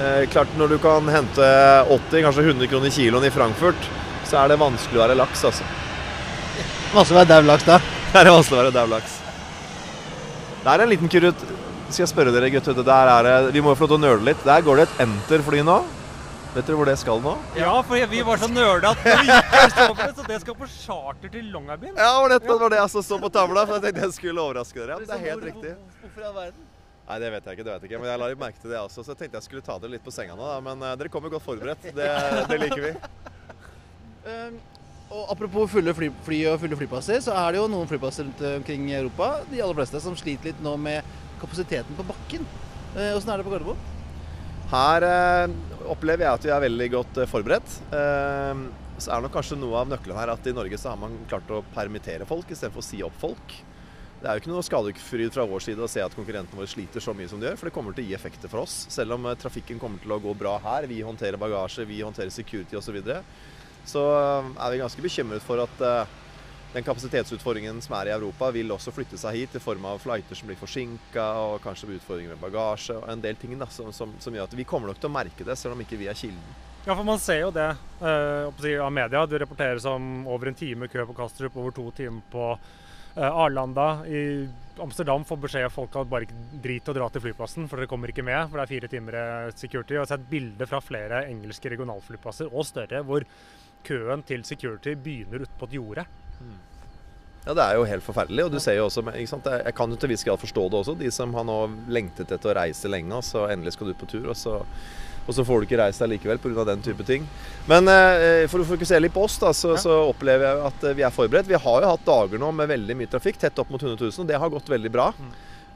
eh, 0.00 0.24
klart 0.32 0.54
når 0.58 0.74
du 0.74 0.78
kan 0.82 1.10
hente 1.12 1.50
80, 1.90 2.24
kanskje 2.24 2.46
100 2.48 2.72
kroner 2.72 2.94
kiloen 2.94 3.28
i 3.28 3.34
Frankfurt, 3.34 3.90
så 4.24 4.40
er 4.40 4.54
det 4.54 4.62
vanskelig 4.62 5.00
å 5.00 5.04
være 5.04 5.18
laks, 5.20 5.44
altså. 5.50 5.66
Vanskelig 6.94 7.18
å 7.18 7.20
være 7.20 7.32
daud 7.34 7.50
laks 7.50 7.68
da. 7.68 7.80
Det 8.14 8.22
er 8.22 8.30
vanskelig 8.30 8.56
å 8.56 8.62
være 8.62 8.74
daud 8.74 8.92
laks. 8.94 9.14
Det 10.64 10.72
er 10.72 10.82
en 10.84 10.92
liten 10.94 11.10
Skal 11.94 12.08
jeg 12.08 12.10
spørre 12.10 12.32
dere, 12.34 12.48
gutter. 12.50 12.74
Der 12.74 13.06
er 13.06 13.22
det, 13.22 13.34
vi 13.54 13.60
må 13.62 13.70
jo 13.70 13.78
få 13.78 13.86
lov 13.86 13.92
til 13.92 14.00
å 14.00 14.02
nøle 14.02 14.26
litt. 14.26 14.40
Der 14.42 14.62
går 14.66 14.80
det 14.80 14.84
et 14.88 15.02
Enter-fly 15.04 15.60
nå. 15.62 15.76
Vet 16.54 16.66
dere 16.66 16.78
hvor 16.80 16.88
det 16.90 16.94
skal 16.98 17.20
nå? 17.22 17.34
Ja, 17.54 17.70
for 17.86 18.10
vi 18.10 18.22
var 18.26 18.40
så 18.42 18.48
nerde 18.50 18.90
at 18.90 19.04
vi 19.04 19.12
gikk 19.28 19.52
her 19.52 19.70
så 19.70 19.86
det, 20.00 20.08
så 20.16 20.24
det 20.26 20.38
skal 20.42 20.56
på 20.58 20.66
charter 20.72 21.30
til 21.36 21.52
Longyearbyen. 21.54 21.94
Ja, 21.94 22.08
det 22.08 22.24
var 22.24 22.34
dette 22.34 22.58
var 22.64 22.74
det 22.74 22.80
jeg 22.80 23.04
så 23.06 23.18
på 23.22 23.30
tavla. 23.36 23.64
For 23.68 23.78
jeg 23.78 23.86
tenkte 23.86 24.08
jeg 24.08 24.16
skulle 24.16 24.42
overraske 24.42 24.80
dere. 24.80 24.98
Ja, 24.98 25.06
det 25.06 25.14
er 25.14 25.24
helt 25.28 25.46
riktig. 25.52 25.76
Hvorfor 26.02 26.26
i 26.26 26.28
all 26.32 26.36
verden? 26.40 26.68
Nei, 27.04 27.22
det 27.22 27.32
vet 27.36 27.46
jeg 27.46 27.58
ikke. 27.60 27.68
det 27.68 27.72
vet 27.76 27.86
jeg 27.86 27.92
ikke, 27.92 28.02
Men 28.02 28.10
jeg 28.10 28.22
la 28.24 28.34
merke 28.42 28.62
til 28.64 28.74
det 28.74 28.82
også. 28.82 29.06
Så 29.06 29.14
jeg 29.14 29.22
tenkte 29.22 29.38
jeg 29.38 29.46
skulle 29.46 29.66
ta 29.70 29.78
dere 29.78 29.94
litt 29.94 30.06
på 30.10 30.18
senga 30.18 30.34
nå. 30.34 30.50
Da. 30.50 30.60
Men 30.66 30.82
eh, 30.82 30.98
dere 30.98 31.14
kommer 31.14 31.30
godt 31.30 31.46
forberedt. 31.46 31.90
Det, 31.94 32.12
det 32.50 32.62
liker 32.64 32.88
vi. 32.88 32.94
Um, 34.26 34.62
og 35.14 35.34
apropos 35.36 35.70
fulle 35.70 35.94
fly, 35.94 36.10
fly 36.26 36.44
og 36.50 36.62
fulle 36.64 36.78
flyplasser, 36.82 37.22
så 37.22 37.38
er 37.38 37.54
det 37.54 37.62
jo 37.62 37.70
noen 37.70 37.86
flyplasser 37.86 38.26
rundt 38.26 38.48
omkring 38.56 38.88
i 38.90 38.96
Europa, 38.98 39.36
de 39.46 39.62
aller 39.62 39.78
fleste, 39.78 40.00
som 40.02 40.16
sliter 40.18 40.50
litt 40.50 40.64
nå 40.64 40.74
med 40.80 41.14
kapasiteten 41.44 41.98
på 41.98 42.06
bakken. 42.08 42.48
Eh, 42.96 43.12
Åssen 43.14 43.30
er 43.32 43.40
det 43.40 43.46
på 43.46 43.52
Gardermoen? 43.54 43.90
Her 44.72 45.06
eh, 45.06 45.54
opplever 45.92 46.26
jeg 46.26 46.38
at 46.38 46.48
vi 46.48 46.54
er 46.56 46.64
veldig 46.64 46.88
godt 46.96 47.20
eh, 47.22 47.30
forberedt. 47.30 47.78
Eh, 47.94 48.64
så 48.98 49.10
er 49.10 49.18
det 49.18 49.26
nok 49.26 49.36
kanskje 49.36 49.60
noe 49.60 49.78
av 49.82 49.90
nøkkelen 49.90 50.18
her 50.18 50.32
at 50.34 50.48
i 50.48 50.54
Norge 50.56 50.78
så 50.80 50.92
har 50.92 50.98
man 51.00 51.16
klart 51.30 51.50
å 51.52 51.64
permittere 51.74 52.26
folk 52.28 52.50
istedenfor 52.50 52.82
å 52.82 52.86
si 52.86 53.02
opp 53.06 53.16
folk. 53.20 53.56
Det 54.24 54.30
er 54.30 54.38
jo 54.38 54.40
ikke 54.40 54.52
noe 54.54 54.64
skadefryd 54.64 55.34
fra 55.34 55.44
vår 55.44 55.60
side 55.60 55.82
å 55.84 55.90
se 55.90 56.00
at 56.00 56.14
konkurrentene 56.16 56.56
våre 56.56 56.70
sliter 56.70 57.02
så 57.02 57.12
mye 57.12 57.28
som 57.28 57.40
de 57.40 57.44
gjør, 57.44 57.58
for 57.60 57.68
det 57.68 57.74
kommer 57.76 57.92
til 57.92 58.06
å 58.06 58.08
gi 58.08 58.14
effekter 58.16 58.48
for 58.48 58.62
oss. 58.62 58.76
Selv 58.88 59.18
om 59.18 59.26
eh, 59.28 59.36
trafikken 59.36 59.80
kommer 59.82 60.00
til 60.00 60.14
å 60.14 60.20
gå 60.22 60.32
bra 60.40 60.54
her, 60.64 60.86
vi 60.88 61.02
håndterer 61.04 61.36
bagasje, 61.40 61.84
vi 61.90 62.00
håndterer 62.00 62.32
security 62.32 62.78
osv., 62.78 62.88
så, 62.88 62.94
videre, 62.96 63.18
så 63.84 64.04
eh, 64.16 64.48
er 64.64 64.72
vi 64.72 64.80
ganske 64.80 65.04
bekymret 65.04 65.44
for 65.44 65.60
at 65.66 65.84
eh, 65.84 66.14
den 66.74 66.82
kapasitetsutfordringen 66.82 67.78
som 67.84 67.94
er 68.00 68.10
i 68.10 68.14
Europa, 68.16 68.50
vil 68.54 68.72
også 68.74 68.92
flytte 68.94 69.18
seg 69.20 69.38
hit 69.38 69.54
i 69.54 69.62
form 69.62 69.86
av 69.86 70.00
flighter 70.02 70.38
som 70.38 70.50
blir 70.50 70.58
forsinka, 70.58 71.26
og 71.44 71.62
kanskje 71.62 71.92
utfordringer 71.94 72.34
med 72.34 72.42
bagasje 72.42 72.96
og 72.98 73.06
en 73.12 73.22
del 73.22 73.38
ting 73.38 73.54
da, 73.60 73.68
som, 73.70 73.92
som, 73.94 74.16
som 74.18 74.34
gjør 74.34 74.48
at 74.48 74.56
vi 74.58 74.66
kommer 74.66 74.90
nok 74.90 74.98
til 74.98 75.12
å 75.12 75.14
merke 75.14 75.46
det, 75.46 75.54
selv 75.60 75.76
om 75.76 75.84
ikke 75.84 76.00
vi 76.00 76.10
er 76.10 76.18
kilden. 76.18 76.56
Ja, 76.84 76.92
for 76.92 77.06
man 77.06 77.20
ser 77.22 77.38
jo 77.40 77.52
det 77.54 77.70
eh, 78.04 78.80
av 78.82 78.90
media. 78.92 79.22
Du 79.24 79.38
rapporterer 79.38 79.80
om 79.88 80.26
over 80.28 80.50
en 80.50 80.58
time 80.58 80.88
kø 80.92 81.06
på 81.08 81.14
Kastrup, 81.16 81.54
over 81.56 81.72
to 81.72 81.86
timer 81.96 82.26
på 82.32 82.50
eh, 82.52 83.30
Arlanda. 83.30 84.02
I 84.04 84.44
Amsterdam 84.82 85.24
får 85.24 85.40
beskjed 85.46 85.68
av 85.70 85.72
folk 85.72 85.96
at 85.96 86.10
bare 86.10 86.26
ikke 86.26 86.60
drit 86.66 86.90
og 86.90 86.98
dra 86.98 87.08
til 87.08 87.24
flyplassen, 87.24 87.70
for 87.70 87.80
dere 87.80 87.88
kommer 87.88 88.12
ikke 88.12 88.26
med. 88.26 88.50
For 88.50 88.58
det 88.58 88.66
er 88.66 88.72
fire 88.74 88.90
timer 88.92 89.16
eh, 89.22 89.54
security. 89.56 89.96
Jeg 89.96 90.02
har 90.02 90.10
sett 90.10 90.28
bilder 90.28 90.68
fra 90.68 90.82
flere 90.84 91.22
engelske 91.30 91.72
regionalflyplasser, 91.72 92.52
og 92.52 92.68
større, 92.68 93.00
hvor 93.06 93.24
køen 93.86 94.26
til 94.28 94.44
security 94.44 94.98
begynner 94.98 95.46
ute 95.46 95.56
på 95.56 95.70
et 95.70 95.78
jorde. 95.78 96.06
Ja, 97.44 97.52
det 97.52 97.64
er 97.64 97.76
jo 97.76 97.84
helt 97.84 98.04
forferdelig. 98.04 98.46
Og 98.46 98.54
du 98.54 98.60
ser 98.62 98.78
jo 98.78 98.86
også? 98.88 99.04
Jeg 99.12 99.74
kan 99.76 99.90
jo 99.92 100.00
til 100.00 100.12
viss 100.14 100.24
grad 100.24 100.40
forstå 100.40 100.68
det 100.72 100.78
også. 100.80 100.96
De 101.00 101.10
som 101.12 101.34
har 101.36 101.44
nå 101.44 101.58
lengtet 101.92 102.32
etter 102.32 102.52
å 102.52 102.56
reise 102.56 102.88
lenge, 102.88 103.12
og 103.18 103.24
så 103.26 103.48
endelig 103.52 103.74
skal 103.76 103.90
du 103.90 103.98
på 104.00 104.08
tur, 104.08 104.30
og 104.32 104.38
så, 104.38 104.62
og 105.26 105.36
så 105.36 105.44
får 105.44 105.60
du 105.60 105.68
ikke 105.68 105.80
reist 105.82 106.00
deg 106.00 106.14
likevel 106.14 106.40
pga. 106.40 106.64
den 106.70 106.84
type 106.84 107.04
ting. 107.04 107.28
Men 107.68 107.90
eh, 107.92 108.46
for 108.48 108.64
å 108.64 108.68
fokusere 108.68 109.04
litt 109.04 109.12
på 109.12 109.26
oss, 109.28 109.36
da, 109.42 109.52
så, 109.52 109.74
så 109.80 109.98
opplever 110.08 110.48
jeg 110.48 110.64
at 110.70 110.88
eh, 110.88 110.96
vi 110.96 111.04
er 111.04 111.12
forberedt. 111.12 111.50
Vi 111.50 111.60
har 111.66 111.84
jo 111.84 111.92
hatt 111.92 112.08
dager 112.08 112.40
nå 112.40 112.52
med 112.56 112.72
veldig 112.72 112.96
mye 112.96 113.12
trafikk, 113.12 113.42
tett 113.42 113.60
opp 113.60 113.72
mot 113.72 113.82
100 113.82 114.00
000, 114.00 114.24
og 114.24 114.30
det 114.32 114.40
har 114.40 114.56
gått 114.56 114.72
veldig 114.72 114.94
bra. 114.96 115.10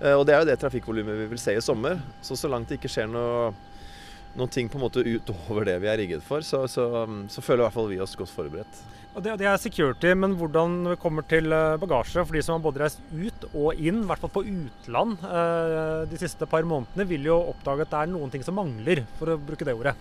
Eh, 0.00 0.14
og 0.14 0.24
det 0.24 0.38
er 0.38 0.44
jo 0.44 0.48
det 0.48 0.60
trafikkvolumet 0.64 1.20
vi 1.20 1.32
vil 1.34 1.42
se 1.42 1.52
i 1.52 1.64
sommer. 1.64 2.00
Så 2.24 2.38
så 2.38 2.48
langt 2.48 2.72
det 2.72 2.80
ikke 2.80 2.92
skjer 2.96 3.12
noe 3.12 3.52
noen 4.38 4.50
ting 4.52 4.68
på 4.70 4.78
en 4.78 4.84
måte 4.84 5.02
utover 5.02 5.64
det 5.66 5.78
vi 5.82 5.88
er 5.90 5.96
rigget 5.98 6.22
for, 6.22 6.44
så, 6.46 6.60
så, 6.70 6.84
så 7.32 7.42
føler 7.42 7.64
i 7.64 7.66
hvert 7.66 7.74
fall 7.74 7.88
vi 7.90 8.00
oss 8.04 8.14
godt 8.14 8.30
forberedt. 8.30 8.82
Det, 9.22 9.34
det 9.40 9.46
er 9.50 9.58
security, 9.60 10.12
men 10.14 10.36
hvordan 10.38 10.76
vi 10.92 10.98
kommer 11.00 11.26
til 11.26 11.50
eh, 11.54 11.78
bagasje 11.80 12.22
for 12.22 12.36
de 12.36 12.42
som 12.44 12.56
har 12.56 12.64
både 12.64 12.84
reist 12.84 13.00
ut 13.10 13.48
og 13.50 13.80
inn, 13.80 14.02
i 14.04 14.08
hvert 14.10 14.22
fall 14.22 14.34
på 14.34 14.44
utland 14.46 15.24
eh, 15.26 16.04
de 16.10 16.20
siste 16.20 16.46
par 16.50 16.66
månedene, 16.68 17.08
vil 17.08 17.26
jo 17.30 17.40
oppdage 17.50 17.86
at 17.86 17.92
det 17.94 18.04
er 18.04 18.12
noen 18.12 18.30
ting 18.32 18.46
som 18.46 18.58
mangler, 18.58 19.02
for 19.18 19.34
å 19.34 19.40
bruke 19.40 19.66
det 19.66 19.74
ordet. 19.74 19.96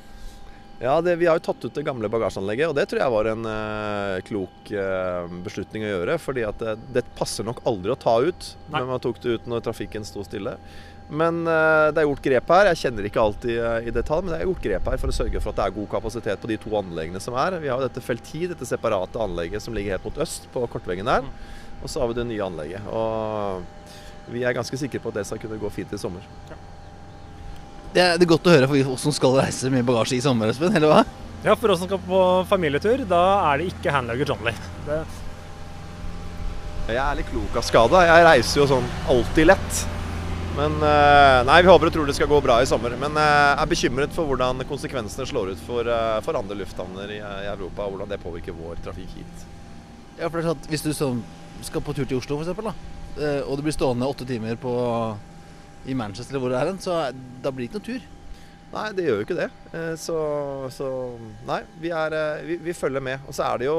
Ja, 0.79 1.01
det, 1.01 1.15
Vi 1.15 1.25
har 1.25 1.39
jo 1.39 1.45
tatt 1.47 1.63
ut 1.65 1.73
det 1.73 1.85
gamle 1.85 2.09
bagasjeanlegget, 2.13 2.69
og 2.69 2.75
det 2.77 2.85
tror 2.89 3.01
jeg 3.01 3.13
var 3.15 3.29
en 3.31 3.47
eh, 3.49 4.17
klok 4.27 4.71
eh, 4.77 5.31
beslutning 5.45 5.87
å 5.87 5.93
gjøre. 5.95 6.17
fordi 6.21 6.43
at 6.45 6.61
det, 6.61 6.75
det 6.99 7.05
passer 7.17 7.47
nok 7.47 7.63
aldri 7.65 7.95
å 7.95 7.97
ta 7.97 8.19
ut, 8.21 8.51
Nei. 8.67 8.77
men 8.79 8.91
man 8.91 9.01
tok 9.01 9.17
det 9.23 9.39
ut 9.39 9.49
når 9.49 9.65
trafikken 9.65 10.05
sto 10.05 10.25
stille. 10.27 10.53
Men 11.07 11.45
eh, 11.47 11.87
det 11.95 12.01
er 12.01 12.07
gjort 12.09 12.25
grep 12.25 12.49
her. 12.51 12.69
Jeg 12.73 12.79
kjenner 12.81 13.07
ikke 13.07 13.21
alt 13.23 13.45
i, 13.47 13.55
i 13.87 13.93
detalj, 13.95 14.25
men 14.25 14.33
det 14.33 14.39
er 14.41 14.49
gjort 14.49 14.65
grep 14.65 14.89
her 14.91 14.99
for 14.99 15.13
å 15.13 15.15
sørge 15.15 15.41
for 15.43 15.53
at 15.53 15.59
det 15.61 15.67
er 15.67 15.75
god 15.77 15.89
kapasitet 15.93 16.41
på 16.43 16.49
de 16.51 16.57
to 16.59 16.73
anleggene 16.79 17.21
som 17.23 17.37
er. 17.39 17.59
Vi 17.63 17.71
har 17.71 17.79
jo 17.79 17.87
dette 17.87 18.03
Felti, 18.03 18.43
dette 18.51 18.67
separate 18.67 19.21
anlegget 19.23 19.63
som 19.63 19.75
ligger 19.77 19.95
helt 19.95 20.07
mot 20.09 20.19
øst 20.25 20.49
på 20.51 20.65
kortveggen 20.73 21.07
der. 21.07 21.27
Og 21.79 21.91
så 21.91 22.01
har 22.01 22.11
vi 22.11 22.17
det 22.17 22.27
nye 22.27 22.43
anlegget. 22.43 22.89
Og 22.91 24.33
vi 24.33 24.43
er 24.43 24.55
ganske 24.57 24.79
sikre 24.79 24.99
på 24.99 25.13
at 25.13 25.21
det 25.21 25.27
skal 25.29 25.39
kunne 25.39 25.59
gå 25.61 25.71
fint 25.71 25.93
i 25.95 26.01
sommer. 26.01 26.25
Det 27.93 28.03
er, 28.03 28.17
det 28.19 28.25
er 28.25 28.33
godt 28.33 28.49
å 28.49 28.53
høre 28.53 28.67
for 28.67 28.93
oss 28.97 29.05
som 29.07 29.15
skal 29.15 29.37
reise 29.39 29.71
med 29.71 29.85
bagasje 29.87 30.17
i 30.17 30.23
sommer, 30.23 30.51
Espen, 30.51 30.75
eller 30.75 30.91
hva? 30.91 31.03
Ja, 31.45 31.53
for 31.55 31.71
oss 31.71 31.79
som 31.79 31.87
skal 31.87 32.01
på 32.03 32.21
familietur, 32.49 33.05
da 33.07 33.21
er 33.53 33.61
det 33.61 33.69
ikke 33.71 33.93
handlugger 33.95 34.33
Johnny. 34.33 34.51
Det, 34.87 34.99
Jeg 36.89 36.99
er 37.03 37.15
litt 37.19 37.29
klok 37.31 37.55
av 37.61 37.65
skade. 37.67 38.01
Jeg 38.09 38.25
reiser 38.27 38.59
jo 38.61 38.67
sånn 38.73 38.91
alltid 39.13 39.49
lett. 39.53 39.85
Men 40.57 40.73
eh, 40.81 41.39
Nei, 41.45 41.59
vi 41.61 41.69
håper 41.69 41.89
og 41.91 41.93
tror 41.93 42.07
det 42.09 42.15
skal 42.17 42.29
gå 42.31 42.39
bra 42.41 42.55
i 42.63 42.67
sommer. 42.69 42.95
Men 42.97 43.17
jeg 43.21 43.61
er 43.61 43.69
bekymret 43.69 44.15
for 44.15 44.25
hvordan 44.29 44.63
konsekvensene 44.69 45.27
slår 45.29 45.53
ut 45.53 45.61
for, 45.67 45.85
eh, 45.85 46.17
for 46.25 46.39
andre 46.39 46.57
lufthavner 46.57 47.13
i, 47.13 47.19
i 47.21 47.49
Europa, 47.51 47.85
og 47.85 47.93
hvordan 47.93 48.09
det 48.09 48.21
påvirker 48.23 48.57
vår 48.57 48.81
trafikk 48.85 49.13
hit. 49.19 49.45
Ja, 50.17 50.31
for 50.31 50.39
det 50.39 50.45
er 50.45 50.49
sånn 50.49 50.63
at 50.63 50.69
Hvis 50.71 50.85
du 50.87 50.91
sånn 50.97 51.21
skal 51.65 51.83
på 51.85 51.93
tur 51.93 52.05
til 52.09 52.17
Oslo, 52.17 52.39
for 52.39 52.45
eksempel, 52.47 52.71
da, 52.71 53.21
eh, 53.21 53.41
og 53.45 53.57
du 53.57 53.65
blir 53.67 53.75
stående 53.75 54.09
åtte 54.09 54.25
timer 54.29 54.57
på, 54.61 54.73
i 55.87 55.95
Manchester 55.97 56.33
eller 56.35 56.43
hvor 56.43 56.53
det 56.53 56.59
er 56.59 56.71
hen, 56.71 56.81
så 56.81 56.97
da 57.43 57.53
blir 57.53 57.67
det 57.67 57.69
ikke 57.71 57.79
noe 57.79 57.89
tur. 57.91 58.13
Nei, 58.73 58.87
det 58.97 59.05
gjør 59.05 59.21
jo 59.21 59.25
ikke 59.27 59.37
det. 59.37 59.47
Eh, 59.71 59.93
Så, 60.01 60.17
så 60.75 60.89
nei, 61.47 61.61
vi, 61.79 61.93
er, 61.93 62.17
eh, 62.17 62.45
vi, 62.49 62.57
vi 62.65 62.75
følger 62.75 63.03
med. 63.03 63.29
Og 63.29 63.37
så 63.37 63.45
er 63.47 63.61
det 63.61 63.69
jo 63.69 63.77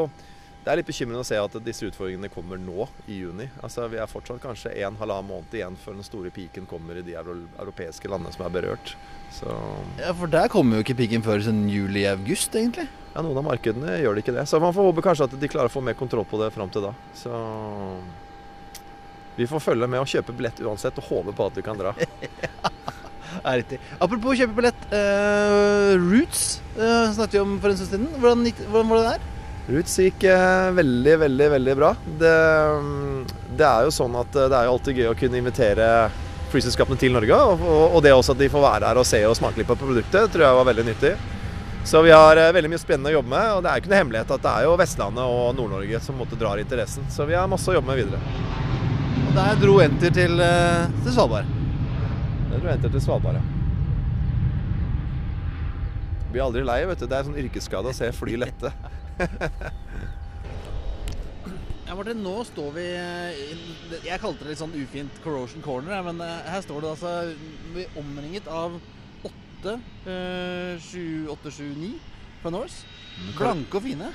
det 0.68 0.74
er 0.74 0.80
litt 0.82 0.88
bekymrende 0.90 1.22
å 1.22 1.24
se 1.24 1.36
at 1.40 1.54
disse 1.64 1.86
utfordringene 1.88 2.28
kommer 2.28 2.58
nå 2.60 2.84
i 3.08 3.22
juni. 3.22 3.46
Altså, 3.64 3.86
Vi 3.88 3.96
er 3.96 4.10
fortsatt 4.10 4.42
kanskje 4.42 4.74
en 4.84 4.98
halvannen 5.00 5.30
måned 5.30 5.54
igjen 5.56 5.78
før 5.80 5.94
den 5.96 6.04
store 6.04 6.28
piken 6.28 6.66
kommer 6.68 6.98
i 7.00 7.04
de 7.06 7.14
europeiske 7.16 8.10
landene 8.12 8.34
som 8.34 8.44
er 8.44 8.52
berørt. 8.52 8.92
Så 9.32 9.48
Ja, 9.96 10.12
For 10.12 10.28
der 10.28 10.50
kommer 10.52 10.76
jo 10.76 10.84
ikke 10.84 10.98
piken 10.98 11.24
før 11.24 11.40
sånn 11.40 11.62
juli-august, 11.72 12.52
egentlig. 12.52 12.84
ja, 13.14 13.22
noen 13.24 13.40
av 13.40 13.46
markedene 13.48 13.94
gjør 13.96 14.18
det 14.18 14.26
ikke 14.26 14.34
det. 14.36 14.44
Så 14.44 14.60
man 14.60 14.76
får 14.76 14.90
håpe 14.90 15.06
kanskje 15.08 15.30
at 15.30 15.38
de 15.40 15.48
klarer 15.48 15.72
å 15.72 15.72
få 15.72 15.80
mer 15.80 15.96
kontroll 15.96 16.28
på 16.28 16.42
det 16.42 16.50
fram 16.52 16.68
til 16.68 16.84
da. 16.84 16.92
Så 17.16 17.32
vi 19.40 19.48
får 19.48 19.64
følge 19.70 19.88
med 19.88 20.04
og 20.04 20.12
kjøpe 20.12 20.36
billett 20.36 20.60
uansett, 20.60 21.00
og 21.00 21.08
håpe 21.08 21.32
på 21.32 21.48
at 21.48 21.56
vi 21.56 21.64
kan 21.64 21.80
dra. 21.80 21.96
Er 23.48 23.62
riktig. 23.62 23.80
Apropos 24.04 24.36
kjøpe 24.36 24.52
billett. 24.60 24.84
Uh, 24.92 25.96
Roots 25.96 26.60
uh, 26.76 27.08
snakket 27.16 27.38
vi 27.38 27.42
om 27.46 27.56
for 27.56 27.72
en 27.72 27.80
stund 27.80 27.92
siden. 27.94 28.08
Hvordan, 28.20 28.48
hvordan 28.68 28.92
var 28.92 29.00
det 29.00 29.10
der? 29.16 29.37
Roots 29.68 29.98
gikk 30.00 30.24
eh, 30.24 30.70
veldig, 30.72 31.14
veldig 31.20 31.48
veldig 31.52 31.74
bra. 31.76 31.90
Det, 32.20 32.34
mm, 32.80 33.24
det 33.58 33.66
er 33.68 33.84
jo 33.84 33.90
sånn 33.92 34.14
at 34.16 34.36
eh, 34.40 34.46
det 34.48 34.56
er 34.56 34.68
jo 34.68 34.76
alltid 34.78 35.00
gøy 35.02 35.08
å 35.10 35.16
kunne 35.18 35.40
invitere 35.42 35.88
flyselskapene 36.48 36.96
til 37.02 37.12
Norge. 37.12 37.36
Og, 37.52 37.64
og- 37.92 37.98
det 38.04 38.14
også 38.16 38.32
at 38.32 38.40
de 38.40 38.48
får 38.48 38.64
være 38.64 38.88
her 38.88 39.00
og 39.02 39.04
se 39.08 39.20
og 39.28 39.36
smake 39.36 39.60
litt 39.60 39.68
på 39.68 39.76
produktet, 39.76 40.30
tror 40.32 40.46
jeg 40.46 40.56
var 40.60 40.68
veldig 40.70 40.86
nyttig. 40.88 41.12
Så 41.88 42.00
vi 42.04 42.14
har 42.16 42.40
eh, 42.40 42.48
veldig 42.56 42.70
mye 42.72 42.80
spennende 42.80 43.12
å 43.12 43.18
jobbe 43.18 43.32
med. 43.34 43.50
Og 43.58 43.62
det 43.66 43.68
er 43.70 43.76
jo 43.76 43.84
ikke 43.84 43.92
noe 43.92 44.00
hemmelighet 44.00 44.32
at 44.38 44.46
det 44.46 44.54
er 44.56 44.64
jo 44.70 44.78
Vestlandet 44.80 45.36
og 45.36 45.52
Nord-Norge 45.60 46.00
som 46.06 46.16
måtte 46.20 46.40
drar 46.40 46.64
interessen. 46.64 47.04
Så 47.12 47.28
vi 47.28 47.36
har 47.36 47.48
masse 47.52 47.68
å 47.68 47.76
jobbe 47.76 47.92
med 47.92 48.00
videre. 48.00 48.20
Og 49.28 49.32
der 49.36 49.60
dro 49.60 49.76
Enter 49.84 50.16
til, 50.16 50.40
til 51.04 51.12
Svalbard. 51.12 51.48
Det 52.48 52.62
dro 52.64 52.72
Enter 52.72 52.92
til 52.96 53.04
Svalbard, 53.04 53.36
ja. 53.36 53.44
Blir 56.32 56.44
aldri 56.44 56.64
lei, 56.64 56.80
vet 56.88 57.00
du. 57.00 57.06
Det 57.08 57.16
er 57.20 57.28
sånn 57.28 57.38
yrkesskade 57.40 57.92
å 57.92 57.96
se 57.96 58.08
fly 58.16 58.40
lette. 58.40 58.72
Ja, 61.88 61.94
Martin, 61.96 62.20
nå 62.20 62.34
står 62.44 62.72
vi 62.76 62.84
Jeg 64.04 64.20
kalte 64.20 64.44
det 64.44 64.50
litt 64.52 64.60
sånn 64.60 64.74
ufint 64.76 65.20
corrosion 65.24 65.64
corner, 65.64 66.02
men 66.04 66.20
eh, 66.20 66.50
her 66.52 66.60
står 66.60 66.84
det 66.84 66.90
altså 66.92 67.12
vi 67.72 67.86
er 67.86 67.94
omringet 67.96 68.50
av 68.52 68.76
åtte, 69.24 69.78
eh, 70.04 70.74
sju, 70.84 71.30
åtte, 71.32 71.52
sju, 71.54 71.64
ni 71.78 71.94
fra 72.42 72.52
Norse. 72.52 72.84
Blanke 73.38 73.80
og 73.80 73.86
fine. 73.88 74.10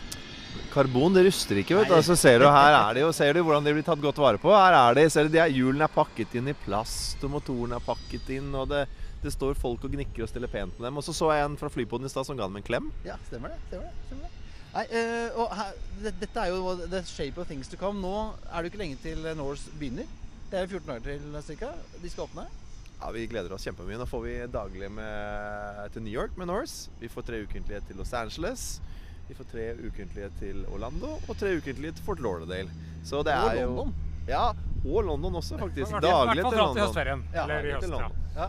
Karbon 0.69 1.17
det 1.17 1.25
ruster 1.25 1.57
ikke, 1.63 1.79
vet 1.79 1.89
du. 1.89 1.95
Altså, 1.97 2.13
ser 2.19 2.43
du, 2.43 2.47
her 2.53 2.75
er 2.77 2.93
de 2.93 3.01
jo, 3.07 3.09
ser 3.15 3.33
du 3.33 3.41
hvordan 3.41 3.65
de 3.65 3.73
blir 3.73 3.85
tatt 3.85 4.01
godt 4.03 4.21
vare 4.21 4.37
på. 4.41 4.53
Her 4.53 4.77
er 4.77 4.99
de, 4.99 5.07
ser 5.09 5.25
du, 5.25 5.33
de 5.33 5.41
er, 5.41 5.53
Hjulene 5.53 5.89
er 5.89 5.95
pakket 5.97 6.37
inn 6.37 6.53
i 6.53 6.55
plast, 6.65 7.17
og 7.25 7.33
motoren 7.39 7.73
er 7.73 7.83
pakket 7.83 8.29
inn. 8.37 8.53
og 8.53 8.69
det, 8.69 8.85
det 9.25 9.33
står 9.33 9.57
folk 9.57 9.89
og 9.89 9.97
gnikker 9.97 10.27
og 10.27 10.29
stiller 10.29 10.51
pent 10.51 10.77
med 10.77 10.91
dem. 10.91 11.01
Og 11.01 11.09
så 11.09 11.17
så 11.17 11.33
jeg 11.33 11.49
en 11.49 11.57
fra 11.57 11.73
flypoden 11.73 12.05
i 12.05 12.13
stad 12.13 12.29
som 12.29 12.37
ga 12.37 12.45
dem 12.45 12.61
en 12.61 12.69
klem. 12.69 12.93
Ja, 13.07 13.17
stemmer 13.31 13.55
det. 13.55 13.59
stemmer 13.67 13.89
det, 13.89 14.07
stemmer 14.07 14.29
det. 14.29 14.42
Nei, 14.73 14.83
eh, 14.89 15.35
og 15.37 15.51
her, 15.53 15.73
det, 16.01 16.15
Dette 16.23 16.41
er 16.47 16.49
jo 16.53 16.73
the 16.89 17.03
shape 17.05 17.37
of 17.41 17.47
things 17.47 17.67
to 17.69 17.77
come. 17.77 18.01
Nå 18.01 18.13
er 18.49 18.63
det 18.63 18.69
jo 18.69 18.71
ikke 18.73 18.81
lenge 18.83 18.97
til 19.03 19.21
Norse 19.37 19.69
begynner. 19.79 20.07
Det 20.49 20.59
er 20.59 20.65
jo 20.67 20.79
14 20.79 20.89
dager 20.89 21.45
til 21.45 21.57
ca. 21.59 21.69
De 22.01 22.09
skal 22.09 22.25
åpne. 22.27 22.47
Ja, 23.03 23.11
Vi 23.11 23.25
gleder 23.27 23.53
oss 23.53 23.65
kjempemye. 23.67 23.97
Nå 23.99 24.07
får 24.09 24.21
vi 24.23 24.33
daglig 24.53 24.89
med, 24.95 25.91
til 25.93 26.05
New 26.05 26.13
York 26.13 26.37
med 26.39 26.47
Norse. 26.49 26.89
Vi 27.01 27.09
får 27.11 27.25
tre 27.27 27.41
ukentlige 27.45 27.81
til 27.87 27.99
Los 27.99 28.13
Angeles. 28.15 28.79
Vi 29.27 29.35
får 29.37 29.47
tre 29.51 29.65
ukentlige 29.87 30.29
til 30.39 30.65
Orlando 30.73 31.13
og 31.27 31.37
tre 31.39 31.53
ukentlige 31.57 31.93
til 31.97 32.03
Fort 32.05 32.19
Lauderdale. 32.23 32.69
Så 33.05 33.21
det 33.27 33.33
Og 33.37 33.49
er 33.53 33.61
jo 33.61 33.69
London. 33.75 33.93
Ja, 34.27 34.49
og 34.85 35.03
London 35.03 35.35
også, 35.35 35.57
faktisk. 35.59 35.89
I 35.89 35.91
hvert 35.97 36.03
Daglig 36.03 36.43
fall 36.43 36.51
til 36.51 36.57
til 36.57 36.63
London. 36.63 36.83
høstferien. 36.87 37.23
Ja, 37.33 37.43
eller 37.43 37.53
i 37.53 37.61
daglig 37.61 37.73
høst, 37.73 37.83
til. 37.83 37.91
London. 37.91 38.17
Ja. 38.35 38.47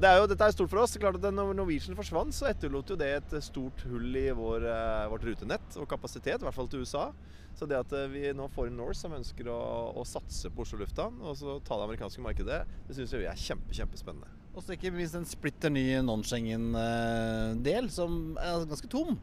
Og 0.00 0.04
det 0.06 0.08
er 0.14 0.16
jo, 0.16 0.28
Dette 0.30 0.46
er 0.48 0.52
stort 0.54 0.70
for 0.72 0.80
oss. 0.80 0.94
Det 0.94 0.96
er 0.96 1.02
klart 1.02 1.16
at 1.20 1.34
Når 1.36 1.50
Norwegian 1.58 1.96
forsvant, 1.98 2.32
så 2.32 2.46
etterlot 2.48 2.88
jo 2.88 2.94
det 2.96 3.08
et 3.18 3.34
stort 3.44 3.82
hull 3.84 4.14
i 4.16 4.30
vår, 4.32 4.64
eh, 4.64 5.08
vårt 5.12 5.26
rutenett 5.28 5.76
og 5.76 5.84
kapasitet, 5.90 6.40
i 6.40 6.46
hvert 6.46 6.56
fall 6.56 6.70
til 6.72 6.86
USA. 6.86 7.10
Så 7.52 7.68
det 7.68 7.76
at 7.76 7.92
eh, 7.92 8.06
vi 8.08 8.22
nå 8.32 8.46
får 8.48 8.70
en 8.70 8.78
Norse 8.80 9.04
som 9.04 9.12
ønsker 9.12 9.50
å, 9.52 9.58
å 9.92 10.06
satse 10.08 10.48
på 10.48 10.64
Oslo 10.64 10.80
lufthavn 10.80 11.20
og 11.20 11.36
så 11.36 11.58
ta 11.60 11.76
det 11.76 11.90
amerikanske 11.90 12.24
markedet, 12.24 12.62
det 12.88 12.96
syns 12.96 13.12
vi 13.12 13.28
er 13.28 13.44
kjempe, 13.44 13.76
kjempespennende. 13.76 14.32
Og 14.54 14.64
så 14.64 14.72
ikke 14.72 14.94
minst 14.94 15.18
en 15.20 15.28
splitter 15.28 15.68
ny 15.68 15.84
non-Schengen-del 16.08 17.92
som 17.92 18.38
er 18.40 18.64
ganske 18.72 18.88
tom. 18.88 19.20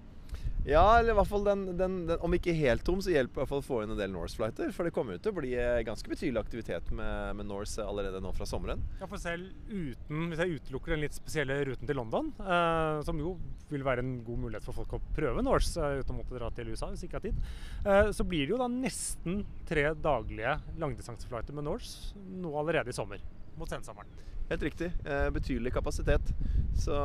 Ja, 0.68 0.84
eller 1.00 1.14
i 1.14 1.16
hvert 1.16 1.30
fall 1.30 1.46
den, 1.46 1.62
den, 1.80 1.94
den 2.10 2.24
Om 2.28 2.34
ikke 2.36 2.52
helt 2.58 2.84
tom, 2.84 3.00
så 3.04 3.14
hjelper 3.14 3.46
i 3.46 3.56
å 3.56 3.60
få 3.64 3.80
inn 3.86 3.94
en 3.94 4.00
del 4.00 4.12
Norse-flighter. 4.12 4.74
For 4.76 4.84
det 4.84 4.92
kommer 4.96 5.16
jo 5.16 5.22
til 5.24 5.32
å 5.32 5.38
bli 5.38 5.54
eh, 5.56 5.80
ganske 5.88 6.12
betydelig 6.12 6.42
aktivitet 6.42 6.92
med, 6.92 7.38
med 7.40 7.48
Norse 7.48 7.86
allerede 7.88 8.20
nå 8.24 8.34
fra 8.36 8.48
sommeren. 8.50 8.84
Ja, 9.00 9.08
for 9.08 9.22
selv 9.22 9.48
uten, 9.72 10.28
Hvis 10.28 10.44
jeg 10.44 10.60
utelukker 10.60 10.96
den 10.96 11.06
litt 11.06 11.16
spesielle 11.16 11.62
ruten 11.70 11.88
til 11.88 12.00
London, 12.00 12.34
eh, 12.44 13.00
som 13.08 13.24
jo 13.24 13.38
vil 13.72 13.88
være 13.88 14.04
en 14.04 14.14
god 14.28 14.44
mulighet 14.44 14.68
for 14.68 14.76
folk 14.82 14.98
å 14.98 15.02
prøve 15.16 15.46
Norse 15.46 15.80
eh, 15.80 16.02
uten 16.02 16.18
å 16.18 16.20
måtte 16.20 16.36
dra 16.36 16.52
til 16.52 16.74
USA 16.74 16.92
hvis 16.92 17.08
ikke 17.08 17.22
har 17.22 17.28
tid, 17.30 17.42
eh, 17.88 18.12
så 18.20 18.28
blir 18.28 18.44
det 18.44 18.58
jo 18.58 18.60
da 18.60 18.68
nesten 18.72 19.46
tre 19.72 19.94
daglige 19.96 20.58
langdistanseflighter 20.84 21.56
med 21.56 21.70
Norse 21.72 22.20
nå 22.44 22.52
allerede 22.60 22.92
i 22.92 23.00
sommer. 23.00 23.24
Mot 23.56 23.72
sensommeren. 23.72 24.12
Helt 24.48 24.62
riktig. 24.64 24.92
Eh, 25.04 25.28
betydelig 25.36 25.74
kapasitet. 25.76 26.30
Så, 26.78 26.96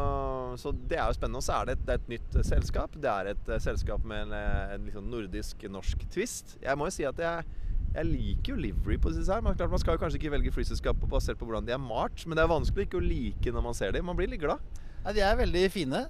så 0.61 0.71
det 0.87 0.99
er 1.01 1.09
jo 1.11 1.17
spennende. 1.17 1.41
Og 1.41 1.47
så 1.47 1.57
er 1.59 1.71
det 1.71 1.75
et, 1.79 1.83
det 1.89 1.95
er 1.97 2.01
et 2.03 2.13
nytt 2.13 2.37
eh, 2.39 2.45
selskap. 2.47 2.95
Det 3.03 3.11
er 3.11 3.33
et 3.33 3.51
eh, 3.51 3.63
selskap 3.65 4.05
med 4.07 4.29
en, 4.29 4.37
en 4.77 4.85
liksom 4.87 5.09
nordisk-norsk 5.11 6.05
twist. 6.15 6.55
Jeg 6.63 6.79
må 6.79 6.87
jo 6.87 6.95
si 6.95 7.07
at 7.09 7.19
jeg, 7.19 7.49
jeg 7.97 8.07
liker 8.13 8.55
jo 8.55 8.61
livery 8.63 9.01
på 9.03 9.11
disse 9.17 9.33
her. 9.35 9.43
Men 9.43 9.59
klart 9.59 9.75
man 9.75 9.83
skal 9.83 9.99
jo 9.99 10.05
kanskje 10.05 10.21
ikke 10.21 10.35
velge 10.37 10.55
flyselskap 10.55 11.03
basert 11.11 11.41
på 11.41 11.49
hvordan 11.51 11.67
de 11.67 11.75
er 11.75 11.83
malt, 11.83 12.23
men 12.29 12.39
det 12.39 12.45
er 12.47 12.53
vanskelig 12.55 12.87
ikke 12.87 13.01
å 13.01 13.05
like 13.09 13.55
når 13.57 13.67
man 13.67 13.79
ser 13.81 13.97
dem. 13.97 14.07
Man 14.07 14.19
blir 14.21 14.31
litt 14.31 14.45
glad. 14.45 14.63
Ja, 15.03 15.11
de 15.17 15.25
er 15.27 15.35
veldig 15.41 15.65
fine. 15.75 16.05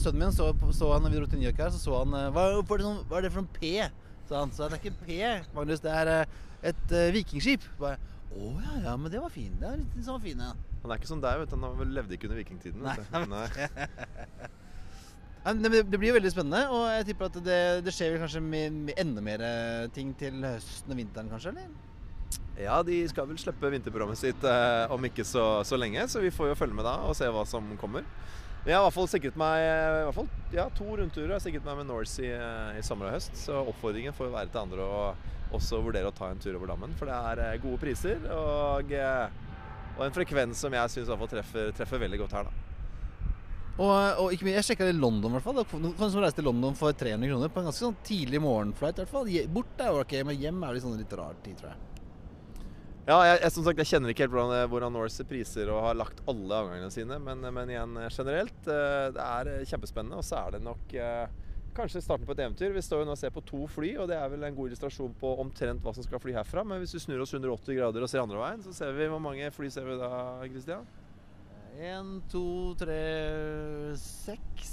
Sønnen 0.00 0.24
min 0.24 0.32
så, 0.34 0.48
så 0.74 0.88
han 0.90 1.04
når 1.06 1.12
vi 1.12 1.20
dro 1.20 1.28
til 1.30 1.38
New 1.38 1.46
York 1.46 1.60
her, 1.62 1.70
så 1.70 1.78
så 1.78 2.00
han 2.00 2.10
hva, 2.34 2.48
hva, 2.58 2.64
er 2.66 2.80
det, 2.82 2.86
sånn- 2.88 3.04
hva 3.06 3.20
er 3.20 3.28
det 3.28 3.30
for 3.36 3.44
en 3.44 3.52
P? 3.54 3.76
sa 4.26 4.40
han. 4.40 4.50
Så 4.50 4.66
det 4.66 4.80
er 4.80 4.80
ikke 4.80 5.04
P, 5.06 5.20
Magnus. 5.54 5.84
Det 5.84 5.92
er 6.00 6.10
et 6.72 6.94
vikingskip. 7.14 7.62
Bare, 7.78 8.00
Å 8.32 8.50
ja, 8.62 8.74
ja, 8.86 8.96
men 8.96 9.12
det 9.12 9.20
var 9.20 9.32
fint. 9.32 9.58
Det 9.60 9.68
er 9.68 9.82
litt 9.82 10.06
sånn 10.06 10.22
fine. 10.22 10.52
Han 10.82 10.90
er 10.90 11.00
ikke 11.00 11.10
som 11.10 11.22
deg, 11.22 11.42
vet 11.42 11.52
du. 11.52 11.56
Han 11.62 11.94
levde 11.94 12.16
ikke 12.16 12.30
under 12.30 12.40
vikingtiden. 12.40 12.82
Nei. 12.82 12.96
Nei, 13.28 13.46
Det 15.62 15.98
blir 15.98 16.12
jo 16.12 16.18
veldig 16.20 16.30
spennende, 16.30 16.66
og 16.70 16.84
jeg 16.86 17.06
tipper 17.08 17.26
at 17.26 17.38
det, 17.42 17.62
det 17.82 17.94
skjer 17.94 18.12
vel 18.14 18.20
kanskje 18.22 18.44
med, 18.46 18.76
med 18.86 19.00
enda 19.02 19.24
mer 19.26 19.42
ting 19.90 20.12
til 20.14 20.38
høsten 20.46 20.94
og 20.94 21.00
vinteren, 21.00 21.32
kanskje? 21.32 21.50
eller? 21.50 21.72
Ja, 22.60 22.82
de 22.84 23.00
skal 23.08 23.26
vel 23.28 23.40
slippe 23.40 23.70
vinterprogrammet 23.72 24.20
sitt 24.20 24.44
eh, 24.44 24.92
om 24.92 25.08
ikke 25.08 25.24
så, 25.26 25.62
så 25.64 25.78
lenge, 25.80 26.04
så 26.08 26.20
vi 26.20 26.32
får 26.34 26.52
jo 26.52 26.58
følge 26.58 26.76
med 26.76 26.86
da 26.86 26.98
og 27.08 27.16
se 27.16 27.28
hva 27.32 27.44
som 27.48 27.66
kommer. 27.80 28.04
Men 28.62 28.70
jeg 28.70 28.76
har 28.76 28.84
i 28.84 28.86
hvert 28.86 28.94
fall 28.94 29.08
sikret 29.10 29.38
meg 29.40 29.64
eh, 29.64 30.00
i 30.02 30.04
hvert 30.06 30.18
fall, 30.20 30.28
ja, 30.54 30.66
to 30.76 30.86
rundturer 30.86 31.34
har 31.34 31.42
sikret 31.42 31.64
meg 31.66 31.80
med 31.80 31.88
Norse 31.88 32.22
i, 32.22 32.30
eh, 32.30 32.78
i 32.78 32.84
sommer 32.86 33.08
og 33.08 33.16
høst. 33.16 33.34
Så 33.40 33.56
oppfordringen 33.72 34.14
får 34.16 34.28
jo 34.28 34.34
være 34.36 34.52
til 34.52 34.62
andre 34.62 34.86
å 34.86 35.00
også 35.56 35.82
vurdere 35.84 36.10
å 36.10 36.14
ta 36.16 36.30
en 36.32 36.40
tur 36.42 36.56
over 36.58 36.72
dammen. 36.72 36.94
For 36.98 37.08
det 37.10 37.16
er 37.32 37.44
eh, 37.46 37.60
gode 37.62 37.80
priser 37.82 38.24
og, 38.32 38.92
eh, 38.96 39.40
og 39.98 40.04
en 40.06 40.16
frekvens 40.16 40.64
som 40.64 40.74
jeg 40.76 40.94
syns 40.94 41.12
treffer, 41.30 41.72
treffer 41.76 42.02
veldig 42.06 42.20
godt 42.24 42.36
her. 42.38 42.48
da. 42.50 42.58
Og, 43.80 43.92
og 44.20 44.34
ikke 44.34 44.44
minst, 44.44 44.58
jeg 44.60 44.66
sjekka 44.72 44.90
i 44.90 44.96
London, 44.96 45.32
i 45.32 45.38
hvert 45.38 45.46
fall. 45.46 45.62
Du 45.64 46.18
reise 46.20 46.36
til 46.36 46.44
London 46.44 46.74
for 46.76 46.92
300 46.92 47.30
kroner 47.30 47.52
på 47.52 47.62
en 47.62 47.70
ganske 47.70 47.86
sånn 47.86 47.96
tidlig 48.04 48.42
morgenflight. 48.44 48.98
i 48.98 49.04
hvert 49.04 49.14
fall. 49.14 49.30
Bort 49.54 49.80
er 49.80 49.88
jo 49.94 50.02
ok, 50.02 50.18
men 50.28 50.36
hjem 50.40 50.60
er 50.68 50.76
det 50.76 50.84
sånn 50.84 50.98
litt 51.00 51.16
rar 51.16 51.38
tid, 51.44 51.56
tror 51.60 51.72
jeg. 51.72 51.88
Ja, 53.02 53.16
jeg, 53.26 53.38
jeg, 53.42 53.50
som 53.50 53.64
sagt, 53.66 53.80
jeg 53.82 53.88
kjenner 53.90 54.12
ikke 54.12 54.22
helt 54.28 54.34
hvordan, 54.36 54.68
hvordan 54.70 54.92
Norse 54.94 55.24
priser 55.26 55.72
og 55.74 55.80
har 55.88 55.96
lagt 55.98 56.20
alle 56.30 56.58
avgangene 56.60 56.92
sine, 56.94 57.16
men, 57.18 57.40
men 57.56 57.72
igjen 57.72 57.96
eh, 57.98 58.12
generelt. 58.14 58.60
eh, 58.70 59.08
Det 59.16 59.24
er 59.24 59.50
eh, 59.56 59.64
kjempespennende, 59.66 60.20
og 60.20 60.26
så 60.28 60.38
er 60.38 60.54
det 60.54 60.60
nok 60.62 60.94
eh, 60.94 61.24
kanskje 61.76 62.02
starten 62.04 62.28
på 62.28 62.34
et 62.36 62.42
eventyr. 62.44 62.72
Vi 62.74 62.82
står 62.84 63.02
jo 63.02 63.08
nå 63.08 63.14
og 63.16 63.20
ser 63.20 63.32
på 63.34 63.42
to 63.48 63.66
fly, 63.70 63.94
og 64.02 64.10
det 64.10 64.18
er 64.18 64.30
vel 64.32 64.46
en 64.46 64.56
god 64.56 64.70
illustrasjon 64.70 65.14
på 65.20 65.32
omtrent 65.42 65.84
hva 65.84 65.94
som 65.96 66.06
skal 66.06 66.22
fly 66.22 66.34
herfra. 66.36 66.64
Men 66.66 66.82
hvis 66.82 66.94
vi 66.96 67.02
snur 67.06 67.24
oss 67.24 67.34
180 67.34 67.78
grader 67.78 68.04
og 68.04 68.10
ser 68.12 68.24
andre 68.24 68.40
veien, 68.40 68.64
så 68.64 68.74
ser 68.76 68.94
vi 68.96 69.08
hvor 69.12 69.22
mange 69.22 69.50
fly 69.54 69.70
ser 69.72 69.88
vi 69.88 69.98
da, 70.00 70.12
Christian? 70.46 70.88
Én, 71.80 72.18
to, 72.32 72.46
tre, 72.80 73.02
seks. 74.00 74.72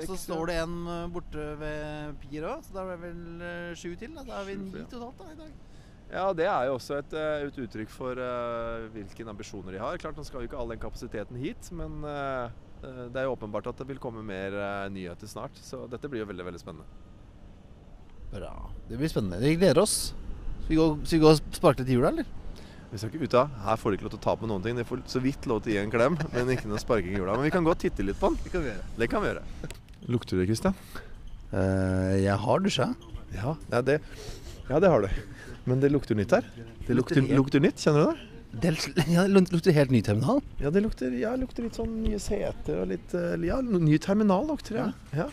Og 0.00 0.06
så 0.12 0.16
står 0.22 0.52
det 0.52 0.60
en 0.62 0.76
eh, 0.86 1.08
borte 1.10 1.48
ved 1.58 2.20
Pier 2.22 2.46
òg, 2.46 2.62
så 2.62 2.76
da 2.76 2.84
er 2.84 2.92
det 2.92 3.00
vel 3.02 3.42
eh, 3.42 3.72
sju 3.76 3.90
til. 3.98 4.14
Da, 4.14 4.22
da 4.28 4.38
er 4.38 4.46
vi 4.46 4.54
ni 4.60 4.84
totalt 4.86 5.18
da, 5.18 5.32
i 5.34 5.40
dag. 5.40 5.58
Ja, 6.10 6.32
det 6.34 6.46
er 6.50 6.66
jo 6.66 6.74
også 6.74 6.96
et, 6.98 7.12
eh, 7.14 7.44
et 7.46 7.58
uttrykk 7.62 7.92
for 7.94 8.18
uh, 8.18 8.88
hvilke 8.90 9.26
ambisjoner 9.30 9.76
de 9.76 9.82
har. 9.82 9.98
Klart, 10.02 10.16
Nå 10.18 10.24
skal 10.26 10.42
jo 10.42 10.50
ikke 10.50 10.58
all 10.58 10.72
den 10.72 10.82
kapasiteten 10.82 11.38
hit, 11.38 11.70
men 11.76 12.02
eh, 12.02 12.50
det 12.80 13.20
er 13.20 13.28
jo 13.28 13.34
åpenbart 13.34 13.68
at 13.70 13.80
det 13.80 13.86
vil 13.90 14.00
komme 14.00 14.22
mer 14.24 14.54
eh, 14.56 14.88
nyheter 14.92 15.28
snart. 15.28 15.56
Så 15.60 15.84
dette 15.90 16.08
blir 16.08 16.24
jo 16.24 16.28
veldig 16.30 16.46
veldig 16.48 16.60
spennende. 16.62 16.86
Bra. 18.30 18.52
Det 18.88 18.98
blir 18.98 19.10
spennende. 19.10 19.40
Vi 19.42 19.56
gleder 19.58 19.82
oss. 19.82 20.14
Skal 20.62 20.72
vi 20.72 20.78
gå, 20.78 20.86
skal 21.04 21.18
vi 21.18 21.24
gå 21.24 21.32
og 21.34 21.56
sparke 21.56 21.82
litt 21.82 21.90
i 21.92 21.98
hjula, 21.98 22.12
eller? 22.14 22.36
Vi 22.90 22.98
skal 22.98 23.12
ikke 23.12 23.28
ut 23.28 23.36
av. 23.38 23.52
Her 23.66 23.78
får 23.78 23.92
de 23.92 23.98
ikke 23.98 24.06
lov 24.08 24.14
til 24.14 24.20
å 24.20 24.24
ta 24.24 24.34
på 24.38 24.48
noen 24.50 24.64
ting. 24.64 24.78
De 24.78 24.86
får 24.86 25.02
så 25.10 25.22
vidt 25.22 25.46
lov 25.50 25.62
til 25.62 25.72
å 25.72 25.76
gi 25.76 25.82
en 25.82 25.92
klem, 25.92 26.16
men 26.32 26.54
ikke 26.54 26.70
noe 26.70 26.80
sparking 26.82 27.12
i 27.12 27.20
hjula. 27.20 27.36
Men 27.38 27.46
vi 27.46 27.52
kan 27.54 27.66
godt 27.66 27.84
titte 27.84 28.06
litt 28.06 28.18
på 28.18 28.32
den. 28.32 28.40
Det 28.44 28.54
kan 28.54 28.64
vi 28.64 28.72
gjøre. 28.72 28.88
Det 29.02 29.10
kan 29.12 29.22
vi 29.22 29.30
gjøre. 29.30 29.44
Lukter 30.10 30.40
det, 30.40 30.48
Kristian? 30.50 30.78
Uh, 31.52 32.16
jeg 32.18 32.38
har 32.46 32.64
dusja. 32.64 32.88
Ja, 33.34 33.54
ja, 33.70 33.82
det, 33.86 34.00
ja, 34.66 34.80
det 34.82 34.90
har 34.90 35.06
du. 35.06 35.22
Men 35.70 35.82
det 35.82 35.92
lukter 35.92 36.18
nytt 36.18 36.34
her. 36.34 36.46
Det 36.86 36.96
lukter, 36.98 37.22
lukter 37.34 37.62
nytt, 37.62 37.78
kjenner 37.82 38.06
du 38.06 38.10
det? 38.10 38.29
Det 38.50 38.72
ja, 39.14 39.26
lukter 39.30 39.74
helt 39.74 39.92
ny 39.94 40.00
terminal. 40.02 40.40
Ja, 40.58 40.72
det 40.74 40.82
lukter, 40.82 41.12
ja, 41.14 41.36
lukter 41.38 41.66
litt 41.66 41.78
sånn 41.78 42.00
nye 42.02 42.18
seter 42.22 42.82
og 42.82 42.90
litt 42.90 43.14
eh, 43.14 43.36
Ja, 43.46 43.60
ny 43.62 43.98
terminal 44.02 44.48
lukter 44.50 44.78
det. 44.78 44.86
Ja. 45.14 45.24
Ja. 45.24 45.28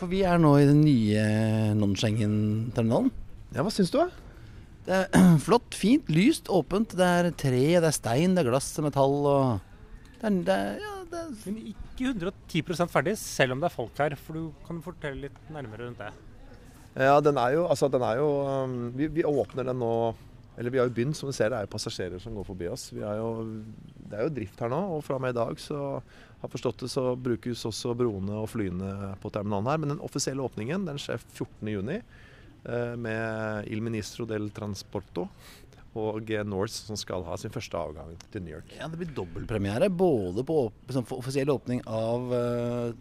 For 0.00 0.08
vi 0.08 0.22
er 0.24 0.40
nå 0.40 0.54
i 0.56 0.68
den 0.68 0.80
nye 0.84 1.22
non-Schengen-terminalen. 1.76 3.10
ja, 3.52 3.64
hva 3.64 3.72
syns 3.72 3.92
du. 3.92 4.00
Det 4.86 4.96
er 4.96 5.26
flott, 5.46 5.76
fint, 5.76 6.08
lyst, 6.12 6.48
åpent. 6.52 6.96
Det 6.96 7.08
er 7.08 7.32
tre, 7.36 7.64
det 7.76 7.88
er 7.88 7.96
stein, 7.96 8.36
det 8.36 8.44
er 8.44 8.52
glass 8.52 8.70
og 8.80 8.88
metall 8.88 9.18
og 9.20 9.66
Det 10.20 10.28
er, 10.28 10.38
det 10.46 10.56
er, 10.56 10.80
ja, 10.84 10.94
det 11.10 11.20
er 11.20 11.28
Men 11.44 11.60
ikke 11.74 12.14
110 12.14 12.88
ferdig, 12.92 13.16
selv 13.20 13.56
om 13.56 13.60
det 13.60 13.68
er 13.68 13.76
folk 13.76 14.00
her. 14.00 14.16
For 14.20 14.36
du 14.36 14.50
kan 14.68 14.80
fortelle 14.84 15.28
litt 15.28 15.52
nærmere 15.52 15.86
rundt 15.86 16.00
det. 16.00 16.12
Ja, 16.98 17.20
den 17.22 17.38
er 17.38 17.54
jo, 17.54 17.68
altså 17.70 17.88
den 17.92 18.02
er 18.02 18.18
jo 18.18 18.30
um, 18.42 18.78
vi, 18.96 19.06
vi 19.14 19.24
åpner 19.24 19.68
den 19.68 19.78
nå 19.78 19.92
Eller 20.58 20.72
vi 20.74 20.80
har 20.80 20.88
jo 20.88 20.94
begynt, 20.94 21.16
som 21.16 21.30
du 21.30 21.34
ser. 21.36 21.52
Det 21.52 21.60
er 21.60 21.68
jo 21.68 21.72
passasjerer 21.72 22.22
som 22.22 22.34
går 22.36 22.46
forbi 22.48 22.68
oss. 22.68 22.88
Vi 22.92 23.04
er 23.06 23.20
jo, 23.20 23.30
det 24.10 24.18
er 24.18 24.26
jo 24.26 24.34
drift 24.40 24.60
her 24.60 24.72
nå, 24.72 24.80
og 24.96 25.04
fra 25.06 25.16
og 25.16 25.24
med 25.24 25.34
i 25.34 25.38
dag 25.38 25.62
så 25.62 25.78
har 26.00 26.48
jeg 26.48 26.54
forstått 26.56 26.84
det, 26.84 26.90
så 26.92 27.04
brukes 27.16 27.64
også 27.68 27.94
broene 27.96 28.42
og 28.42 28.50
flyene 28.52 29.14
på 29.22 29.32
terminalen 29.32 29.70
her. 29.70 29.80
Men 29.80 29.94
den 29.94 30.04
offisielle 30.04 30.44
åpningen 30.44 30.88
den 30.88 31.00
skjer 31.00 31.22
14.6 31.22 31.96
eh, 31.96 32.94
med 33.00 33.70
Il 33.72 33.84
Ministro 33.84 34.28
del 34.28 34.50
Transporto 34.56 35.28
og 35.98 36.30
eh, 36.30 36.44
Norse 36.46 36.86
som 36.86 36.98
skal 36.98 37.24
ha 37.26 37.36
sin 37.40 37.52
første 37.54 37.78
avgang 37.78 38.14
til 38.30 38.44
New 38.44 38.54
York. 38.54 38.74
Ja, 38.78 38.88
det 38.90 39.00
blir 39.00 39.12
dobbeltpremiere. 39.14 39.90
Både 39.90 40.44
på 40.46 40.62
liksom, 40.86 41.06
offisiell 41.16 41.50
åpning 41.50 41.82
av, 41.86 42.30
uh, 42.30 42.92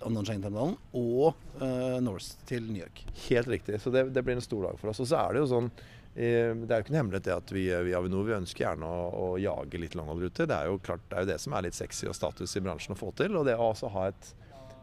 av 0.00 0.14
non-Schengen-terminalen 0.14 0.76
og 0.96 1.36
uh, 1.60 1.98
Norse 2.04 2.40
til 2.48 2.64
New 2.70 2.80
York. 2.80 3.04
Helt 3.28 3.52
riktig. 3.52 3.80
Så 3.82 3.92
det, 3.92 4.08
det 4.16 4.24
blir 4.24 4.38
en 4.38 4.44
stor 4.44 4.70
dag 4.70 4.80
for 4.80 4.92
oss. 4.92 5.02
Og 5.04 5.10
så 5.10 5.20
er 5.20 5.36
det 5.36 5.44
jo 5.44 5.50
sånn 5.52 5.68
eh, 5.68 5.94
Det 6.18 6.66
er 6.66 6.80
jo 6.80 6.82
ikke 6.82 6.94
noe 6.94 6.98
hemmelighet 6.98 7.26
det 7.28 7.34
at 7.36 7.50
vi 7.54 7.64
i 7.70 7.94
Avinor 7.94 8.24
vi 8.26 8.34
ønsker 8.34 8.64
gjerne 8.64 8.88
å, 8.90 9.02
å 9.22 9.26
jage 9.38 9.78
litt 9.78 9.94
langholderuter. 9.94 10.48
Det 10.50 10.56
er 10.56 10.66
jo 10.66 10.80
klart 10.82 11.04
det 11.06 11.14
er 11.14 11.24
jo 11.24 11.30
det 11.30 11.38
som 11.44 11.54
er 11.54 11.68
litt 11.68 11.78
sexy 11.78 12.08
og 12.10 12.16
status 12.18 12.56
i 12.58 12.62
bransjen 12.64 12.96
å 12.96 12.98
få 12.98 13.12
til. 13.20 13.38
Og 13.38 13.46
det 13.46 13.54
å 13.54 13.68
også 13.70 13.92
ha 13.94 14.08
et 14.10 14.32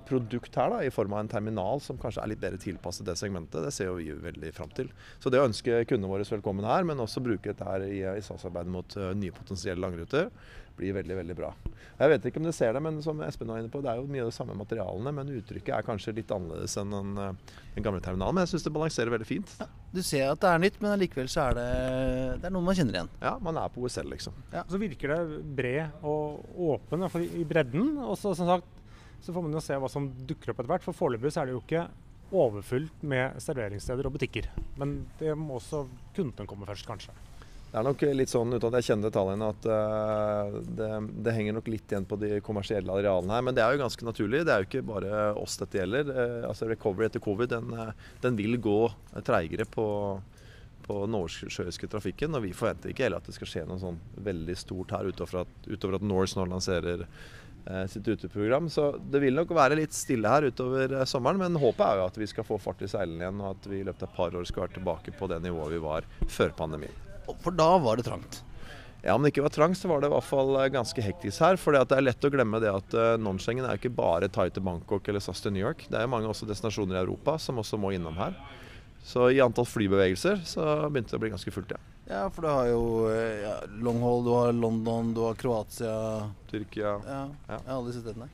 produkt 0.07 0.57
her 0.59 0.71
da, 0.73 0.81
i 0.85 0.91
form 0.93 1.15
av 1.15 1.23
en 1.23 1.31
terminal 1.31 1.81
som 1.83 1.99
kanskje 2.01 2.23
er 2.23 2.31
litt 2.31 2.41
bedre 2.43 2.59
tilpasset 2.61 3.07
det 3.07 3.17
segmentet. 3.19 3.63
Det 3.65 3.73
ser 3.73 3.89
jo 3.89 3.97
vi 3.99 4.11
veldig 4.25 4.51
fram 4.55 4.73
til. 4.75 4.91
Så 5.19 5.31
det 5.33 5.41
å 5.41 5.47
ønske 5.49 5.83
kundene 5.89 6.11
våre 6.11 6.27
velkommen 6.29 6.67
her, 6.67 6.85
men 6.87 7.01
også 7.03 7.23
bruke 7.23 7.51
dette 7.51 7.67
her 7.67 7.87
i, 7.87 8.03
i 8.15 8.25
salgsarbeidet 8.25 8.71
mot 8.71 8.97
uh, 8.99 9.11
nye 9.17 9.33
potensielle 9.35 9.81
langruter, 9.81 10.29
blir 10.75 10.95
veldig 10.97 11.15
veldig 11.21 11.35
bra. 11.37 11.53
Jeg 11.95 12.11
vet 12.11 12.25
ikke 12.27 12.41
om 12.41 12.47
dere 12.47 12.55
ser 12.55 12.73
det, 12.75 12.81
men 12.83 12.97
som 13.03 13.21
Espen 13.23 13.51
var 13.51 13.61
inne 13.61 13.71
på, 13.71 13.79
det 13.83 13.93
er 13.93 14.01
jo 14.01 14.09
mye 14.11 14.25
av 14.25 14.31
de 14.31 14.35
samme 14.35 14.57
materialene, 14.59 15.13
men 15.15 15.31
uttrykket 15.37 15.71
er 15.77 15.85
kanskje 15.87 16.15
litt 16.17 16.33
annerledes 16.35 16.75
enn 16.81 16.91
den, 16.91 17.13
den 17.77 17.85
gamle 17.85 18.03
terminalen. 18.03 18.35
Men 18.35 18.43
jeg 18.43 18.55
syns 18.55 18.67
det 18.67 18.73
balanserer 18.75 19.13
veldig 19.13 19.29
fint. 19.29 19.53
Ja, 19.61 19.69
du 19.95 20.01
ser 20.03 20.33
at 20.33 20.43
det 20.43 20.51
er 20.51 20.63
nytt, 20.65 20.81
men 20.83 20.99
likevel 20.99 21.31
så 21.31 21.45
er 21.47 21.59
det, 21.59 21.67
det 22.43 22.49
er 22.49 22.55
noe 22.57 22.67
man 22.67 22.75
kjenner 22.75 22.99
igjen. 22.99 23.11
Ja, 23.23 23.37
man 23.47 23.61
er 23.61 23.71
på 23.71 23.85
OSL, 23.87 24.11
liksom. 24.11 24.35
Ja. 24.51 24.65
Så 24.67 24.81
virker 24.81 25.15
det 25.15 25.43
bred 25.55 26.03
og 26.03 26.43
åpen, 26.73 26.99
i 26.99 27.05
hvert 27.05 27.15
fall 27.15 27.29
i 27.29 27.47
bredden. 27.47 27.93
Og 28.03 28.19
så 28.19 28.35
som 28.35 28.51
sagt 28.51 28.84
så 29.25 29.33
får 29.33 29.45
man 29.45 29.55
jo 29.57 29.63
se 29.63 29.77
hva 29.81 29.89
som 29.89 30.05
dukker 30.29 30.51
opp 30.51 30.59
etter 30.61 30.69
hvert. 30.69 30.85
For 30.85 30.97
foreløpig 30.97 31.31
er 31.33 31.47
det 31.47 31.55
jo 31.55 31.61
ikke 31.63 31.87
overfylt 32.35 33.05
med 33.05 33.39
serveringssteder 33.41 34.05
og 34.05 34.17
butikker. 34.17 34.49
Men 34.77 34.99
det 35.19 35.33
må 35.37 35.57
også 35.57 35.85
kunden 36.15 36.49
komme 36.49 36.67
først, 36.69 36.85
kanskje. 36.85 37.15
Det 37.71 37.81
er 37.81 37.87
nok 37.89 38.03
litt 38.15 38.31
sånn 38.31 38.55
uten 38.55 38.69
at 38.69 38.77
jeg 38.79 38.87
kjenner 38.87 39.09
detaljene 39.09 39.47
at 39.51 39.65
uh, 39.67 40.59
det, 40.77 40.89
det, 41.25 41.33
henger 41.35 41.57
nok 41.57 41.65
litt 41.73 41.91
igjen 41.91 42.05
på 42.07 42.15
de 42.21 42.37
kommersielle 42.45 42.93
arealene 42.93 43.35
her. 43.35 43.43
Men 43.43 43.57
det 43.57 43.65
er 43.65 43.73
jo 43.73 43.81
ganske 43.81 44.07
naturlig. 44.07 44.45
Det 44.47 44.53
er 44.53 44.61
jo 44.61 44.69
ikke 44.69 44.85
bare 44.87 45.25
oss 45.41 45.57
dette 45.59 45.81
gjelder. 45.81 46.13
Uh, 46.13 46.45
altså 46.51 46.69
Recovery 46.69 47.09
etter 47.09 47.23
covid 47.25 47.51
den, 47.51 47.73
uh, 47.75 47.91
den 48.23 48.37
vil 48.39 48.55
gå 48.63 48.79
treigere 49.27 49.67
på, 49.67 49.87
på 50.85 51.01
den 51.01 51.17
norsk-sjøiske 51.17 51.89
trafikken. 51.91 52.37
Og 52.37 52.45
vi 52.45 52.53
forventer 52.55 52.93
ikke 52.93 53.09
heller 53.09 53.19
at 53.19 53.27
det 53.27 53.35
skal 53.35 53.51
skje 53.51 53.65
noe 53.67 53.81
sånn 53.81 53.99
veldig 54.23 54.55
stort 54.61 54.95
her 54.95 55.09
utover 55.09 55.43
at, 55.43 55.59
utover 55.67 55.99
at 55.99 56.07
Norse 56.13 56.39
nå 56.39 56.47
lanserer 56.53 57.03
Eh, 57.03 57.09
sitt 57.89 58.07
uteprogram. 58.07 58.69
Så 58.69 58.91
det 59.11 59.21
vil 59.23 59.35
nok 59.37 59.53
være 59.57 59.77
litt 59.79 59.95
stille 59.95 60.29
her 60.29 60.49
utover 60.49 60.91
eh, 60.99 61.05
sommeren, 61.09 61.41
men 61.41 61.61
håpet 61.61 61.85
er 61.85 62.01
jo 62.01 62.09
at 62.09 62.19
vi 62.21 62.27
skal 62.29 62.47
få 62.47 62.59
fart 62.61 62.83
i 62.85 62.89
seilene 62.91 63.23
igjen, 63.23 63.41
og 63.41 63.55
at 63.55 63.69
vi 63.71 63.79
i 63.81 63.85
løpet 63.87 64.05
av 64.05 64.11
et 64.11 64.17
par 64.19 64.35
år 64.37 64.49
skal 64.49 64.65
være 64.65 64.77
tilbake 64.79 65.15
på 65.17 65.29
det 65.31 65.39
nivået 65.45 65.73
vi 65.73 65.81
var 65.83 66.09
før 66.29 66.53
pandemien. 66.57 67.01
For 67.41 67.55
da 67.55 67.71
var 67.81 67.97
det 67.97 68.05
trangt? 68.05 68.43
Ja, 69.05 69.13
om 69.13 69.21
det 69.21 69.33
ikke 69.33 69.45
var 69.45 69.53
trangt, 69.53 69.77
så 69.77 69.89
var 69.89 70.01
det 70.01 70.09
i 70.09 70.13
hvert 70.15 70.29
fall 70.29 70.53
eh, 70.59 70.69
ganske 70.73 71.07
hektisk 71.07 71.45
her. 71.45 71.57
For 71.61 71.73
det 71.73 71.97
er 71.97 72.05
lett 72.05 72.29
å 72.29 72.33
glemme 72.33 72.61
det 72.61 72.73
at 72.73 72.99
non-Schengen 73.21 73.65
er 73.65 73.79
ikke 73.79 73.93
bare 73.93 74.29
Thai 74.29 74.51
til 74.53 74.65
Bangkok 74.65 75.09
eller 75.09 75.23
SAS 75.23 75.41
til 75.45 75.55
New 75.55 75.65
York. 75.65 75.87
Det 75.89 76.01
er 76.01 76.11
mange 76.11 76.29
også 76.29 76.49
destinasjoner 76.49 76.99
i 76.99 77.03
Europa 77.05 77.39
som 77.41 77.61
også 77.61 77.81
må 77.81 77.95
innom 77.97 78.17
her. 78.21 78.37
Så 79.05 79.29
i 79.33 79.41
antall 79.41 79.67
flybevegelser 79.69 80.41
så 80.49 80.63
begynte 80.89 81.13
det 81.13 81.19
å 81.19 81.25
bli 81.27 81.35
ganske 81.35 81.53
fullt, 81.53 81.75
ja. 81.77 81.94
Ja, 82.05 82.27
for 82.29 82.45
du 82.45 82.49
har 82.51 82.67
jo 82.69 82.81
eh, 83.09 83.41
ja, 83.41 83.53
Longhall, 83.81 84.23
du 84.25 84.29
har 84.29 84.51
London, 84.53 85.13
du 85.13 85.23
har 85.25 85.37
Kroatia 85.39 85.95
Tyrkia. 86.51 86.99
Ja, 87.01 87.21
ja. 87.49 87.57
alle 87.65 87.89
disse 87.89 88.03
stedene. 88.03 88.29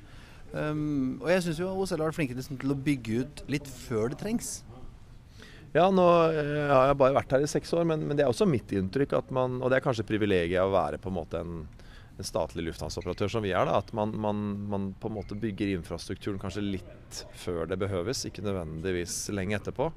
Um, 0.51 1.21
og 1.21 1.29
jeg 1.31 1.45
syns 1.45 1.61
jo 1.61 1.69
OSL 1.79 2.01
har 2.01 2.09
vært 2.09 2.17
flinke 2.17 2.35
liksom, 2.35 2.57
til 2.59 2.73
å 2.73 2.75
bygge 2.75 3.21
ut 3.23 3.43
litt 3.53 3.69
før 3.71 4.11
det 4.11 4.19
trengs. 4.19 4.57
Ja, 5.71 5.85
nå 5.87 6.03
jeg 6.35 6.65
har 6.67 6.89
jeg 6.89 6.97
bare 6.99 7.15
vært 7.15 7.31
her 7.31 7.45
i 7.45 7.47
seks 7.47 7.71
år, 7.77 7.85
men, 7.87 8.03
men, 8.03 8.17
det 8.19 8.25
er 8.25 8.33
også 8.33 8.43
mitt 8.49 8.73
inntrykk 8.75 9.13
at 9.21 9.29
man 9.31 9.61
Og 9.61 9.71
det 9.71 9.77
er 9.77 9.85
kanskje 9.85 10.03
privilegiet 10.09 10.59
å 10.59 10.73
være 10.73 10.99
på 10.99 11.07
en 11.07 11.15
måte 11.15 11.39
en, 11.39 11.61
en 12.19 12.27
statlig 12.27 12.65
lufthavnsoperatør 12.67 13.31
som 13.31 13.45
vi 13.45 13.53
er. 13.55 13.63
da, 13.69 13.77
At 13.79 13.93
man, 13.95 14.11
man, 14.11 14.41
man, 14.67 14.89
på 14.99 15.07
en 15.07 15.15
måte 15.15 15.39
bygger 15.39 15.71
infrastrukturen 15.77 16.41
kanskje 16.43 16.65
litt 16.73 17.21
før 17.39 17.71
det 17.71 17.79
behøves, 17.79 18.25
ikke 18.27 18.43
nødvendigvis 18.43 19.21
lenge 19.31 19.55
etterpå. 19.61 19.87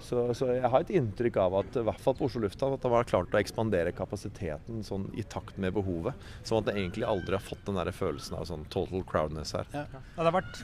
Så, 0.00 0.22
så, 0.36 0.48
jeg 0.56 0.70
har 0.72 0.84
et 0.84 0.92
inntrykk 0.96 1.38
av 1.42 1.56
at 1.60 1.78
i 1.78 1.84
hvert 1.86 2.02
fall 2.02 2.16
på 2.18 2.26
Oslo 2.26 2.42
lufthavn 2.44 2.76
at 2.76 2.84
det 2.84 2.92
har 2.92 3.08
klart 3.08 3.34
å 3.34 3.40
ekspandere 3.40 3.92
kapasiteten 3.96 4.82
sånn 4.86 5.08
i 5.18 5.24
takt 5.28 5.60
med 5.60 5.74
behovet. 5.76 6.28
Sånn 6.42 6.62
at 6.62 6.70
det 6.70 6.76
egentlig 6.78 7.08
aldri 7.08 7.36
har 7.36 7.44
fått 7.44 7.62
den 7.68 7.78
der 7.78 7.92
følelsen 7.94 8.38
av 8.38 8.48
sånn 8.48 8.66
total 8.72 9.04
crowdness 9.08 9.54
her. 9.58 9.68
Ja. 9.76 9.86
Ja, 9.92 10.02
det, 10.16 10.28
har 10.28 10.36
vært, 10.40 10.62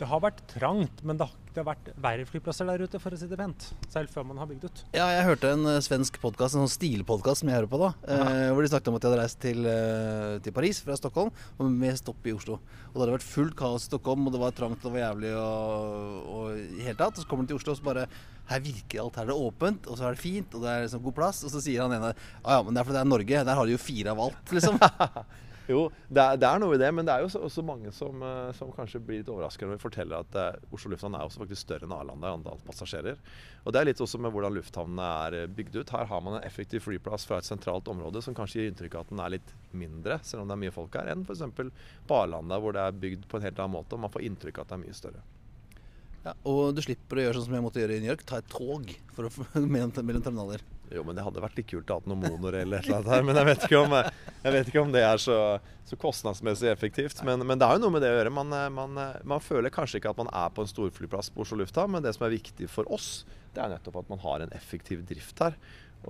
det, 0.00 0.10
har 0.10 0.24
vært, 0.24 0.44
trangt, 0.54 1.04
men 1.04 1.20
det 1.20 1.28
har, 1.28 1.43
det 1.54 1.62
har 1.62 1.68
vært 1.68 1.88
verre 2.02 2.26
flyplasser 2.26 2.66
der 2.66 2.82
ute, 2.82 2.98
for 2.98 3.14
å 3.14 3.18
si 3.18 3.28
det 3.30 3.36
pent. 3.38 3.68
Selv 3.92 4.10
før 4.10 4.26
man 4.26 4.40
har 4.42 4.48
bygd 4.50 4.66
ut. 4.66 4.80
Ja, 4.96 5.06
jeg 5.14 5.26
hørte 5.28 5.52
en 5.54 5.62
uh, 5.68 5.78
svensk 5.84 6.18
podkast, 6.22 6.56
en 6.56 6.64
sånn 6.64 6.72
stilpodkast 6.72 7.44
som 7.44 7.50
jeg 7.50 7.60
hører 7.60 7.70
på 7.70 7.78
da. 7.78 7.90
Uh, 8.08 8.50
hvor 8.50 8.64
de 8.64 8.72
snakket 8.72 8.90
om 8.90 8.98
at 8.98 9.04
de 9.04 9.10
hadde 9.10 9.20
reist 9.20 9.40
til, 9.44 9.60
uh, 9.62 10.40
til 10.42 10.56
Paris 10.56 10.82
fra 10.82 10.98
Stockholm 10.98 11.30
og 11.30 11.70
med 11.70 12.00
stopp 12.00 12.26
i 12.26 12.34
Oslo. 12.34 12.58
Og 12.90 12.96
det 12.96 13.04
hadde 13.04 13.16
vært 13.20 13.28
fullt 13.28 13.56
kaos 13.60 13.86
i 13.86 13.92
Stockholm, 13.92 14.26
og 14.26 14.34
det 14.34 14.42
var 14.42 14.58
trangt 14.58 14.82
og 14.82 14.88
det 14.88 14.94
var 14.96 15.04
jævlig 15.04 15.32
og, 15.38 16.18
og 16.34 16.58
i 16.58 16.88
hele 16.88 16.98
tatt. 16.98 17.14
Og 17.14 17.22
så 17.22 17.30
kommer 17.30 17.46
de 17.46 17.54
til 17.54 17.62
Oslo 17.62 17.76
og 17.76 17.78
så 17.78 17.86
bare 17.86 18.08
her 18.50 18.60
virker 18.60 19.00
alt 19.00 19.22
her 19.22 19.30
det 19.30 19.38
åpent, 19.46 19.86
og 19.88 19.96
så 19.96 20.08
er 20.08 20.18
det 20.18 20.24
fint, 20.24 20.58
og 20.58 20.66
det 20.66 20.72
er 20.72 20.84
liksom 20.84 21.06
god 21.06 21.18
plass. 21.22 21.46
Og 21.46 21.54
så 21.54 21.62
sier 21.64 21.86
han 21.86 21.94
ene 21.94 22.10
ja, 22.18 22.58
men 22.58 22.74
det 22.74 22.82
er 22.82 22.90
fordi 22.90 22.98
det 22.98 23.04
er 23.06 23.14
Norge. 23.14 23.46
Der 23.46 23.60
har 23.60 23.70
de 23.70 23.78
jo 23.78 23.80
fire 23.86 24.12
av 24.12 24.26
alt, 24.26 24.56
liksom. 24.58 24.82
jo, 25.70 25.86
det 26.12 26.20
er, 26.20 26.38
det 26.40 26.48
er, 26.48 26.60
noe 26.60 26.76
i 26.76 26.80
det, 26.80 26.90
men 26.92 27.06
det 27.08 27.14
er 27.14 27.24
jo 27.24 27.44
også 27.46 27.62
mange 27.64 27.92
som, 27.96 28.20
eh, 28.20 28.50
som 28.58 28.72
kanskje 28.74 29.00
blir 29.00 29.22
litt 29.22 29.30
overrasket 29.32 29.64
når 29.64 29.78
vi 29.78 29.84
forteller 29.84 30.24
at 30.24 30.36
uh, 30.36 30.74
Oslo 30.76 30.92
lufthavn 30.92 31.16
er 31.16 31.24
også 31.24 31.40
faktisk 31.40 31.62
større 31.62 31.88
enn 31.88 31.94
Arlanda 31.96 32.28
i 32.28 32.36
antall 32.38 32.60
passasjerer. 32.66 33.20
Og 33.64 33.72
det 33.72 33.80
er 33.80 33.88
litt 33.88 34.02
også 34.04 34.20
med 34.20 34.34
hvordan 34.34 34.56
lufthavnene 34.58 35.06
er 35.24 35.38
eh, 35.38 35.46
bygd 35.48 35.78
ut. 35.80 35.94
Her 35.96 36.10
har 36.10 36.24
man 36.24 36.36
en 36.36 36.44
effektiv 36.44 36.84
flyplass 36.84 37.24
fra 37.28 37.40
et 37.40 37.48
sentralt 37.48 37.88
område 37.88 38.20
som 38.24 38.36
kanskje 38.36 38.60
gir 38.60 38.72
inntrykk 38.72 38.98
av 38.98 39.06
at 39.06 39.14
den 39.14 39.24
er 39.24 39.36
litt 39.38 39.54
mindre, 39.72 40.18
selv 40.26 40.44
om 40.44 40.50
det 40.50 40.58
er 40.58 40.62
mye 40.66 40.74
folk 40.74 41.00
her, 41.00 41.08
enn 41.14 41.24
f.eks. 41.24 41.46
på 42.04 42.20
Arlanda 42.20 42.60
hvor 42.60 42.76
det 42.76 42.84
er 42.84 43.00
bygd 43.06 43.24
på 43.30 43.40
en 43.40 43.48
helt 43.48 43.64
annen 43.64 43.78
måte 43.78 43.96
og 43.96 44.04
man 44.04 44.12
får 44.12 44.28
inntrykk 44.28 44.60
av 44.60 44.66
at 44.66 44.74
det 44.74 44.78
er 44.78 44.84
mye 44.84 45.00
større. 45.00 45.24
Ja, 46.24 46.32
og 46.48 46.76
du 46.76 46.80
slipper 46.84 47.20
å 47.20 47.26
gjøre 47.26 47.40
sånn 47.40 47.50
som 47.50 47.56
jeg 47.56 47.64
måtte 47.64 47.80
gjøre 47.80 47.96
i 47.98 48.04
New 48.04 48.12
York, 48.12 48.24
ta 48.28 48.40
et 48.40 48.52
tog 48.52 48.92
for 49.16 49.28
å, 49.28 49.48
mellom 49.64 49.92
terminaler. 49.96 50.64
Jo, 50.92 51.04
men 51.06 51.16
det 51.16 51.24
hadde 51.24 51.42
vært 51.42 51.56
litt 51.58 51.68
kult 51.70 51.90
å 51.90 51.96
ha 51.96 52.10
noen 52.10 52.26
monoer 52.26 52.58
eller 52.60 52.82
et 52.82 52.88
eller 52.88 53.00
annet 53.00 53.12
her. 53.14 53.24
Men 53.26 53.40
jeg 53.40 53.48
vet 53.48 53.64
ikke 53.68 53.80
om, 53.80 53.94
vet 54.56 54.68
ikke 54.70 54.82
om 54.82 54.92
det 54.94 55.04
er 55.06 55.22
så, 55.22 55.38
så 55.88 55.98
kostnadsmessig 56.00 56.68
effektivt. 56.70 57.22
Men, 57.26 57.44
men, 57.46 57.60
det 57.60 57.68
er 57.68 57.78
jo 57.78 57.86
noe 57.86 57.94
med 57.96 58.04
det 58.04 58.12
å 58.12 58.18
gjøre. 58.18 58.34
Man, 58.34 58.52
man, 58.76 59.00
man, 59.24 59.44
føler 59.44 59.72
kanskje 59.74 60.02
ikke 60.02 60.12
at 60.12 60.20
man 60.20 60.30
er 60.30 60.52
på 60.54 60.64
en 60.64 60.70
storflyplass 60.70 61.32
på 61.34 61.46
Oslo 61.46 61.62
lufthavn, 61.62 61.96
men 61.96 62.04
det 62.04 62.14
som 62.16 62.26
er 62.28 62.36
viktig 62.36 62.68
for 62.70 62.90
oss, 62.92 63.24
det 63.54 63.64
er 63.64 63.72
nettopp 63.72 64.02
at 64.02 64.12
man 64.12 64.22
har 64.24 64.44
en 64.44 64.54
effektiv 64.58 65.06
drift 65.08 65.42
her. 65.42 65.56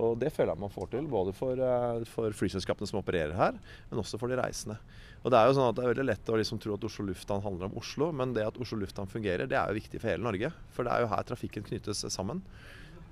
Og 0.01 0.17
det 0.19 0.31
føler 0.35 0.51
jeg 0.51 0.59
man 0.59 0.73
får 0.73 0.89
til, 0.91 1.07
både 1.07 1.31
for, 1.35 1.55
eh, 1.55 2.05
for, 2.11 2.35
flyselskapene 2.35 2.87
som 2.89 2.99
opererer 2.99 3.35
her, 3.37 3.59
men 3.89 4.01
også 4.01 4.19
for 4.19 4.31
de 4.31 4.39
reisende. 4.39 4.77
Og 5.23 5.31
Det 5.31 5.39
er 5.39 5.47
jo 5.47 5.55
sånn 5.57 5.69
at 5.69 5.77
det 5.77 5.83
er 5.85 5.93
veldig 5.93 6.05
lett 6.05 6.29
å 6.29 6.37
liksom 6.37 6.59
tro 6.61 6.75
at 6.75 6.83
Oslo 6.83 7.05
lufthavn 7.07 7.41
handler 7.41 7.71
om 7.71 7.77
Oslo, 7.79 8.11
men 8.11 8.33
det 8.35 8.45
at 8.45 8.59
Oslo 8.61 8.77
lufthavn 8.77 9.09
fungerer, 9.09 9.47
det 9.47 9.57
er 9.57 9.71
jo 9.71 9.79
viktig 9.79 10.01
for 10.01 10.11
hele 10.11 10.21
Norge. 10.23 10.51
For 10.75 10.85
det 10.85 10.91
er 10.91 11.01
jo 11.01 11.13
her 11.13 11.23
trafikken 11.23 11.65
knyttes 11.65 12.03
sammen. 12.13 12.43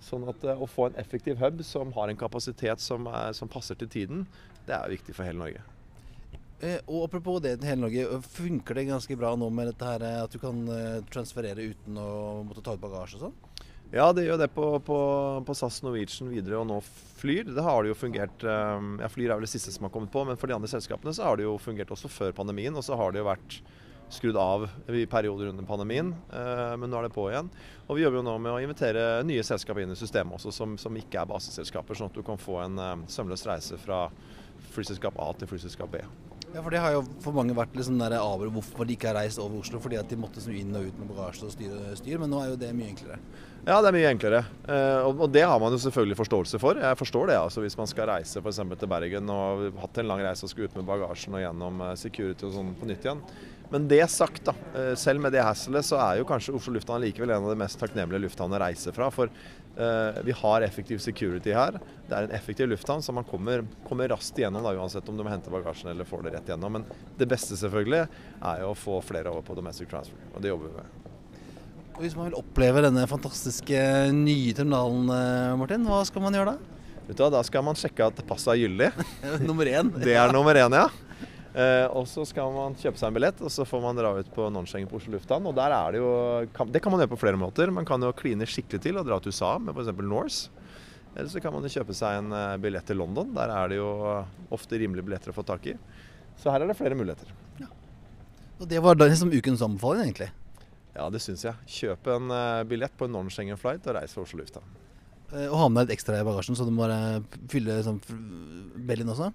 Sånn 0.04 0.26
at 0.30 0.44
eh, 0.48 0.60
Å 0.60 0.70
få 0.70 0.90
en 0.90 0.98
effektiv 1.02 1.40
hub 1.42 1.64
som 1.66 1.94
har 1.96 2.12
en 2.12 2.20
kapasitet 2.20 2.84
som, 2.84 3.08
er, 3.08 3.32
som 3.38 3.52
passer 3.52 3.80
til 3.80 3.92
tiden, 3.92 4.26
det 4.68 4.76
er 4.76 4.92
viktig 4.92 5.16
for 5.16 5.28
hele 5.28 5.40
Norge. 5.40 5.64
Eh, 6.64 6.80
og 6.88 7.08
Apropos 7.08 7.42
det 7.44 7.58
til 7.60 7.72
hele 7.72 7.86
Norge, 7.86 8.22
funker 8.36 8.80
det 8.80 8.90
ganske 8.92 9.18
bra 9.20 9.34
nå 9.40 9.50
med 9.54 9.72
dette 9.72 9.88
her 9.88 10.08
at 10.24 10.34
du 10.34 10.40
kan 10.42 10.64
transferere 11.12 11.72
uten 11.74 12.00
å 12.00 12.44
måtte 12.48 12.64
ta 12.66 12.76
ut 12.76 12.84
bagasje 12.84 13.20
og 13.20 13.28
sånn? 13.28 13.40
Ja, 13.94 14.08
det 14.16 14.24
gjør 14.26 14.40
det 14.42 14.48
på, 14.56 14.66
på, 14.82 15.00
på 15.46 15.54
SAS, 15.54 15.84
Norwegian, 15.86 16.32
videre 16.34 16.58
og 16.58 16.66
nå 16.66 16.80
Flyr. 17.20 17.52
Det 17.54 17.62
har 17.62 17.84
det 17.84 17.92
jo 17.92 18.00
fungert 18.00 18.42
Ja, 18.44 19.10
Flyr 19.12 19.30
er 19.30 19.38
vel 19.38 19.46
det 19.46 19.52
siste 19.52 19.72
som 19.72 19.86
har 19.86 19.94
kommet 19.94 20.10
på, 20.12 20.24
men 20.26 20.40
for 20.40 20.50
de 20.50 20.56
andre 20.56 20.72
selskapene 20.72 21.14
så 21.14 21.28
har 21.28 21.38
det 21.38 21.46
jo 21.46 21.54
fungert 21.62 21.94
også 21.94 22.10
før 22.10 22.34
pandemien. 22.36 22.74
Og 22.74 22.84
så 22.84 22.98
har 22.98 23.14
det 23.14 23.22
jo 23.22 23.28
vært 23.30 23.60
skrudd 24.14 24.38
av 24.40 24.68
i 24.88 25.06
perioder 25.10 25.52
under 25.52 25.68
pandemien, 25.68 26.14
eh, 26.34 26.74
men 26.80 26.92
nå 26.92 27.00
er 27.00 27.08
det 27.08 27.16
på 27.16 27.28
igjen. 27.32 27.50
Og 27.88 27.98
vi 27.98 28.06
jobber 28.06 28.22
jo 28.22 28.28
nå 28.28 28.36
med 28.42 28.54
å 28.54 28.62
invitere 28.64 29.08
nye 29.28 29.44
selskaper 29.46 29.84
inn 29.84 29.96
i 29.96 30.00
systemet 30.00 30.38
også, 30.38 30.54
som, 30.56 30.78
som 30.82 31.00
ikke 31.00 31.22
er 31.22 31.32
baseselskaper, 31.32 31.98
sånn 31.98 32.12
at 32.12 32.20
du 32.20 32.24
kan 32.26 32.40
få 32.40 32.62
en 32.64 32.80
um, 32.80 33.08
sømløs 33.12 33.46
reise 33.50 33.80
fra 33.82 34.06
flyselskap 34.74 35.18
A 35.22 35.32
til 35.38 35.50
flyselskap 35.52 35.92
B. 35.94 36.04
Ja, 36.54 36.62
for 36.62 36.70
Det 36.70 36.82
har 36.84 36.92
jo 36.94 37.02
for 37.24 37.34
mange 37.34 37.56
vært 37.58 37.74
liksom 37.74 37.98
der 37.98 38.14
aber 38.20 38.52
hvorfor 38.54 38.86
de 38.86 38.94
ikke 38.94 39.10
har 39.10 39.18
reist 39.24 39.42
over 39.42 39.64
Oslo. 39.64 39.80
Fordi 39.82 39.98
at 39.98 40.10
de 40.10 40.20
måtte 40.22 40.42
snu 40.44 40.54
inn 40.54 40.76
og 40.78 40.86
ut 40.86 41.00
med 41.02 41.10
bagasje 41.10 41.48
og 41.48 41.56
styre 41.56 41.96
styr, 41.98 42.20
men 42.22 42.30
nå 42.30 42.44
er 42.44 42.52
jo 42.52 42.60
det 42.62 42.70
mye 42.78 42.92
enklere. 42.92 43.18
Ja, 43.64 43.80
det 43.80 43.90
er 43.90 43.96
mye 43.96 44.12
enklere. 44.12 44.44
Eh, 44.70 45.08
og 45.08 45.24
det 45.34 45.46
har 45.48 45.58
man 45.64 45.74
jo 45.74 45.80
selvfølgelig 45.82 46.20
forståelse 46.20 46.60
for. 46.62 46.78
Jeg 46.84 47.00
forstår 47.00 47.32
det. 47.32 47.40
altså 47.40 47.64
Hvis 47.64 47.78
man 47.80 47.90
skal 47.90 48.12
reise 48.12 48.44
f.eks. 48.44 48.62
til 48.62 48.92
Bergen 48.92 49.34
og 49.34 49.80
hatt 49.82 49.98
en 49.98 50.12
lang 50.12 50.22
reise 50.22 50.46
og 50.46 50.54
skal 50.54 50.68
ut 50.68 50.78
med 50.78 50.86
bagasjen 50.92 51.40
og 51.40 51.42
gjennom 51.42 51.82
eh, 51.88 51.96
security 51.98 52.46
og 52.46 52.54
sånn 52.60 52.74
på 52.78 52.92
nytt 52.92 53.08
igjen. 53.08 53.26
Men 53.74 53.88
det 53.90 54.04
sagt, 54.14 54.44
da. 54.46 54.54
Eh, 54.78 54.96
selv 54.96 55.22
med 55.24 55.34
det 55.34 55.42
hasselet 55.42 55.86
så 55.88 55.98
er 55.98 56.20
jo 56.20 56.28
kanskje 56.30 56.54
Oslo 56.54 56.76
lufthavn 56.76 57.02
likevel 57.02 57.32
en 57.34 57.48
av 57.48 57.50
de 57.50 57.58
mest 57.58 57.80
takknemlige 57.82 58.22
lufthavnene 58.28 58.60
å 58.60 58.62
reise 58.68 58.94
fra. 58.94 59.08
For 59.10 59.32
uh, 59.34 60.20
vi 60.22 60.36
har 60.38 60.62
effektiv 60.62 61.02
security 61.02 61.56
her. 61.58 61.80
Det 62.06 62.14
er 62.14 62.28
en 62.28 62.36
effektiv 62.38 62.70
lufthavn, 62.70 63.02
så 63.02 63.16
man 63.18 63.26
kommer, 63.26 63.64
kommer 63.88 64.14
raskt 64.14 64.38
igjennom 64.38 64.62
da, 64.62 64.76
uansett 64.78 65.10
om 65.10 65.18
du 65.18 65.26
må 65.26 65.34
hente 65.34 65.50
bagasjen 65.50 65.90
eller 65.90 66.06
får 66.06 66.28
det 66.28 66.36
rett 66.36 66.52
igjennom. 66.52 66.78
Men 66.78 66.86
det 67.18 67.26
beste 67.32 67.58
selvfølgelig 67.58 68.04
er 68.04 68.62
jo 68.62 68.70
å 68.76 68.78
få 68.78 69.00
flere 69.10 69.34
over 69.34 69.42
på 69.48 69.58
domestic 69.58 69.90
transfer, 69.90 70.22
og 70.36 70.46
det 70.46 70.54
jobber 70.54 70.70
vi 70.70 70.84
med. 70.84 71.10
Og 71.94 72.06
Hvis 72.06 72.18
man 72.18 72.30
vil 72.30 72.38
oppleve 72.38 72.86
denne 72.86 73.08
fantastiske 73.10 73.82
nye 74.14 74.54
terminalen, 74.54 75.10
eh, 75.18 75.58
Martin, 75.58 75.90
hva 75.90 76.04
skal 76.06 76.26
man 76.26 76.38
gjøre 76.38 76.54
da? 76.54 76.74
Vet 77.08 77.18
du, 77.18 77.24
hva, 77.26 77.34
Da 77.34 77.42
skal 77.46 77.66
man 77.66 77.78
sjekke 77.78 78.06
at 78.08 78.22
passet 78.30 78.54
er 78.54 78.62
gyldig. 78.64 78.94
nummer 79.50 79.66
én. 79.66 79.90
Det 79.98 80.14
er 80.14 80.34
nummer 80.34 80.62
én, 80.62 80.78
ja. 80.78 80.88
Eh, 81.54 81.86
og 81.94 82.08
så 82.10 82.24
skal 82.26 82.50
man 82.56 82.74
kjøpe 82.80 82.98
seg 82.98 83.12
en 83.12 83.18
billett, 83.20 83.42
og 83.46 83.52
så 83.54 83.62
får 83.70 83.82
man 83.84 83.98
dra 84.00 84.10
ut 84.18 84.30
på 84.34 84.48
non-Schengen 84.50 84.90
på 84.90 84.98
Oslo 84.98 85.14
lufthavn. 85.14 85.46
Og 85.52 85.54
der 85.58 85.70
er 85.76 85.92
det 85.94 86.00
jo 86.02 86.12
Det 86.74 86.82
kan 86.82 86.92
man 86.96 87.04
gjøre 87.04 87.12
på 87.14 87.20
flere 87.22 87.38
måter. 87.38 87.70
Man 87.70 87.86
kan 87.86 88.02
jo 88.02 88.10
kline 88.18 88.48
skikkelig 88.50 88.82
til 88.88 88.98
og 88.98 89.06
dra 89.06 89.20
til 89.22 89.30
USA 89.36 89.52
med 89.62 89.76
f.eks. 89.78 89.92
Norse. 90.02 90.50
Eller 91.14 91.30
så 91.30 91.38
kan 91.44 91.54
man 91.54 91.62
jo 91.62 91.70
kjøpe 91.70 91.94
seg 91.94 92.24
en 92.24 92.32
eh, 92.34 92.58
billett 92.58 92.88
til 92.90 92.98
London. 92.98 93.36
Der 93.38 93.54
er 93.54 93.70
det 93.70 93.78
jo 93.78 93.90
ofte 94.50 94.80
rimelige 94.82 95.06
billetter 95.06 95.30
å 95.30 95.38
få 95.38 95.46
tak 95.46 95.68
i. 95.70 95.76
Så 96.42 96.50
her 96.50 96.64
er 96.66 96.72
det 96.72 96.78
flere 96.80 96.98
muligheter. 96.98 97.30
Ja. 97.62 97.70
Og 98.58 98.66
det 98.72 98.82
var 98.82 98.98
da 98.98 99.06
liksom 99.06 99.30
ukens 99.30 99.62
anbefaling, 99.62 100.08
egentlig? 100.10 100.32
Ja, 100.98 101.06
det 101.14 101.22
syns 101.22 101.46
jeg. 101.46 101.54
Kjøp 101.70 102.10
en 102.16 102.34
eh, 102.34 102.64
billett 102.70 102.98
på 102.98 103.06
en 103.06 103.14
non-Schengen 103.14 103.62
flight 103.62 103.86
og 103.90 104.00
reis 104.00 104.14
fra 104.18 104.26
Oslo 104.26 104.42
lufthavn. 104.42 104.66
Eh, 105.38 105.46
Og 105.54 105.58
ha 105.62 105.70
med 105.70 105.86
deg 105.86 105.94
et 105.94 106.00
ekstra 106.00 106.18
i 106.18 106.26
bagasjen, 106.26 106.58
så 106.58 106.66
du 106.66 106.74
må 106.74 106.90
fylle 107.54 107.78
f- 107.86 108.14
bellyen 108.90 109.14
også. 109.14 109.30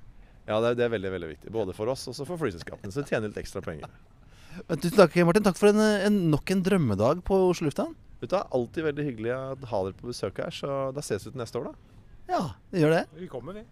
Ja, 0.48 0.62
det 0.64 0.70
er, 0.70 0.76
det 0.78 0.84
er 0.86 0.92
veldig 0.94 1.10
veldig 1.12 1.28
viktig. 1.34 1.50
Både 1.52 1.74
for 1.76 1.92
oss 1.92 2.06
og 2.08 2.16
for 2.22 2.40
flyselskapene. 2.40 2.92
Så 2.94 3.04
tjener 3.04 3.28
litt 3.28 3.40
ekstra 3.42 3.60
penger. 3.64 3.90
Tusen 4.72 4.96
takk, 4.96 5.16
Martin. 5.28 5.44
Takk 5.44 5.58
for 5.60 5.70
en, 5.70 5.82
en, 6.08 6.16
nok 6.32 6.50
en 6.54 6.62
drømmedag 6.64 7.20
på 7.28 7.36
Oslo 7.50 7.68
lufthavn. 7.68 7.92
Det 8.22 8.32
er 8.32 8.48
alltid 8.56 8.86
veldig 8.88 9.04
hyggelig 9.10 9.34
å 9.36 9.42
ha 9.70 9.82
dere 9.84 9.98
på 10.00 10.08
besøk 10.08 10.40
her, 10.42 10.50
så 10.54 10.88
da 10.96 11.04
ses 11.04 11.26
vi 11.26 11.34
til 11.34 11.42
neste 11.42 11.60
år, 11.60 11.68
da. 11.68 12.00
Ja, 12.32 12.40
vi 12.72 12.82
gjør 12.82 12.96
det. 12.96 13.04
Vi 13.20 13.28
kommer, 13.30 13.60
vi. 13.60 13.62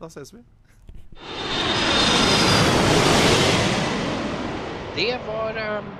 Da 0.00 0.08
ses 0.10 0.32
vi. 0.32 0.40
Det 4.96 5.10
var 5.26 5.60
um, 5.82 5.92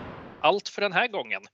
alt 0.47 0.71
for 0.73 0.87
denne 0.87 1.05
gangen. 1.13 1.51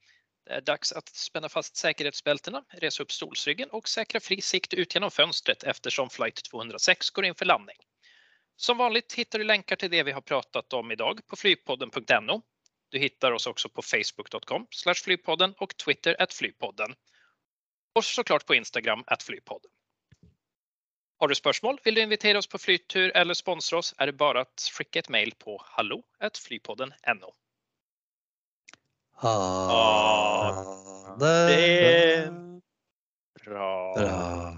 Det 0.49 0.61
er 0.61 0.64
dags 0.68 0.95
å 0.97 1.03
spenne 1.16 1.51
fast 1.53 1.81
sikkerhetsbeltene, 1.81 2.62
reise 2.85 3.03
opp 3.05 3.12
stolsryggen 3.12 3.72
og 3.76 3.89
sikre 3.91 4.20
fri 4.22 4.39
sikt 4.45 4.76
ut 4.76 4.95
gjennom 4.95 5.12
fönstret 5.12 5.64
eftersom 5.68 6.12
flight 6.12 6.45
206 6.53 7.11
går 7.16 7.29
inn 7.29 7.37
for 7.37 7.51
landning. 7.51 7.76
Som 8.61 8.79
vanligt 8.79 9.13
hittar 9.13 9.39
du 9.39 9.45
länkar 9.45 9.77
till 9.77 9.91
det 9.91 10.03
vi 10.03 10.13
har 10.13 10.21
pratat 10.21 10.73
om 10.73 10.91
idag 10.91 11.21
på 11.27 11.37
flygpodden.no. 11.37 12.43
Du 12.89 12.99
hittar 12.99 13.33
oss 13.33 13.47
också 13.47 13.69
på 13.69 13.83
facebook.com 13.83 14.67
flygpodden 15.05 15.55
och 15.59 15.77
Twitter 15.77 16.23
at 16.23 16.35
flygpodden. 16.35 16.95
Och 17.95 18.05
såklart 18.05 18.47
på 18.47 18.55
Instagram 18.55 19.05
at 19.07 19.23
flygpodden. 19.23 19.71
Har 21.19 21.29
du 21.29 21.35
spørsmål, 21.35 21.81
vil 21.85 21.95
du 21.95 22.01
invitere 22.01 22.39
oss 22.39 22.47
på 22.47 22.59
flytur 22.59 23.17
eller 23.17 23.35
sponsre 23.35 23.77
oss, 23.77 23.95
er 23.99 24.07
det 24.07 24.13
bare 24.13 24.43
å 24.43 24.47
skicka 24.59 24.99
et 24.99 25.09
mail 25.09 25.33
på 25.39 25.63
hallo 25.65 26.03
flypodden.no. 26.39 27.35
Ha 29.13 31.17
det 31.19 31.47
det- 31.47 32.33
Bra. 33.45 33.95
bra. 33.95 34.58